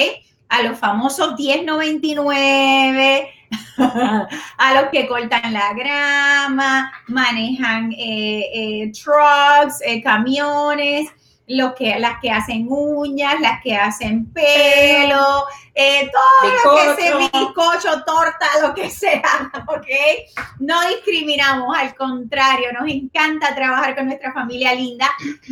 A 0.49 0.63
los 0.63 0.79
famosos 0.79 1.39
1099, 1.39 3.31
a 3.79 4.75
los 4.75 4.89
que 4.91 5.07
cortan 5.07 5.53
la 5.53 5.75
grama, 5.75 6.91
manejan 7.07 7.93
eh, 7.93 8.47
eh, 8.55 8.91
trucks, 8.93 9.81
camiones, 10.03 11.11
los 11.49 11.75
que, 11.75 11.99
las 11.99 12.21
que 12.21 12.31
hacen 12.31 12.67
uñas, 12.69 13.41
las 13.41 13.63
que 13.63 13.75
hacen 13.75 14.31
pelo, 14.33 15.47
eh, 15.75 16.11
todo 16.13 16.75
lo 16.75 16.97
que 16.97 17.03
sea 17.03 17.17
bizcocho, 17.17 18.05
torta, 18.05 18.47
lo 18.63 18.75
que 18.75 18.91
sea, 18.91 19.51
¿ok? 19.67 19.87
No 20.61 20.87
discriminamos, 20.89 21.77
al 21.77 21.95
contrario, 21.95 22.73
nos 22.73 22.89
encanta 22.91 23.55
trabajar 23.55 23.97
con 23.97 24.07
nuestra 24.07 24.33
familia 24.33 24.75
linda, 24.75 25.11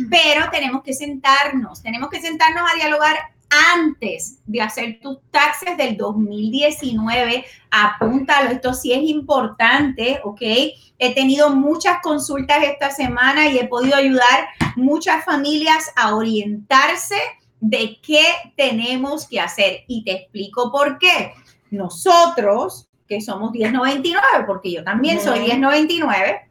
pero 0.09 0.49
tenemos 0.51 0.83
que 0.83 0.93
sentarnos, 0.93 1.81
tenemos 1.81 2.09
que 2.09 2.21
sentarnos 2.21 2.63
a 2.71 2.75
dialogar 2.75 3.17
antes 3.49 4.39
de 4.45 4.61
hacer 4.61 4.99
tus 5.01 5.19
taxes 5.31 5.77
del 5.77 5.97
2019. 5.97 7.45
Apúntalo, 7.71 8.49
esto 8.49 8.73
sí 8.73 8.93
es 8.93 9.03
importante, 9.03 10.19
¿ok? 10.23 10.41
He 10.99 11.13
tenido 11.13 11.49
muchas 11.49 12.01
consultas 12.01 12.63
esta 12.63 12.91
semana 12.91 13.49
y 13.49 13.57
he 13.57 13.67
podido 13.67 13.95
ayudar 13.95 14.47
muchas 14.75 15.23
familias 15.25 15.91
a 15.95 16.15
orientarse 16.15 17.17
de 17.59 17.99
qué 18.01 18.23
tenemos 18.55 19.27
que 19.27 19.39
hacer. 19.39 19.83
Y 19.87 20.03
te 20.03 20.11
explico 20.13 20.71
por 20.71 20.97
qué. 20.97 21.33
Nosotros, 21.69 22.87
que 23.07 23.21
somos 23.21 23.51
1099, 23.51 24.45
porque 24.45 24.71
yo 24.71 24.83
también 24.83 25.21
soy 25.21 25.41
1099, 25.41 26.46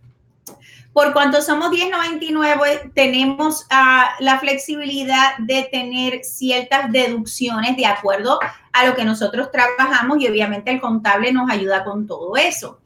por 0.96 1.12
cuanto 1.12 1.42
somos 1.42 1.68
1099, 1.72 2.92
tenemos 2.94 3.64
uh, 3.64 4.24
la 4.24 4.38
flexibilidad 4.40 5.36
de 5.36 5.68
tener 5.70 6.24
ciertas 6.24 6.90
deducciones 6.90 7.76
de 7.76 7.84
acuerdo 7.84 8.40
a 8.72 8.86
lo 8.86 8.94
que 8.94 9.04
nosotros 9.04 9.50
trabajamos 9.52 10.16
y 10.22 10.26
obviamente 10.26 10.70
el 10.70 10.80
contable 10.80 11.32
nos 11.32 11.50
ayuda 11.50 11.84
con 11.84 12.06
todo 12.06 12.34
eso. 12.38 12.80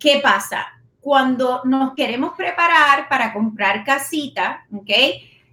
¿Qué 0.00 0.18
pasa? 0.20 0.66
Cuando 1.00 1.60
nos 1.62 1.94
queremos 1.94 2.32
preparar 2.36 3.08
para 3.08 3.32
comprar 3.32 3.84
casita, 3.84 4.66
¿ok? 4.74 4.90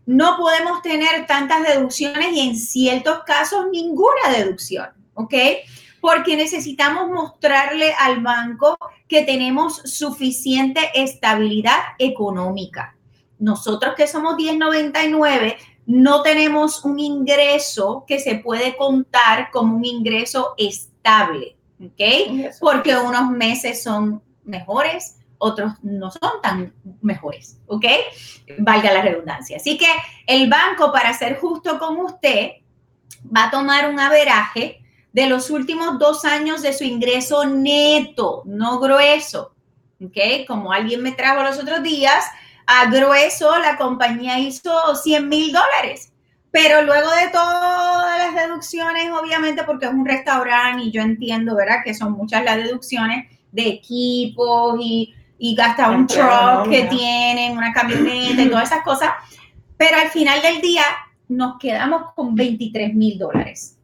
No 0.08 0.36
podemos 0.36 0.82
tener 0.82 1.28
tantas 1.28 1.62
deducciones 1.62 2.34
y 2.34 2.40
en 2.40 2.56
ciertos 2.56 3.20
casos 3.24 3.68
ninguna 3.72 4.36
deducción, 4.36 4.90
¿ok? 5.14 5.36
Porque 6.02 6.36
necesitamos 6.36 7.10
mostrarle 7.10 7.94
al 8.00 8.22
banco 8.22 8.78
que 9.08 9.24
tenemos 9.24 9.78
suficiente 9.78 10.82
estabilidad 10.94 11.80
económica. 11.98 12.96
Nosotros 13.40 13.96
que 13.96 14.08
somos 14.08 14.36
1099 14.36 15.58
no 15.86 16.22
tenemos 16.22 16.86
un 16.86 17.00
ingreso 17.00 18.06
que 18.08 18.20
se 18.20 18.36
puede 18.36 18.78
contar 18.78 19.50
como 19.52 19.76
un 19.76 19.86
ingreso 19.86 20.54
estable, 20.58 21.58
¿ok? 21.84 22.52
Porque 22.60 22.96
unos 22.96 23.32
meses 23.32 23.82
son 23.82 24.22
mejores, 24.44 25.18
otros 25.40 25.74
no 25.82 26.12
son 26.12 26.42
tan 26.44 26.74
mejores, 27.02 27.58
¿ok? 27.66 27.86
Valga 28.60 28.94
la 28.94 29.02
redundancia. 29.02 29.58
Así 29.58 29.78
que 29.78 29.88
el 30.28 30.48
banco, 30.50 30.92
para 30.92 31.14
ser 31.14 31.40
justo 31.40 31.80
con 31.80 31.98
usted, 31.98 32.52
va 33.36 33.46
a 33.46 33.52
tomar 33.52 33.90
un 33.90 34.00
averaje 34.00 34.84
de 35.20 35.28
los 35.28 35.50
últimos 35.50 36.00
dos 36.00 36.24
años 36.24 36.62
de 36.62 36.72
su 36.72 36.86
ingreso 36.86 37.44
neto, 37.44 38.42
no 38.46 38.80
grueso. 38.80 39.54
¿Ok? 40.02 40.48
Como 40.48 40.72
alguien 40.72 41.04
me 41.04 41.12
trajo 41.12 41.44
los 41.44 41.60
otros 41.60 41.84
días, 41.84 42.24
a 42.66 42.90
grueso 42.90 43.60
la 43.60 43.76
compañía 43.76 44.40
hizo 44.40 44.72
100 44.96 45.28
mil 45.28 45.52
dólares. 45.52 46.14
Pero 46.52 46.84
luego 46.84 47.12
de 47.12 47.28
todas 47.34 48.18
las 48.18 48.34
deducciones, 48.34 49.12
obviamente 49.12 49.66
porque 49.66 49.88
es 49.88 49.92
un 49.92 50.06
restaurante 50.06 50.84
y 50.84 50.92
yo 50.92 51.02
entiendo, 51.02 51.54
¿verdad? 51.54 51.84
Que 51.84 51.94
son 51.94 52.14
muchas 52.14 52.46
las 52.46 52.56
deducciones 52.56 53.30
de 53.52 53.68
equipos 53.68 54.80
y, 54.82 55.14
y 55.38 55.54
gasta 55.54 55.92
un 55.92 56.08
truck 56.08 56.70
que 56.70 56.84
tienen, 56.86 57.58
una 57.58 57.74
camioneta 57.74 58.42
y 58.42 58.50
todas 58.50 58.72
esas 58.72 58.86
cosas. 58.86 59.10
Pero 59.76 59.98
al 59.98 60.08
final 60.12 60.42
del 60.42 60.62
día 60.62 60.84
nos 61.28 61.60
quedamos 61.60 62.14
con 62.16 62.36
23 62.36 62.94
mil 62.94 63.20
dólares. 63.20 63.79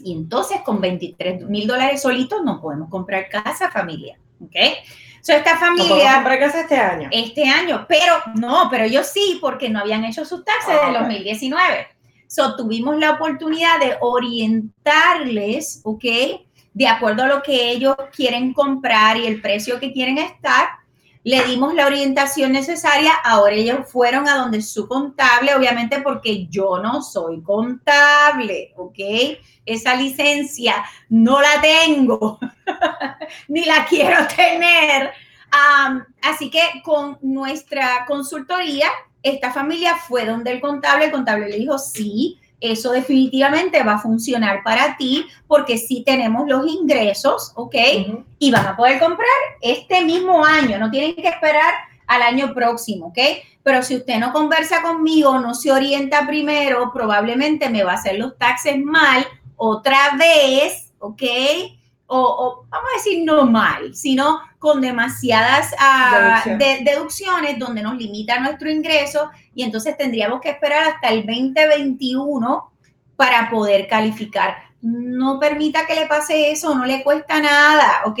Y 0.00 0.12
entonces 0.12 0.60
con 0.62 0.80
23 0.80 1.42
mil 1.48 1.66
dólares 1.66 2.02
solitos 2.02 2.42
no 2.44 2.60
podemos 2.60 2.88
comprar 2.88 3.28
casa, 3.28 3.70
familia. 3.70 4.18
¿Ok? 4.40 4.56
So, 5.20 5.32
esta 5.32 5.56
familia. 5.56 6.10
No 6.10 6.14
comprar 6.16 6.38
casa 6.40 6.60
este 6.62 6.76
año. 6.76 7.08
Este 7.12 7.44
año, 7.44 7.86
pero 7.88 8.14
no, 8.34 8.68
pero 8.70 8.84
ellos 8.84 9.06
sí, 9.06 9.38
porque 9.40 9.68
no 9.68 9.78
habían 9.78 10.04
hecho 10.04 10.24
sus 10.24 10.44
taxes 10.44 10.74
ah, 10.82 10.90
de 10.90 10.98
2019. 10.98 11.86
So, 12.26 12.56
tuvimos 12.56 12.98
la 12.98 13.12
oportunidad 13.12 13.78
de 13.78 13.96
orientarles, 14.00 15.80
¿ok? 15.84 16.04
De 16.74 16.88
acuerdo 16.88 17.24
a 17.24 17.28
lo 17.28 17.42
que 17.42 17.70
ellos 17.70 17.94
quieren 18.14 18.52
comprar 18.52 19.16
y 19.16 19.26
el 19.26 19.40
precio 19.40 19.78
que 19.78 19.92
quieren 19.92 20.18
estar 20.18 20.68
le 21.24 21.44
dimos 21.44 21.74
la 21.74 21.86
orientación 21.86 22.52
necesaria, 22.52 23.12
ahora 23.24 23.54
ellos 23.54 23.88
fueron 23.88 24.28
a 24.28 24.36
donde 24.36 24.60
su 24.60 24.88
contable, 24.88 25.54
obviamente 25.54 26.00
porque 26.00 26.46
yo 26.48 26.78
no 26.82 27.00
soy 27.00 27.40
contable, 27.42 28.72
¿ok? 28.76 28.98
Esa 29.64 29.94
licencia 29.94 30.84
no 31.08 31.40
la 31.40 31.60
tengo, 31.60 32.38
ni 33.48 33.64
la 33.64 33.84
quiero 33.86 34.16
tener 34.34 35.12
así 36.22 36.50
que 36.50 36.60
con 36.82 37.18
nuestra 37.22 38.04
consultoría, 38.06 38.88
esta 39.22 39.52
familia 39.52 39.96
fue 39.96 40.24
donde 40.24 40.52
el 40.52 40.60
contable, 40.60 41.06
el 41.06 41.10
contable 41.10 41.48
le 41.48 41.58
dijo, 41.58 41.78
sí, 41.78 42.38
eso 42.60 42.92
definitivamente 42.92 43.82
va 43.82 43.94
a 43.94 43.98
funcionar 43.98 44.62
para 44.62 44.96
ti 44.96 45.26
porque 45.46 45.78
sí 45.78 46.02
tenemos 46.06 46.48
los 46.48 46.66
ingresos, 46.66 47.52
¿ok? 47.56 47.74
Y 48.38 48.50
van 48.50 48.66
a 48.66 48.76
poder 48.76 49.00
comprar 49.00 49.28
este 49.60 50.04
mismo 50.04 50.44
año, 50.44 50.78
no 50.78 50.90
tienen 50.90 51.16
que 51.16 51.28
esperar 51.28 51.74
al 52.06 52.22
año 52.22 52.54
próximo, 52.54 53.06
¿ok? 53.06 53.18
Pero 53.64 53.82
si 53.82 53.96
usted 53.96 54.18
no 54.18 54.32
conversa 54.32 54.82
conmigo, 54.82 55.38
no 55.38 55.54
se 55.54 55.72
orienta 55.72 56.26
primero, 56.26 56.90
probablemente 56.92 57.68
me 57.68 57.84
va 57.84 57.92
a 57.92 57.96
hacer 57.96 58.18
los 58.18 58.36
taxes 58.38 58.78
mal 58.78 59.26
otra 59.64 60.16
vez, 60.18 60.92
¿ok? 60.98 61.22
O, 62.08 62.18
o 62.18 62.66
vamos 62.68 62.90
a 62.92 62.96
decir 62.98 63.22
no 63.24 63.46
mal, 63.46 63.94
sino 63.94 64.40
con 64.58 64.80
demasiadas 64.80 65.72
ah, 65.78 66.42
Deducciones. 66.44 66.58
de- 66.84 66.90
deducciones 66.90 67.58
donde 67.58 67.80
nos 67.82 67.96
limita 67.96 68.38
nuestro 68.40 68.68
ingreso 68.70 69.30
y 69.54 69.62
entonces 69.62 69.96
tendríamos 69.96 70.40
que 70.40 70.50
esperar 70.50 70.88
hasta 70.94 71.08
el 71.08 71.24
2021 71.26 72.70
para 73.16 73.48
poder 73.50 73.86
calificar. 73.88 74.56
No 74.82 75.38
permita 75.38 75.86
que 75.86 75.94
le 75.94 76.06
pase 76.06 76.50
eso, 76.50 76.74
no 76.74 76.84
le 76.84 77.02
cuesta 77.04 77.40
nada, 77.40 78.02
¿ok? 78.06 78.18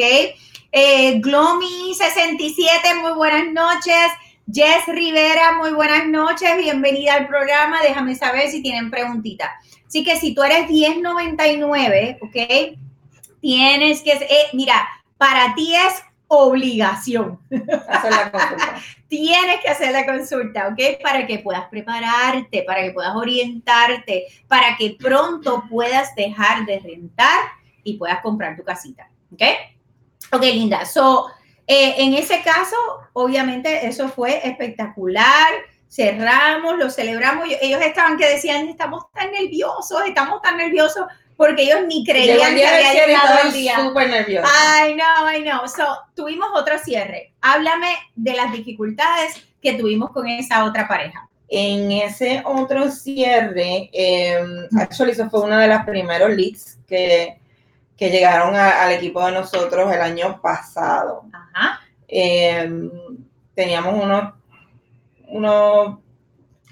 Eh, 0.70 1.20
Glomy67, 1.20 3.00
muy 3.02 3.12
buenas 3.12 3.52
noches. 3.52 4.12
Jess 4.52 4.86
Rivera, 4.86 5.52
muy 5.58 5.72
buenas 5.72 6.06
noches. 6.06 6.56
Bienvenida 6.56 7.14
al 7.14 7.26
programa. 7.26 7.80
Déjame 7.82 8.14
saber 8.14 8.48
si 8.48 8.62
tienen 8.62 8.90
preguntitas. 8.90 9.50
Así 9.92 10.04
que 10.04 10.16
si 10.16 10.34
tú 10.34 10.42
eres 10.42 10.70
1099, 10.70 12.18
¿ok? 12.22 12.78
Tienes 13.42 14.00
que, 14.00 14.12
eh, 14.12 14.46
mira, 14.54 14.88
para 15.18 15.54
ti 15.54 15.74
es 15.74 16.02
obligación. 16.28 17.38
Hacer 17.88 18.10
la 18.10 18.32
consulta. 18.32 18.76
Tienes 19.08 19.60
que 19.60 19.68
hacer 19.68 19.92
la 19.92 20.06
consulta, 20.06 20.68
¿ok? 20.68 21.02
Para 21.02 21.26
que 21.26 21.40
puedas 21.40 21.68
prepararte, 21.68 22.62
para 22.62 22.84
que 22.84 22.92
puedas 22.92 23.14
orientarte, 23.14 24.28
para 24.48 24.78
que 24.78 24.96
pronto 24.98 25.64
puedas 25.68 26.14
dejar 26.14 26.64
de 26.64 26.78
rentar 26.78 27.40
y 27.84 27.98
puedas 27.98 28.22
comprar 28.22 28.56
tu 28.56 28.64
casita, 28.64 29.10
¿ok? 29.30 29.42
Ok, 30.32 30.42
linda. 30.42 30.86
So, 30.86 31.26
eh, 31.66 31.96
en 31.98 32.14
ese 32.14 32.40
caso, 32.40 32.76
obviamente, 33.12 33.86
eso 33.86 34.08
fue 34.08 34.40
espectacular. 34.48 35.50
Cerramos, 35.96 36.78
lo 36.78 36.88
celebramos. 36.88 37.46
Ellos 37.60 37.82
estaban 37.82 38.16
que 38.16 38.26
decían, 38.26 38.66
estamos 38.68 39.04
tan 39.12 39.30
nerviosos, 39.30 40.00
estamos 40.06 40.40
tan 40.40 40.56
nerviosos, 40.56 41.04
porque 41.36 41.64
ellos 41.64 41.80
ni 41.86 42.02
creían 42.02 42.54
que 42.54 42.66
había 42.66 42.92
llegado 43.06 43.38
el 43.44 43.52
día. 43.52 43.76
súper 43.76 44.08
nerviosa. 44.08 44.48
I 44.88 44.94
know, 44.94 45.28
I 45.30 45.42
know. 45.42 45.68
So, 45.68 45.84
tuvimos 46.14 46.48
otro 46.54 46.78
cierre. 46.78 47.34
Háblame 47.42 47.94
de 48.14 48.32
las 48.32 48.52
dificultades 48.52 49.34
que 49.60 49.74
tuvimos 49.74 50.10
con 50.12 50.26
esa 50.28 50.64
otra 50.64 50.88
pareja. 50.88 51.28
En 51.48 51.92
ese 51.92 52.42
otro 52.46 52.90
cierre, 52.90 53.90
eh, 53.92 54.42
actually, 54.80 55.12
eso 55.12 55.28
fue 55.28 55.42
uno 55.42 55.58
de 55.58 55.68
los 55.68 55.82
primeros 55.84 56.30
leads 56.30 56.78
que, 56.88 57.38
que 57.98 58.08
llegaron 58.08 58.56
a- 58.56 58.82
al 58.82 58.92
equipo 58.92 59.22
de 59.26 59.32
nosotros 59.32 59.92
el 59.92 60.00
año 60.00 60.40
pasado. 60.40 61.24
Ajá. 61.30 61.80
Eh, 62.08 62.70
teníamos 63.54 64.02
unos, 64.02 64.32
unos 65.32 65.98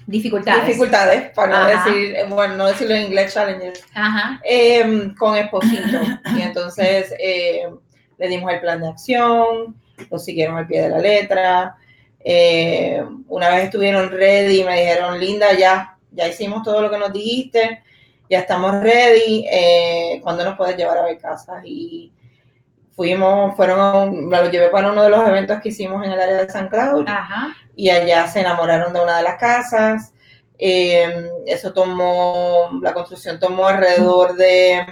Dificultades. 0.07 0.65
dificultades, 0.65 1.29
para 1.31 1.59
no 1.59 1.67
decir, 1.67 2.15
eh, 2.15 2.25
bueno, 2.27 2.55
no 2.57 2.65
decirlo 2.67 2.95
en 2.95 3.03
inglés, 3.03 3.33
challenges, 3.33 3.83
Ajá. 3.93 4.41
eh, 4.43 5.11
con 5.17 5.37
Esposito. 5.37 5.99
Y 6.37 6.41
entonces 6.41 7.13
eh, 7.19 7.69
le 8.17 8.27
dimos 8.27 8.51
el 8.51 8.59
plan 8.59 8.81
de 8.81 8.89
acción, 8.89 9.75
lo 10.09 10.19
siguieron 10.19 10.57
al 10.57 10.67
pie 10.67 10.81
de 10.81 10.89
la 10.89 10.97
letra. 10.99 11.75
Eh, 12.19 13.01
una 13.27 13.49
vez 13.49 13.65
estuvieron 13.65 14.09
ready, 14.09 14.63
me 14.63 14.79
dijeron, 14.81 15.19
Linda, 15.19 15.53
ya, 15.53 15.95
ya 16.11 16.27
hicimos 16.27 16.63
todo 16.63 16.81
lo 16.81 16.89
que 16.89 16.97
nos 16.97 17.13
dijiste, 17.13 17.81
ya 18.29 18.39
estamos 18.39 18.81
ready, 18.81 19.45
eh, 19.51 20.19
¿cuándo 20.23 20.43
nos 20.43 20.57
puedes 20.57 20.75
llevar 20.77 20.97
a 20.97 21.03
ver 21.05 21.19
casas? 21.19 21.61
Y 21.63 22.11
fuimos, 22.95 23.55
fueron, 23.55 23.79
a 23.79 23.93
un- 24.03 24.27
me 24.27 24.37
los 24.39 24.51
llevé 24.51 24.69
para 24.69 24.91
uno 24.91 25.03
de 25.03 25.09
los 25.09 25.27
eventos 25.27 25.61
que 25.61 25.69
hicimos 25.69 26.03
en 26.05 26.11
el 26.11 26.19
área 26.19 26.37
de 26.43 26.49
San 26.49 26.67
Cloud 26.67 27.05
Ajá. 27.07 27.55
Y 27.75 27.89
allá 27.89 28.27
se 28.27 28.41
enamoraron 28.41 28.93
de 28.93 29.01
una 29.01 29.17
de 29.17 29.23
las 29.23 29.37
casas. 29.37 30.13
Eh, 30.57 31.29
eso 31.45 31.73
tomó, 31.73 32.69
la 32.81 32.93
construcción 32.93 33.39
tomó 33.39 33.67
alrededor 33.67 34.35
de 34.35 34.85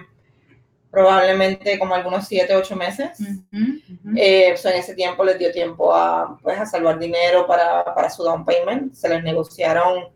probablemente 0.90 1.78
como 1.78 1.94
algunos 1.94 2.28
7, 2.28 2.56
8 2.56 2.76
meses. 2.76 3.20
Ujú, 3.20 3.64
ujú. 4.06 4.16
Eh, 4.16 4.58
so, 4.58 4.70
en 4.70 4.78
ese 4.78 4.96
tiempo 4.96 5.24
les 5.24 5.38
dio 5.38 5.52
tiempo 5.52 5.94
a, 5.94 6.38
pues, 6.42 6.60
a 6.60 6.66
salvar 6.66 6.98
dinero 6.98 7.46
para, 7.46 7.94
para 7.94 8.10
su 8.10 8.24
down 8.24 8.44
payment. 8.44 8.94
Se 8.94 9.08
les 9.08 9.24
negociaron 9.24 10.10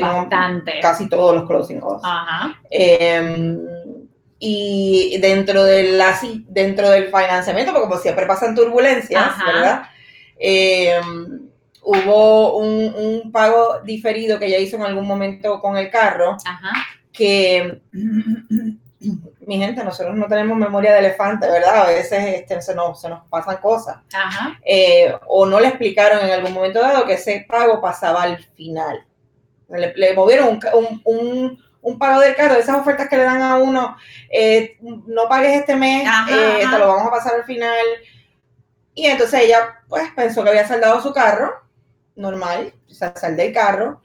Bastante. 0.00 0.80
casi 0.80 1.08
todos 1.08 1.34
los 1.34 1.46
closing 1.46 1.80
costs. 1.80 2.06
Ajá. 2.08 2.60
Eh, 2.70 3.56
y 4.38 5.18
dentro, 5.20 5.64
de 5.64 5.92
la, 5.92 6.18
dentro 6.48 6.90
del 6.90 7.06
financiamiento, 7.06 7.72
porque 7.72 7.88
como 7.88 8.00
siempre 8.00 8.26
pasan 8.26 8.54
turbulencias, 8.54 9.22
Ajá. 9.22 9.52
¿verdad? 9.52 9.82
Eh, 10.38 11.00
hubo 11.82 12.56
un, 12.58 12.94
un 12.94 13.32
pago 13.32 13.80
diferido 13.84 14.38
que 14.38 14.46
ella 14.46 14.58
hizo 14.58 14.76
en 14.76 14.82
algún 14.82 15.06
momento 15.06 15.60
con 15.60 15.76
el 15.76 15.88
carro, 15.90 16.36
Ajá. 16.44 16.72
que 17.12 17.80
mi 19.46 19.58
gente, 19.58 19.84
nosotros 19.84 20.16
no 20.16 20.26
tenemos 20.26 20.56
memoria 20.56 20.92
de 20.94 20.98
elefante, 21.00 21.46
¿verdad? 21.48 21.82
A 21.82 21.86
veces 21.86 22.24
este, 22.40 22.60
se, 22.60 22.74
nos, 22.74 23.00
se 23.00 23.08
nos 23.08 23.24
pasan 23.28 23.58
cosas. 23.58 23.98
Ajá. 24.12 24.58
Eh, 24.64 25.14
o 25.28 25.46
no 25.46 25.60
le 25.60 25.68
explicaron 25.68 26.24
en 26.24 26.32
algún 26.32 26.52
momento 26.52 26.80
dado 26.80 27.06
que 27.06 27.12
ese 27.14 27.44
pago 27.48 27.80
pasaba 27.80 28.22
al 28.24 28.38
final. 28.56 29.04
Le, 29.68 29.92
le 29.96 30.14
movieron 30.14 30.58
un, 30.74 31.00
un- 31.82 31.98
pago 31.98 32.20
del 32.20 32.34
carro, 32.34 32.54
esas 32.56 32.76
ofertas 32.80 33.08
que 33.08 33.16
le 33.16 33.22
dan 33.22 33.40
a 33.42 33.58
uno, 33.58 33.96
eh, 34.28 34.76
no 34.80 35.28
pagues 35.28 35.56
este 35.58 35.76
mes, 35.76 36.04
Ajá, 36.06 36.26
eh, 36.34 36.62
ajá. 36.64 36.72
te 36.72 36.78
lo 36.80 36.88
vamos 36.88 37.06
a 37.06 37.10
pasar 37.12 37.34
al 37.36 37.44
final. 37.44 37.78
Y 38.96 39.06
entonces 39.06 39.42
ella 39.42 39.76
pues 39.88 40.10
pensó 40.16 40.42
que 40.42 40.48
había 40.48 40.66
saldado 40.66 41.02
su 41.02 41.12
carro, 41.12 41.52
normal, 42.16 42.72
o 42.90 42.94
sea, 42.94 43.14
saldé 43.14 43.48
el 43.48 43.52
carro 43.52 44.00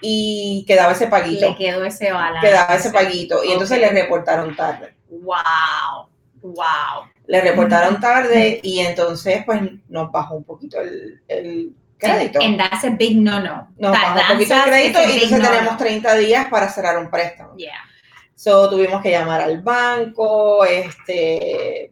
y 0.00 0.64
quedaba 0.68 0.92
ese 0.92 1.08
paguito, 1.08 1.48
Le 1.48 1.56
quedó 1.56 1.84
ese 1.84 2.12
balance. 2.12 2.46
quedaba 2.46 2.74
ese 2.76 2.90
paguito. 2.90 3.42
Y 3.44 3.52
entonces 3.52 3.80
le 3.80 3.90
reportaron 3.90 4.54
tarde. 4.54 4.94
Wow. 5.08 6.08
Wow. 6.42 7.10
Le 7.26 7.40
reportaron 7.40 8.00
tarde 8.00 8.60
y 8.62 8.78
entonces 8.78 9.42
pues 9.44 9.60
nos 9.88 10.12
bajó 10.12 10.36
un 10.36 10.44
poquito 10.44 10.80
el, 10.80 11.20
el 11.26 11.74
crédito. 11.98 12.38
And 12.40 12.56
that's 12.56 12.84
a 12.84 12.90
big 12.90 13.18
no-no. 13.18 13.68
Nos 13.78 13.90
bajó 13.90 14.20
un 14.22 14.38
poquito 14.38 14.54
el 14.54 14.62
crédito 14.62 15.00
y 15.00 15.12
entonces 15.12 15.30
no-no. 15.32 15.50
tenemos 15.50 15.76
30 15.76 16.14
días 16.18 16.46
para 16.48 16.68
cerrar 16.68 16.98
un 16.98 17.10
préstamo. 17.10 17.56
Yeah. 17.56 17.72
So 18.36 18.70
tuvimos 18.70 19.02
que 19.02 19.10
llamar 19.10 19.40
al 19.40 19.60
banco, 19.60 20.64
este, 20.64 21.90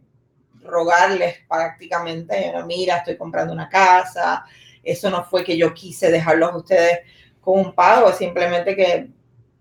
rogarles 0.69 1.37
prácticamente, 1.47 2.53
mira, 2.65 2.97
estoy 2.97 3.17
comprando 3.17 3.53
una 3.53 3.69
casa. 3.69 4.45
Eso 4.83 5.09
no 5.09 5.23
fue 5.25 5.43
que 5.43 5.57
yo 5.57 5.73
quise 5.73 6.09
dejarlos 6.11 6.53
a 6.53 6.57
ustedes 6.57 6.99
con 7.41 7.59
un 7.59 7.73
pago, 7.73 8.11
simplemente 8.13 8.75
que 8.75 9.07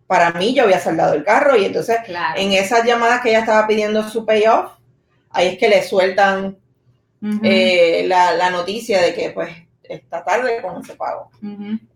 para 0.07 0.31
mí 0.33 0.55
yo 0.55 0.63
había 0.65 0.81
saldado 0.81 1.15
el 1.15 1.25
carro 1.25 1.57
y 1.57 1.65
entonces 1.67 1.99
Claro. 2.07 2.41
en 2.41 2.53
esas 2.53 2.85
llamadas 2.85 3.21
que 3.21 3.31
ella 3.31 3.41
estaba 3.41 3.67
pidiendo 3.67 4.09
su 4.09 4.25
payoff, 4.25 4.73
ahí 5.31 5.49
es 5.49 5.59
que 5.59 5.69
le 5.69 5.83
sueltan 5.83 6.57
eh, 7.43 8.05
la, 8.07 8.33
la 8.33 8.51
noticia 8.51 9.03
de 9.03 9.13
que 9.13 9.31
pues 9.31 9.51
está 9.83 10.23
tarde 10.25 10.63
con 10.63 10.83
ese 10.83 10.95
pago. 10.95 11.31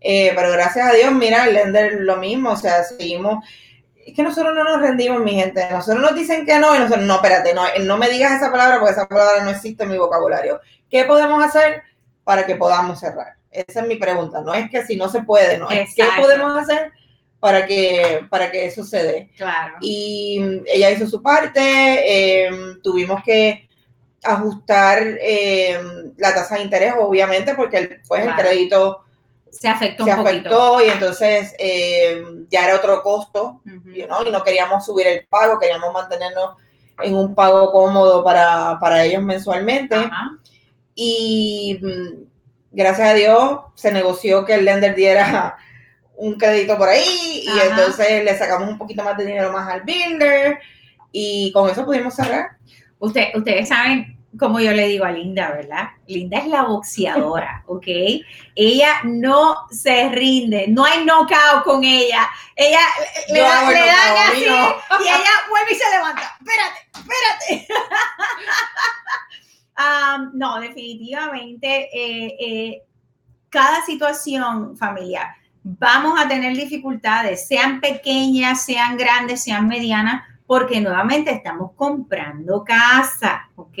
Eh, 0.01 0.31
pero 0.35 0.51
gracias 0.51 0.85
a 0.87 0.93
Dios, 0.93 1.11
mira, 1.13 1.45
el 1.47 1.53
lender 1.53 2.01
lo 2.01 2.17
mismo, 2.17 2.51
o 2.51 2.57
sea, 2.57 2.83
seguimos. 2.83 3.43
Es 4.05 4.15
que 4.15 4.23
nosotros 4.23 4.53
no 4.53 4.63
nos 4.63 4.81
rendimos, 4.81 5.21
mi 5.21 5.33
gente. 5.35 5.65
Nosotros 5.71 6.01
nos 6.01 6.15
dicen 6.15 6.45
que 6.45 6.59
no 6.59 6.75
y 6.75 6.79
nosotros, 6.79 7.05
no, 7.05 7.15
espérate, 7.15 7.53
no, 7.53 7.63
no 7.81 7.97
me 7.97 8.09
digas 8.09 8.33
esa 8.33 8.51
palabra 8.51 8.79
porque 8.79 8.93
esa 8.93 9.07
palabra 9.07 9.43
no 9.43 9.49
existe 9.51 9.83
en 9.83 9.89
mi 9.91 9.97
vocabulario. 9.97 10.59
¿Qué 10.89 11.05
podemos 11.05 11.43
hacer 11.43 11.83
para 12.23 12.45
que 12.45 12.55
podamos 12.55 12.99
cerrar? 12.99 13.35
Esa 13.49 13.81
es 13.81 13.87
mi 13.87 13.95
pregunta. 13.95 14.41
No 14.41 14.53
es 14.53 14.69
que 14.69 14.85
si 14.85 14.95
no 14.95 15.07
se 15.09 15.21
puede, 15.23 15.57
no 15.57 15.69
es 15.69 15.93
qué 15.95 16.01
Exacto. 16.03 16.21
podemos 16.23 16.57
hacer 16.61 16.91
para 17.39 17.65
que, 17.65 18.25
para 18.29 18.49
que 18.51 18.65
eso 18.65 18.83
se 18.83 19.03
dé 19.03 19.29
Claro. 19.37 19.75
y 19.81 20.61
ella 20.65 20.91
hizo 20.91 21.07
su 21.07 21.21
parte, 21.21 21.59
eh, 21.61 22.49
tuvimos 22.81 23.21
que 23.23 23.67
ajustar 24.23 25.01
eh, 25.21 25.77
la 26.17 26.33
tasa 26.33 26.55
de 26.55 26.61
interés, 26.63 26.93
obviamente, 26.97 27.53
porque 27.55 27.77
el, 27.77 28.01
pues, 28.07 28.23
Claro. 28.23 28.39
el 28.41 28.45
crédito 28.47 29.02
Se 29.53 29.67
afectó 29.67 30.03
se 30.03 30.11
un 30.11 30.17
poquito. 30.17 30.49
afectó 30.49 30.85
y 30.85 30.89
entonces 30.89 31.55
eh, 31.59 32.23
ya 32.49 32.65
era 32.65 32.75
otro 32.75 33.01
costo, 33.03 33.61
you 33.85 34.05
know, 34.07 34.25
y 34.25 34.31
no 34.31 34.43
queríamos 34.43 34.85
subir 34.85 35.07
el 35.07 35.25
pago, 35.27 35.59
queríamos 35.59 35.93
mantenernos 35.93 36.55
en 37.01 37.15
un 37.15 37.35
pago 37.35 37.71
cómodo 37.71 38.23
para, 38.23 38.77
para 38.79 39.03
ellos 39.05 39.21
mensualmente. 39.21 39.95
Y 40.95 41.79
mm, 41.81 42.23
gracias 42.71 43.09
a 43.09 43.13
Dios 43.13 43.59
se 43.75 43.91
negoció 43.91 44.43
que 44.43 44.55
el 44.55 44.65
lender 44.65 44.95
diera 44.95 45.55
un 46.15 46.35
crédito 46.35 46.77
por 46.77 46.89
ahí 46.89 47.43
y 47.45 47.59
entonces 47.69 48.23
le 48.23 48.37
sacamos 48.37 48.69
un 48.69 48.77
poquito 48.77 49.03
más 49.03 49.17
de 49.17 49.25
dinero 49.25 49.51
más 49.51 49.69
al 49.69 49.81
builder 49.81 50.59
y 51.11 51.51
con 51.51 51.69
eso 51.69 51.85
pudimos 51.85 52.15
cerrar. 52.15 52.57
Usted, 52.99 53.35
ustedes 53.35 53.67
saben, 53.69 54.12
como 54.39 54.59
yo 54.59 54.71
le 54.71 54.87
digo 54.87 55.05
a 55.05 55.11
Linda, 55.11 55.51
¿verdad? 55.51 55.89
Linda 56.07 56.39
es 56.39 56.47
la 56.47 56.63
boxeadora, 56.63 57.63
¿ok? 57.67 57.87
Ella 58.55 59.01
no 59.03 59.67
se 59.69 60.09
rinde, 60.09 60.65
no 60.67 60.85
hay 60.85 61.05
knockout 61.05 61.63
con 61.63 61.83
ella. 61.83 62.29
Ella 62.55 62.79
le, 63.29 63.39
da, 63.39 63.69
le 63.69 63.79
dan 63.79 64.17
así 64.17 64.41
y 64.41 65.07
ella 65.07 65.31
vuelve 65.49 65.71
y 65.71 65.75
se 65.75 65.89
levanta. 65.91 66.37
Espérate, 66.39 66.79
espérate. 66.93 67.67
um, 70.17 70.31
no, 70.33 70.59
definitivamente, 70.59 71.89
eh, 71.93 72.35
eh, 72.39 72.83
cada 73.49 73.85
situación 73.85 74.75
familiar, 74.77 75.35
vamos 75.63 76.19
a 76.19 76.27
tener 76.27 76.55
dificultades, 76.55 77.47
sean 77.47 77.79
pequeñas, 77.79 78.65
sean 78.65 78.97
grandes, 78.97 79.43
sean 79.43 79.67
medianas, 79.67 80.23
porque 80.45 80.81
nuevamente 80.81 81.31
estamos 81.31 81.71
comprando 81.75 82.63
casa, 82.63 83.49
¿ok? 83.55 83.77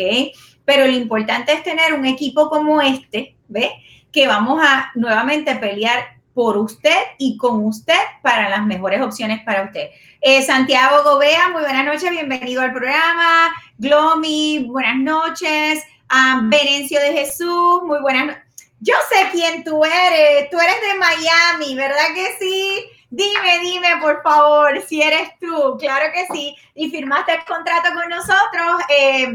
Pero 0.65 0.85
lo 0.85 0.93
importante 0.93 1.53
es 1.53 1.63
tener 1.63 1.93
un 1.93 2.05
equipo 2.05 2.49
como 2.49 2.81
este, 2.81 3.35
¿ve? 3.47 3.71
Que 4.11 4.27
vamos 4.27 4.61
a 4.63 4.91
nuevamente 4.95 5.55
pelear 5.55 6.21
por 6.33 6.57
usted 6.57 6.97
y 7.17 7.37
con 7.37 7.63
usted 7.65 7.99
para 8.21 8.49
las 8.49 8.65
mejores 8.65 9.01
opciones 9.01 9.41
para 9.43 9.63
usted. 9.63 9.89
Eh, 10.21 10.41
Santiago 10.41 11.03
Gobea, 11.03 11.49
muy 11.49 11.61
buenas 11.61 11.85
noches, 11.85 12.09
bienvenido 12.09 12.61
al 12.61 12.73
programa. 12.73 13.53
Glomi, 13.77 14.65
buenas 14.67 14.97
noches. 14.97 15.83
Um, 16.11 16.49
Berencio 16.49 16.99
de 16.99 17.13
Jesús, 17.13 17.83
muy 17.83 17.99
buenas 18.01 18.27
noches. 18.27 18.43
Yo 18.79 18.95
sé 19.09 19.29
quién 19.31 19.63
tú 19.63 19.83
eres, 19.85 20.49
tú 20.49 20.59
eres 20.59 20.75
de 20.81 20.99
Miami, 20.99 21.75
¿verdad 21.75 22.13
que 22.13 22.35
sí? 22.39 22.85
Dime, 23.15 23.59
dime, 23.61 23.97
por 24.01 24.23
favor, 24.23 24.81
si 24.87 25.03
eres 25.03 25.37
tú. 25.39 25.77
Claro 25.79 26.11
que 26.11 26.25
sí. 26.33 26.55
Y 26.73 26.89
firmaste 26.89 27.33
el 27.33 27.45
contrato 27.45 27.89
con 27.93 28.09
nosotros 28.09 28.81
eh, 28.89 29.25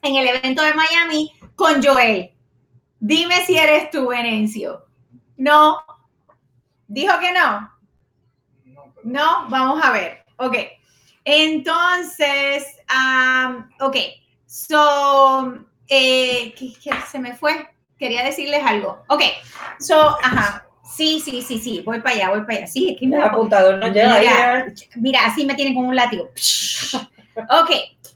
en 0.00 0.16
el 0.16 0.28
evento 0.28 0.62
de 0.62 0.72
Miami 0.72 1.30
con 1.54 1.82
Joel. 1.82 2.32
Dime 3.00 3.44
si 3.44 3.58
eres 3.58 3.90
tú, 3.90 4.08
Venencio. 4.08 4.86
No. 5.36 5.84
¿Dijo 6.88 7.12
que 7.20 7.32
no? 7.32 7.70
No, 9.04 9.46
vamos 9.50 9.84
a 9.84 9.90
ver. 9.92 10.24
Ok. 10.38 10.56
Entonces, 11.26 12.64
um, 12.88 13.68
ok. 13.80 13.96
So, 14.46 15.66
eh, 15.86 16.54
¿qué, 16.54 16.72
¿qué, 16.82 16.92
se 17.10 17.18
me 17.18 17.36
fue? 17.36 17.68
Quería 17.98 18.24
decirles 18.24 18.62
algo. 18.64 19.04
Ok. 19.08 19.22
So, 19.78 20.16
ajá. 20.22 20.66
Sí, 20.94 21.20
sí, 21.20 21.40
sí, 21.42 21.58
sí, 21.58 21.82
voy 21.84 22.00
para 22.00 22.14
allá, 22.16 22.30
voy 22.30 22.40
para 22.42 22.58
allá. 22.58 22.66
Sí, 22.66 22.90
es 22.90 23.00
que 23.00 23.06
me 23.06 23.16
apuntador 23.16 23.78
no 23.78 23.88
llega. 23.88 24.18
Mira, 24.18 24.66
mira, 24.96 25.26
así 25.26 25.46
me 25.46 25.54
tienen 25.54 25.74
con 25.74 25.86
un 25.86 25.96
látigo. 25.96 26.30
Ok, 27.34 27.70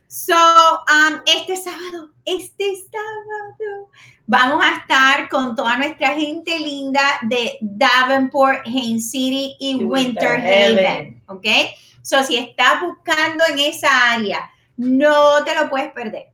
so, 0.06 0.34
um, 0.34 1.20
este 1.24 1.56
sábado, 1.56 2.10
este 2.26 2.74
sábado, 2.92 3.88
vamos 4.26 4.62
a 4.62 4.76
estar 4.76 5.30
con 5.30 5.56
toda 5.56 5.78
nuestra 5.78 6.08
gente 6.08 6.58
linda 6.58 7.00
de 7.22 7.56
Davenport, 7.62 8.66
Haines 8.66 9.10
City 9.10 9.56
y 9.58 9.82
Winter, 9.82 10.38
Haven. 10.38 11.22
Ok, 11.28 11.46
so, 12.02 12.22
si 12.24 12.36
estás 12.36 12.82
buscando 12.82 13.42
en 13.48 13.58
esa 13.58 14.12
área, 14.12 14.50
no 14.76 15.42
te 15.44 15.54
lo 15.54 15.70
puedes 15.70 15.90
perder. 15.92 16.26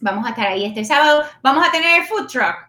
Vamos 0.00 0.26
a 0.26 0.30
estar 0.30 0.48
ahí 0.48 0.66
este 0.66 0.84
sábado. 0.84 1.24
Vamos 1.42 1.66
a 1.66 1.72
tener 1.72 2.02
el 2.02 2.06
food 2.06 2.26
truck 2.26 2.67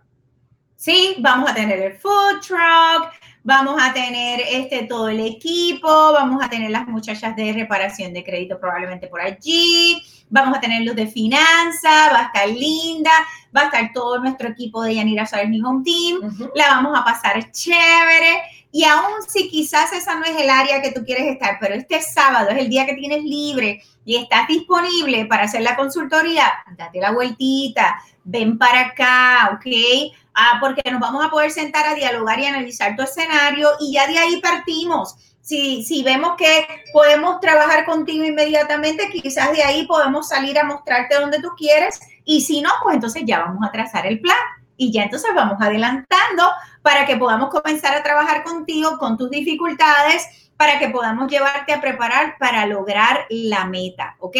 ¿sí? 0.80 1.16
Vamos 1.20 1.52
a 1.52 1.54
tener 1.54 1.78
el 1.80 1.94
food 1.94 2.40
truck, 2.40 3.12
vamos 3.44 3.76
a 3.82 3.92
tener 3.92 4.40
este, 4.50 4.84
todo 4.84 5.10
el 5.10 5.20
equipo, 5.20 5.88
vamos 5.88 6.42
a 6.42 6.50
tener 6.50 6.72
las 6.72 6.88
muchachas 6.88 7.36
de 7.36 7.52
reparación 7.52 8.14
de 8.14 8.24
crédito 8.24 8.58
probablemente 8.60 9.08
por 9.08 9.20
allí, 9.20 10.02
vamos 10.30 10.58
a 10.58 10.62
tener 10.62 10.84
los 10.86 10.96
de 10.96 11.08
finanzas, 11.08 12.14
va 12.14 12.20
a 12.20 12.26
estar 12.34 12.48
linda, 12.48 13.12
va 13.56 13.62
a 13.62 13.66
estar 13.66 13.92
todo 13.94 14.20
nuestro 14.20 14.48
equipo 14.48 14.82
de 14.82 14.96
Yanira 14.96 15.26
Suárez 15.26 15.50
Home 15.64 15.84
Team, 15.84 16.50
la 16.56 16.68
vamos 16.70 16.98
a 16.98 17.04
pasar 17.04 17.52
chévere. 17.52 18.42
Y 18.72 18.84
aún 18.84 19.24
si 19.28 19.50
quizás 19.50 19.92
esa 19.94 20.16
no 20.16 20.26
es 20.26 20.38
el 20.40 20.50
área 20.50 20.82
que 20.82 20.92
tú 20.92 21.04
quieres 21.04 21.26
estar, 21.26 21.58
pero 21.60 21.74
este 21.74 22.02
sábado 22.02 22.50
es 22.52 22.60
el 22.60 22.70
día 22.70 22.86
que 22.86 22.94
tienes 22.94 23.24
libre 23.24 23.82
y 24.06 24.18
estás 24.18 24.48
disponible 24.48 25.26
para 25.26 25.44
hacer 25.44 25.62
la 25.62 25.76
consultoría, 25.76 26.52
date 26.78 27.00
la 27.00 27.12
vueltita, 27.12 28.00
ven 28.24 28.60
para 28.60 28.82
acá, 28.82 29.52
¿ok? 29.54 30.14
Ah, 30.36 30.58
porque 30.60 30.90
nos 30.92 31.00
vamos 31.00 31.26
a 31.26 31.30
poder 31.30 31.50
sentar 31.52 31.88
a 31.88 31.96
dialogar 31.96 32.40
y 32.40 32.46
analizar 32.46 32.96
tu 32.96 33.02
escenario 33.02 33.70
y 33.80 33.94
ya 33.94 34.08
de 34.08 34.20
ahí 34.20 34.40
partimos. 34.40 35.16
Si, 35.42 35.84
si 35.84 36.04
vemos 36.04 36.36
que 36.38 36.68
podemos 36.94 37.40
trabajar 37.40 37.86
contigo 37.86 38.24
inmediatamente, 38.24 39.10
quizás 39.10 39.52
de 39.52 39.64
ahí 39.64 39.88
podemos 39.88 40.28
salir 40.28 40.60
a 40.60 40.64
mostrarte 40.64 41.16
donde 41.16 41.42
tú 41.42 41.50
quieres 41.58 42.00
y 42.24 42.42
si 42.42 42.62
no, 42.62 42.70
pues 42.84 42.94
entonces 42.94 43.24
ya 43.26 43.40
vamos 43.40 43.68
a 43.68 43.72
trazar 43.72 44.06
el 44.06 44.20
plan 44.20 44.38
y 44.80 44.92
ya 44.92 45.04
entonces 45.04 45.30
vamos 45.36 45.58
adelantando 45.60 46.44
para 46.82 47.06
que 47.06 47.18
podamos 47.18 47.50
comenzar 47.50 47.96
a 47.96 48.02
trabajar 48.02 48.44
contigo 48.44 48.98
con 48.98 49.18
tus 49.18 49.30
dificultades, 49.30 50.52
para 50.58 50.80
que 50.80 50.90
podamos 50.90 51.30
llevarte 51.30 51.74
a 51.74 51.82
preparar 51.82 52.38
para 52.40 52.66
lograr 52.66 53.26
la 53.30 53.66
meta, 53.66 54.16
¿ok? 54.20 54.38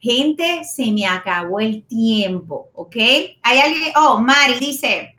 Gente, 0.00 0.64
se 0.64 0.90
me 0.90 1.06
acabó 1.06 1.60
el 1.60 1.84
tiempo, 1.84 2.70
¿ok? 2.74 2.96
Hay 3.42 3.58
alguien, 3.58 3.92
oh, 3.96 4.18
Mari 4.18 4.58
dice, 4.58 5.16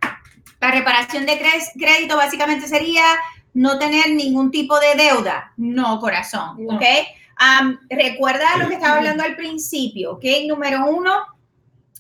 la 0.60 0.72
reparación 0.72 1.26
de 1.26 1.40
crédito 1.74 2.18
básicamente 2.18 2.68
sería 2.68 3.04
no 3.54 3.80
tener 3.80 4.12
ningún 4.12 4.52
tipo 4.52 4.80
de 4.80 4.96
deuda. 4.96 5.54
No, 5.58 6.00
corazón, 6.00 6.58
¿ok? 6.70 6.84
recuerda 7.90 8.58
lo 8.58 8.68
que 8.68 8.76
estaba 8.76 8.98
hablando 8.98 9.24
al 9.24 9.36
principio, 9.36 10.14
¿ok? 10.14 10.24
Número 10.48 10.86
uno, 10.86 11.12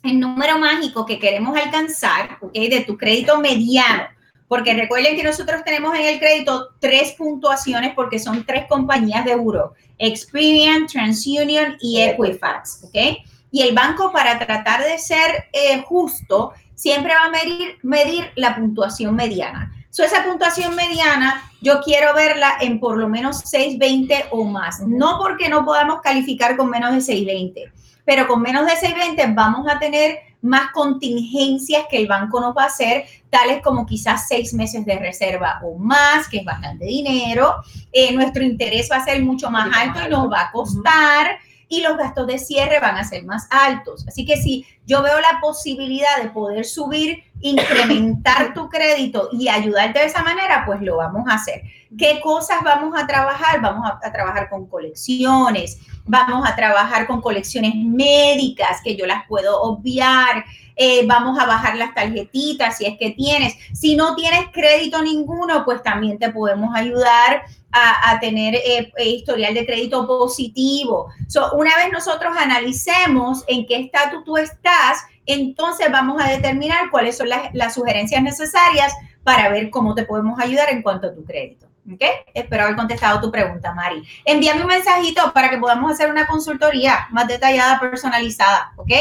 el 0.04 0.20
número 0.20 0.58
mágico 0.58 1.06
que 1.06 1.20
queremos 1.20 1.58
alcanzar, 1.58 2.38
¿ok? 2.42 2.54
De 2.54 2.84
tu 2.86 2.98
crédito 2.98 3.40
mediano. 3.40 4.08
Porque 4.48 4.74
recuerden 4.74 5.16
que 5.16 5.24
nosotros 5.24 5.64
tenemos 5.64 5.96
en 5.96 6.06
el 6.06 6.20
crédito 6.20 6.70
tres 6.80 7.14
puntuaciones 7.14 7.94
porque 7.96 8.20
son 8.20 8.46
tres 8.46 8.66
compañías 8.68 9.24
de 9.24 9.32
euro. 9.32 9.74
Experian, 9.98 10.88
TransUnion 10.88 11.78
y 11.80 12.02
Equifax, 12.02 12.84
¿ok? 12.84 13.18
Y 13.52 13.62
el 13.62 13.74
banco 13.74 14.12
para 14.12 14.40
tratar 14.40 14.84
de 14.84 14.98
ser 14.98 15.46
eh, 15.54 15.82
justo 15.86 16.54
siempre 16.76 17.14
va 17.14 17.26
a 17.26 17.30
medir, 17.30 17.78
medir 17.84 18.32
la 18.36 18.56
puntuación 18.56 19.16
mediana. 19.16 19.72
So, 19.92 20.04
esa 20.04 20.24
puntuación 20.24 20.74
mediana 20.74 21.52
yo 21.62 21.82
quiero 21.82 22.14
verla 22.16 22.58
en 22.62 22.80
por 22.80 22.98
lo 22.98 23.08
menos 23.08 23.40
620 23.40 24.26
o 24.32 24.46
más. 24.46 24.80
No 24.82 25.20
porque 25.20 25.50
no 25.50 25.64
podamos 25.66 26.02
calificar 26.02 26.58
con 26.58 26.70
menos 26.70 26.94
de 26.94 27.02
620, 27.02 27.72
pero 28.06 28.28
con 28.28 28.42
menos 28.42 28.66
de 28.66 28.72
620 28.72 29.34
vamos 29.34 29.68
a 29.68 29.80
tener 29.80 30.20
más 30.42 30.72
contingencias 30.72 31.86
que 31.90 31.98
el 31.98 32.08
banco 32.08 32.42
nos 32.42 32.56
va 32.56 32.64
a 32.64 32.68
hacer, 32.68 33.06
tales 33.30 33.62
como 33.62 33.86
quizás 33.86 34.28
seis 34.28 34.54
meses 34.54 34.86
de 34.86 34.98
reserva 34.98 35.60
o 35.64 35.78
más, 35.78 36.28
que 36.28 36.38
es 36.38 36.46
bastante 36.46 36.86
dinero. 36.86 37.56
Eh, 37.92 38.14
nuestro 38.14 38.44
interés 38.44 38.90
va 38.92 38.98
a 38.98 39.06
ser 39.06 39.22
mucho 39.22 39.52
más 39.52 39.70
alto 39.76 40.00
y 40.06 40.10
nos 40.10 40.32
va 40.32 40.42
a 40.42 40.52
costar. 40.52 41.38
Y 41.72 41.82
los 41.82 41.98
gastos 41.98 42.28
de 42.28 42.38
cierre 42.38 42.82
van 42.82 42.98
a 42.98 43.06
ser 43.06 43.24
más 43.24 43.48
altos. 43.50 44.06
Así 44.06 44.26
que 44.26 44.36
si 44.36 44.66
yo 44.86 45.02
veo 45.02 45.18
la 45.22 45.40
posibilidad 45.40 46.22
de 46.22 46.30
poder 46.30 46.66
subir, 46.66 47.24
incrementar 47.40 48.54
tu 48.54 48.68
crédito 48.68 49.30
y 49.32 49.48
ayudarte 49.48 50.00
de 50.00 50.06
esa 50.06 50.22
manera, 50.22 50.64
pues 50.66 50.82
lo 50.82 50.98
vamos 50.98 51.24
a 51.30 51.36
hacer. 51.36 51.62
¿Qué 51.98 52.20
cosas 52.22 52.62
vamos 52.62 52.94
a 53.02 53.08
trabajar? 53.08 53.62
Vamos 53.62 53.90
a, 53.90 54.12
trabajar 54.12 54.50
con 54.50 54.68
colecciones, 54.68 55.80
vamos 56.06 56.46
a 56.46 56.58
trabajar 56.58 57.08
con 57.08 57.22
colecciones 57.22 57.74
médicas 57.76 58.82
que 58.84 58.98
yo 58.98 59.06
las 59.06 59.26
puedo 59.28 59.62
obviar, 59.62 60.44
eh, 60.76 61.06
vamos 61.06 61.40
a 61.40 61.46
bajar 61.46 61.76
las 61.76 61.94
tarjetitas 61.94 62.78
si 62.78 62.86
es 62.86 62.98
que 62.98 63.12
tienes. 63.12 63.56
Si 63.74 63.96
no 63.96 64.16
tienes 64.16 64.50
crédito 64.52 65.02
ninguno, 65.02 65.66
pues 65.66 65.84
también 65.84 66.18
te 66.18 66.30
podemos 66.30 66.76
ayudar 66.76 67.44
a, 67.74 68.20
tener 68.20 68.56
eh, 68.56 68.92
eh, 68.98 69.10
historial 69.10 69.54
de 69.54 69.66
crédito 69.66 70.06
positivo. 70.06 71.08
So, 71.28 71.54
una 71.54 71.76
vez 71.78 71.92
nosotros 71.92 72.36
analicemos 72.38 73.44
en 73.48 73.66
qué 73.66 73.78
estatus 73.78 74.24
tú 74.26 74.38
estás, 74.38 75.06
entonces 75.26 75.90
vamos 75.92 76.22
a 76.22 76.30
determinar 76.30 76.90
cuáles 76.90 77.18
son 77.18 77.30
las, 77.30 77.54
las 77.54 77.74
sugerencias 77.76 78.22
necesarias 78.22 78.94
para 79.24 79.50
ver 79.50 79.70
cómo 79.70 79.96
te 79.96 80.04
podemos 80.04 80.40
ayudar 80.40 80.70
en 80.70 80.82
cuanto 80.82 81.08
a 81.08 81.14
tu 81.14 81.24
crédito. 81.24 81.68
¿Ok? 81.92 82.02
Espero 82.34 82.64
haber 82.64 82.76
contestado 82.76 83.20
tu 83.22 83.32
pregunta, 83.32 83.74
Mari. 83.74 84.04
Envíame 84.26 84.62
un 84.62 84.68
mensajito 84.68 85.34
para 85.34 85.50
que 85.50 85.58
podamos 85.58 85.92
hacer 85.92 86.12
una 86.12 86.28
consultoría 86.28 87.08
más 87.10 87.28
detallada, 87.28 87.80
personalizada. 87.80 88.74
¿Ok? 88.76 88.92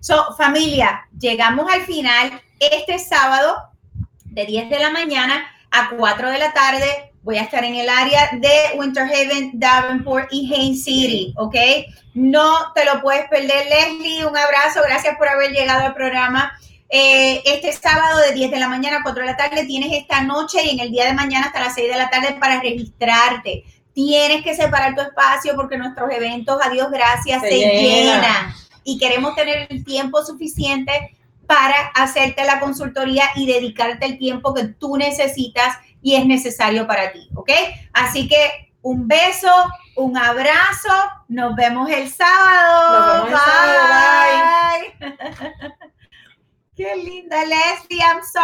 So, 0.00 0.34
familia, 0.34 1.06
llegamos 1.18 1.70
al 1.70 1.82
final 1.82 2.40
este 2.58 2.98
sábado 2.98 3.70
de 4.24 4.46
10 4.46 4.70
de 4.70 4.78
la 4.78 4.90
mañana 4.90 5.44
a 5.70 5.90
4 5.90 6.30
de 6.30 6.38
la 6.38 6.54
tarde. 6.54 7.12
Voy 7.22 7.36
a 7.36 7.42
estar 7.42 7.62
en 7.64 7.74
el 7.74 7.86
área 7.86 8.30
de 8.32 8.78
Winter 8.78 9.04
Haven, 9.04 9.50
Davenport 9.52 10.28
y 10.30 10.50
Haines 10.52 10.84
City, 10.84 11.34
¿ok? 11.36 11.54
No 12.14 12.72
te 12.74 12.86
lo 12.86 13.02
puedes 13.02 13.28
perder, 13.28 13.66
Leslie. 13.68 14.24
Un 14.24 14.38
abrazo, 14.38 14.80
gracias 14.82 15.18
por 15.18 15.28
haber 15.28 15.52
llegado 15.52 15.84
al 15.84 15.94
programa. 15.94 16.50
Eh, 16.88 17.42
este 17.44 17.70
sábado 17.74 18.20
de 18.20 18.32
10 18.32 18.50
de 18.52 18.58
la 18.58 18.68
mañana 18.68 18.96
a 18.96 19.02
4 19.02 19.20
de 19.20 19.28
la 19.28 19.36
tarde 19.36 19.66
tienes 19.66 19.92
esta 19.92 20.22
noche 20.22 20.64
y 20.64 20.70
en 20.70 20.80
el 20.80 20.90
día 20.90 21.04
de 21.04 21.12
mañana 21.12 21.46
hasta 21.46 21.60
las 21.60 21.74
6 21.74 21.92
de 21.92 21.98
la 21.98 22.08
tarde 22.08 22.38
para 22.40 22.58
registrarte. 22.58 23.64
Tienes 23.92 24.42
que 24.42 24.56
separar 24.56 24.94
tu 24.94 25.02
espacio 25.02 25.54
porque 25.56 25.76
nuestros 25.76 26.10
eventos, 26.10 26.58
a 26.64 26.70
Dios 26.70 26.90
gracias, 26.90 27.42
se, 27.42 27.50
llenan. 27.50 28.54
Y 28.84 28.98
queremos 28.98 29.34
tener 29.34 29.66
el 29.70 29.84
tiempo 29.84 30.24
suficiente 30.24 31.16
para 31.46 31.88
hacerte 31.94 32.44
la 32.44 32.60
consultoría 32.60 33.24
y 33.34 33.46
dedicarte 33.46 34.06
el 34.06 34.18
tiempo 34.18 34.54
que 34.54 34.64
tú 34.68 34.96
necesitas 34.96 35.76
y 36.00 36.14
es 36.14 36.24
necesario 36.24 36.86
para 36.86 37.12
ti, 37.12 37.28
¿ok? 37.34 37.50
Así 37.92 38.28
que 38.28 38.70
un 38.82 39.08
beso, 39.08 39.52
un 39.96 40.16
abrazo, 40.16 40.88
nos 41.28 41.54
vemos 41.56 41.90
el 41.90 42.08
sábado. 42.08 42.92
Nos 42.92 43.24
vemos 43.24 43.28
el 43.30 43.36
sábado, 43.38 44.70
Qué 46.76 46.96
linda, 46.96 47.44
Leslie, 47.44 48.00
I'm 48.00 48.22
sorry. 48.22 48.38